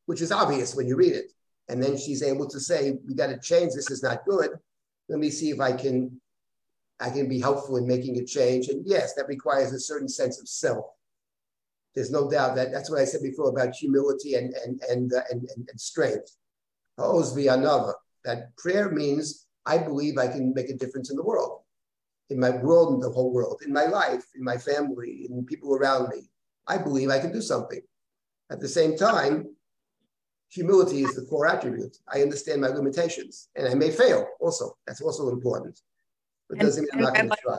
which 0.07 0.21
is 0.21 0.33
obvious 0.33 0.75
when 0.75 0.87
you 0.87 0.97
read 0.97 1.13
it. 1.13 1.33
And 1.69 1.83
then 1.83 1.97
she's 1.97 2.23
able 2.23 2.47
to 2.49 2.61
say, 2.61 2.99
we 3.07 3.15
got 3.15 3.29
to 3.29 3.39
change, 3.39 3.73
this 3.75 3.91
is 3.91 4.03
not 4.03 4.27
good. 4.27 4.51
Let 5.09 5.19
me 5.19 5.31
see 5.31 5.51
if 5.51 5.61
I 5.61 5.73
can 5.73 6.21
I 7.01 7.11
can 7.11 7.29
be 7.29 7.41
helpful 7.41 7.77
in 7.77 7.87
making 7.87 8.19
a 8.19 8.25
change. 8.25 8.69
And 8.69 8.87
yes, 8.87 9.15
that 9.15 9.29
requires 9.29 9.73
a 9.73 9.81
certain 9.81 10.09
sense 10.09 10.41
of 10.41 10.49
self. 10.49 10.87
There's 11.95 12.11
no 12.11 12.31
doubt 12.31 12.57
that 12.57 12.73
that's 12.73 12.91
what 12.91 13.01
I 13.01 13.05
said 13.05 13.23
before 13.23 13.51
about 13.51 13.75
humility 13.75 14.35
and 14.35 14.53
and 14.65 14.83
and 14.89 15.13
uh, 15.13 15.23
and, 15.31 15.49
and, 15.57 15.69
and, 15.69 15.81
strength. 15.81 16.37
another. 16.99 17.95
That 18.25 18.57
prayer 18.57 18.91
means 18.91 19.47
I 19.67 19.79
believe 19.79 20.19
I 20.19 20.29
can 20.29 20.55
make 20.55 20.71
a 20.71 20.77
difference 20.77 21.11
in 21.11 21.17
the 21.17 21.23
world, 21.23 21.61
in 22.31 22.41
my 22.41 22.51
world, 22.51 22.95
in 22.95 23.01
the 23.01 23.11
whole 23.11 23.33
world, 23.33 23.63
in 23.65 23.73
my 23.73 23.87
life, 23.87 24.25
in 24.35 24.43
my 24.43 24.57
family, 24.57 25.27
in 25.29 25.45
people 25.45 25.75
around 25.75 26.09
me. 26.09 26.29
I 26.67 26.79
believe 26.79 27.11
I 27.11 27.21
can 27.21 27.33
do 27.33 27.43
something. 27.43 27.81
At 28.51 28.61
the 28.61 28.69
same 28.69 28.97
time, 28.97 29.55
humility 30.49 31.03
is 31.03 31.15
the 31.15 31.27
core 31.27 31.47
attribute. 31.47 31.97
I 32.13 32.23
understand 32.23 32.61
my 32.61 32.69
limitations, 32.69 33.51
and 33.55 33.69
I 33.69 33.75
may 33.75 33.91
fail. 33.91 34.27
Also, 34.41 34.77
that's 34.87 35.01
also 35.03 35.29
important 35.29 35.81
but 36.49 36.59
doesn't 36.59 36.83
mean 36.83 36.91
I'm 36.95 37.01
not 37.01 37.15
going 37.15 37.31
to 37.31 37.37
try. 37.43 37.59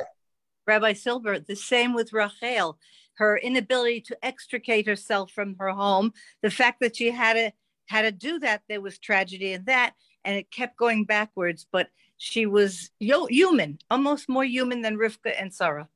Rabbi 0.68 0.94
Silber, 0.94 1.40
the 1.40 1.56
same 1.56 1.94
with 1.94 2.14
Rachel, 2.14 2.80
her 3.16 3.38
inability 3.38 4.02
to 4.02 4.18
extricate 4.26 4.88
herself 4.88 5.32
from 5.32 5.56
her 5.60 5.70
home, 5.70 6.12
the 6.42 6.52
fact 6.52 6.80
that 6.82 6.96
she 6.96 7.12
had 7.12 7.34
to 7.34 7.52
had 7.88 8.02
to 8.02 8.12
do 8.12 8.40
that, 8.40 8.64
there 8.68 8.82
was 8.82 8.98
tragedy 8.98 9.54
in 9.54 9.66
that, 9.66 9.94
and 10.24 10.36
it 10.36 10.50
kept 10.50 10.76
going 10.78 11.06
backwards. 11.06 11.68
But 11.72 11.88
she 12.18 12.46
was 12.46 12.90
human, 13.00 13.80
almost 13.92 14.28
more 14.28 14.46
human 14.46 14.82
than 14.82 14.98
Rivka 14.98 15.34
and 15.40 15.54
Sarah. 15.54 15.88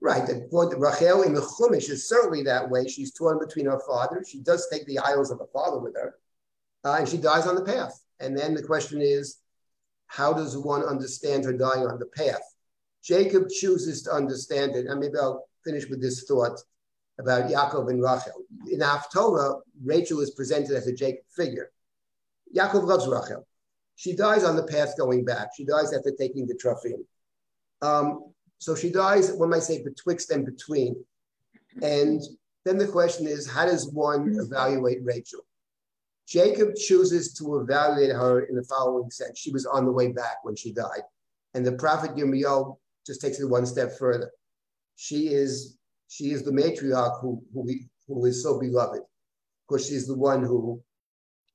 Right. 0.00 0.26
The 0.26 0.48
point 0.50 0.74
Rachel 0.76 1.22
in 1.22 1.32
the 1.32 1.40
Chumash 1.40 1.88
is 1.88 2.08
certainly 2.08 2.42
that 2.42 2.68
way. 2.68 2.88
She's 2.88 3.14
torn 3.14 3.38
between 3.38 3.66
her 3.66 3.80
father. 3.86 4.24
She 4.28 4.40
does 4.40 4.66
take 4.70 4.84
the 4.86 4.98
idols 4.98 5.30
of 5.30 5.38
her 5.38 5.46
father 5.52 5.78
with 5.78 5.94
her, 5.94 6.16
uh, 6.84 6.96
and 6.98 7.08
she 7.08 7.16
dies 7.16 7.46
on 7.46 7.54
the 7.54 7.64
path. 7.64 7.98
And 8.20 8.36
then 8.36 8.54
the 8.54 8.62
question 8.62 9.00
is, 9.00 9.38
how 10.12 10.30
does 10.34 10.58
one 10.58 10.84
understand 10.84 11.42
her 11.44 11.54
dying 11.54 11.86
on 11.86 11.98
the 11.98 12.06
path? 12.06 12.42
Jacob 13.02 13.48
chooses 13.48 14.02
to 14.02 14.12
understand 14.12 14.76
it, 14.76 14.86
and 14.86 15.00
maybe 15.00 15.16
I'll 15.16 15.48
finish 15.64 15.88
with 15.88 16.02
this 16.02 16.24
thought 16.24 16.60
about 17.18 17.50
Yaakov 17.50 17.88
and 17.88 18.02
Rachel. 18.02 18.44
In 18.70 18.80
Haftorah, 18.80 19.60
Rachel 19.82 20.20
is 20.20 20.32
presented 20.32 20.76
as 20.76 20.86
a 20.86 20.92
Jacob 20.92 21.24
figure. 21.34 21.70
Yaakov 22.54 22.84
loves 22.84 23.08
Rachel. 23.08 23.46
She 23.96 24.14
dies 24.14 24.44
on 24.44 24.54
the 24.54 24.64
path 24.64 24.98
going 24.98 25.24
back. 25.24 25.48
She 25.56 25.64
dies 25.64 25.94
after 25.94 26.10
taking 26.10 26.46
the 26.46 26.56
trophy. 26.56 26.94
Um, 27.80 28.32
so 28.58 28.74
she 28.74 28.90
dies, 28.90 29.32
one 29.32 29.48
might 29.48 29.62
say, 29.62 29.82
betwixt 29.82 30.30
and 30.30 30.44
between. 30.44 30.94
And 31.80 32.20
then 32.66 32.76
the 32.76 32.86
question 32.86 33.26
is, 33.26 33.50
how 33.50 33.64
does 33.64 33.90
one 33.90 34.36
evaluate 34.38 34.98
Rachel? 35.02 35.40
Jacob 36.26 36.74
chooses 36.76 37.34
to 37.34 37.58
evaluate 37.58 38.10
her 38.10 38.40
in 38.40 38.54
the 38.54 38.64
following 38.64 39.10
sense. 39.10 39.38
She 39.38 39.50
was 39.50 39.66
on 39.66 39.84
the 39.84 39.92
way 39.92 40.12
back 40.12 40.44
when 40.44 40.56
she 40.56 40.72
died. 40.72 41.02
And 41.54 41.66
the 41.66 41.72
prophet 41.72 42.14
Yirmiyahu 42.16 42.76
just 43.06 43.20
takes 43.20 43.40
it 43.40 43.48
one 43.48 43.66
step 43.66 43.98
further. 43.98 44.30
She 44.96 45.28
is 45.28 45.76
she 46.08 46.30
is 46.30 46.42
the 46.42 46.50
matriarch 46.50 47.20
who, 47.22 47.42
who, 47.54 47.66
who 48.06 48.26
is 48.26 48.42
so 48.42 48.60
beloved 48.60 49.00
because 49.66 49.86
she's 49.86 50.06
the 50.06 50.16
one 50.16 50.42
who 50.42 50.82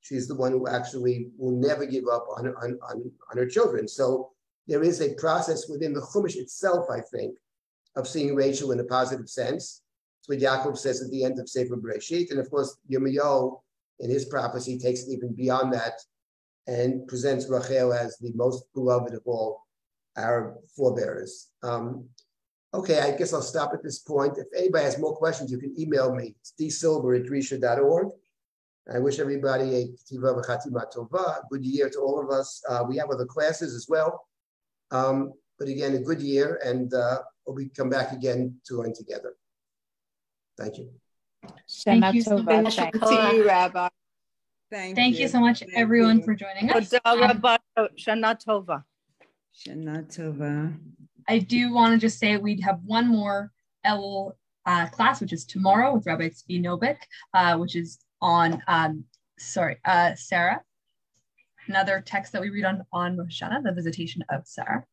she's 0.02 0.28
the 0.28 0.36
one 0.36 0.52
who 0.52 0.68
actually 0.68 1.30
will 1.38 1.56
never 1.56 1.86
give 1.86 2.06
up 2.12 2.26
on, 2.36 2.48
on, 2.48 2.80
on, 2.90 3.12
on 3.32 3.38
her 3.38 3.46
children. 3.46 3.88
So 3.88 4.32
there 4.68 4.84
is 4.84 5.02
a 5.02 5.14
process 5.16 5.70
within 5.70 5.94
the 5.94 6.02
Chumash 6.02 6.36
itself, 6.36 6.88
I 6.90 7.02
think, 7.02 7.36
of 7.96 8.08
seeing 8.08 8.36
Rachel 8.36 8.72
in 8.72 8.80
a 8.80 8.84
positive 8.84 9.30
sense. 9.30 9.82
It's 10.20 10.30
what 10.30 10.40
Yaakov 10.40 10.78
says 10.78 11.02
at 11.02 11.12
the 11.12 11.24
end 11.24 11.40
of 11.40 11.50
Sefer 11.50 11.76
Bereshit. 11.78 12.32
And 12.32 12.40
of 12.40 12.50
course, 12.50 12.78
Yirmiyahu, 12.92 13.60
in 14.00 14.10
his 14.10 14.26
prophecy, 14.26 14.78
takes 14.78 15.04
it 15.04 15.12
even 15.12 15.34
beyond 15.34 15.74
that 15.74 16.00
and 16.68 17.08
presents 17.08 17.50
Rachel 17.50 17.94
as 17.94 18.18
the 18.18 18.34
most 18.36 18.66
beloved 18.74 19.14
of 19.14 19.22
all 19.26 19.64
our 20.18 20.58
forebears. 20.76 21.50
Um, 21.64 22.10
okay, 22.74 23.00
I 23.00 23.16
guess 23.16 23.34
I'll 23.34 23.42
stop 23.42 23.74
at 23.74 23.84
this 23.84 24.00
point. 24.00 24.38
If 24.38 24.48
anybody 24.56 24.84
has 24.84 25.00
more 25.00 25.16
questions, 25.16 25.52
you 25.52 25.58
can 25.58 25.74
email 25.80 26.14
me. 26.14 26.36
It's 26.42 26.54
dsilber 26.60 27.20
at 27.20 27.26
drisha.org. 27.26 28.10
I 28.94 29.00
wish 29.00 29.20
everybody 29.20 29.76
a 29.76 29.88
tiva 30.10 30.42
v'chatima 30.42 30.86
tova, 30.94 31.42
good 31.50 31.66
year 31.66 31.90
to 31.90 32.00
all 32.00 32.22
of 32.22 32.30
us. 32.30 32.62
Uh, 32.70 32.86
we 32.88 32.96
have 32.98 33.10
other 33.10 33.26
classes 33.26 33.76
as 33.76 33.88
well. 33.90 34.26
Um, 34.92 35.34
but 35.60 35.68
again, 35.68 35.96
a 35.96 36.00
good 36.00 36.22
year, 36.22 36.60
and 36.64 36.94
uh, 36.94 37.20
we 37.48 37.70
come 37.70 37.90
back 37.90 38.14
again 38.14 38.56
to 38.66 38.78
learn 38.78 38.94
together. 38.94 39.36
Thank 40.58 40.78
you. 40.78 40.90
Thank 41.86 42.16
you 42.16 42.22
so 42.22 42.38
much. 42.38 42.76
Thank 42.76 42.96
you, 42.96 43.46
Rabbi. 43.46 43.90
Thank, 44.70 44.96
Thank 44.96 45.16
you. 45.16 45.22
you. 45.22 45.28
so 45.28 45.40
much, 45.40 45.60
Thank 45.60 45.74
everyone, 45.76 46.20
you. 46.20 46.24
for 46.24 46.36
joining 46.36 46.70
us. 46.72 46.94
Um, 47.06 47.20
Shana 47.98 48.38
Tova. 48.44 48.84
Shana 49.56 50.04
Tova. 50.14 50.78
I 51.30 51.40
do 51.40 51.74
want 51.74 51.94
to 51.94 52.00
just 52.00 52.20
say 52.20 52.38
we 52.38 52.60
have 52.62 52.80
one 52.86 53.08
more 53.08 53.52
L 53.84 54.36
uh, 54.66 54.88
class, 54.88 55.22
which 55.22 55.34
is 55.34 55.46
tomorrow 55.46 55.94
with 55.94 56.06
Rabbi 56.06 56.30
Tzvi 56.30 56.62
Novick, 56.62 56.98
uh, 57.34 57.58
which 57.58 57.76
is 57.76 58.00
on, 58.22 58.62
um, 58.68 59.06
sorry, 59.40 59.78
uh, 59.86 60.14
Sarah. 60.16 60.62
Another 61.68 62.02
text 62.06 62.34
that 62.34 62.42
we 62.42 62.50
read 62.50 62.66
on, 62.66 62.84
on 62.94 63.18
Rosh 63.18 63.42
Hashanah, 63.42 63.64
the 63.64 63.72
visitation 63.72 64.24
of 64.30 64.46
Sarah. 64.46 64.86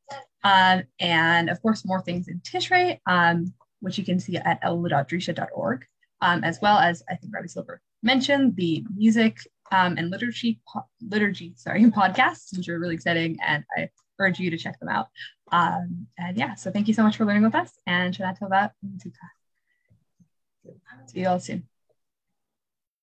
Um, 0.45 0.85
and 1.01 1.51
of 1.51 1.61
course, 1.63 1.85
more 1.85 2.03
things 2.03 2.29
in 2.29 2.41
Tishrei, 2.41 2.99
um, 3.07 3.53
which 3.81 3.99
you 3.99 4.05
can 4.05 4.19
see 4.21 4.37
at 4.37 4.59
el.drisha.org, 4.63 5.87
um, 6.21 6.45
as 6.45 6.59
well 6.63 6.79
as 6.79 7.03
I 7.09 7.17
think 7.17 7.35
Rabbi 7.35 7.47
Silber 7.47 7.81
mentioned 8.03 8.57
the 8.57 8.85
music 8.95 9.39
um, 9.73 9.97
and 9.97 10.11
liturgy, 10.11 10.61
liturgy, 11.01 11.55
sorry, 11.57 11.85
podcasts, 11.91 12.57
which 12.57 12.69
are 12.69 12.79
really 12.79 12.95
exciting. 12.95 13.39
And 13.45 13.65
I 13.77 13.89
urge 14.19 14.39
you 14.39 14.51
to 14.51 14.57
check 14.57 14.79
them 14.79 14.89
out. 14.89 15.09
Um, 15.53 16.07
and 16.19 16.37
yeah, 16.37 16.55
so 16.55 16.71
thank 16.71 16.89
you 16.89 16.95
so 16.95 17.03
much 17.03 17.17
for 17.17 17.25
learning 17.25 17.43
with 17.43 17.55
us 17.55 17.73
and 17.87 18.15
Shana 18.15 18.39
Tova. 18.39 18.71
See 21.07 21.21
you 21.21 21.29
all 21.29 21.41
soon. 21.41 21.69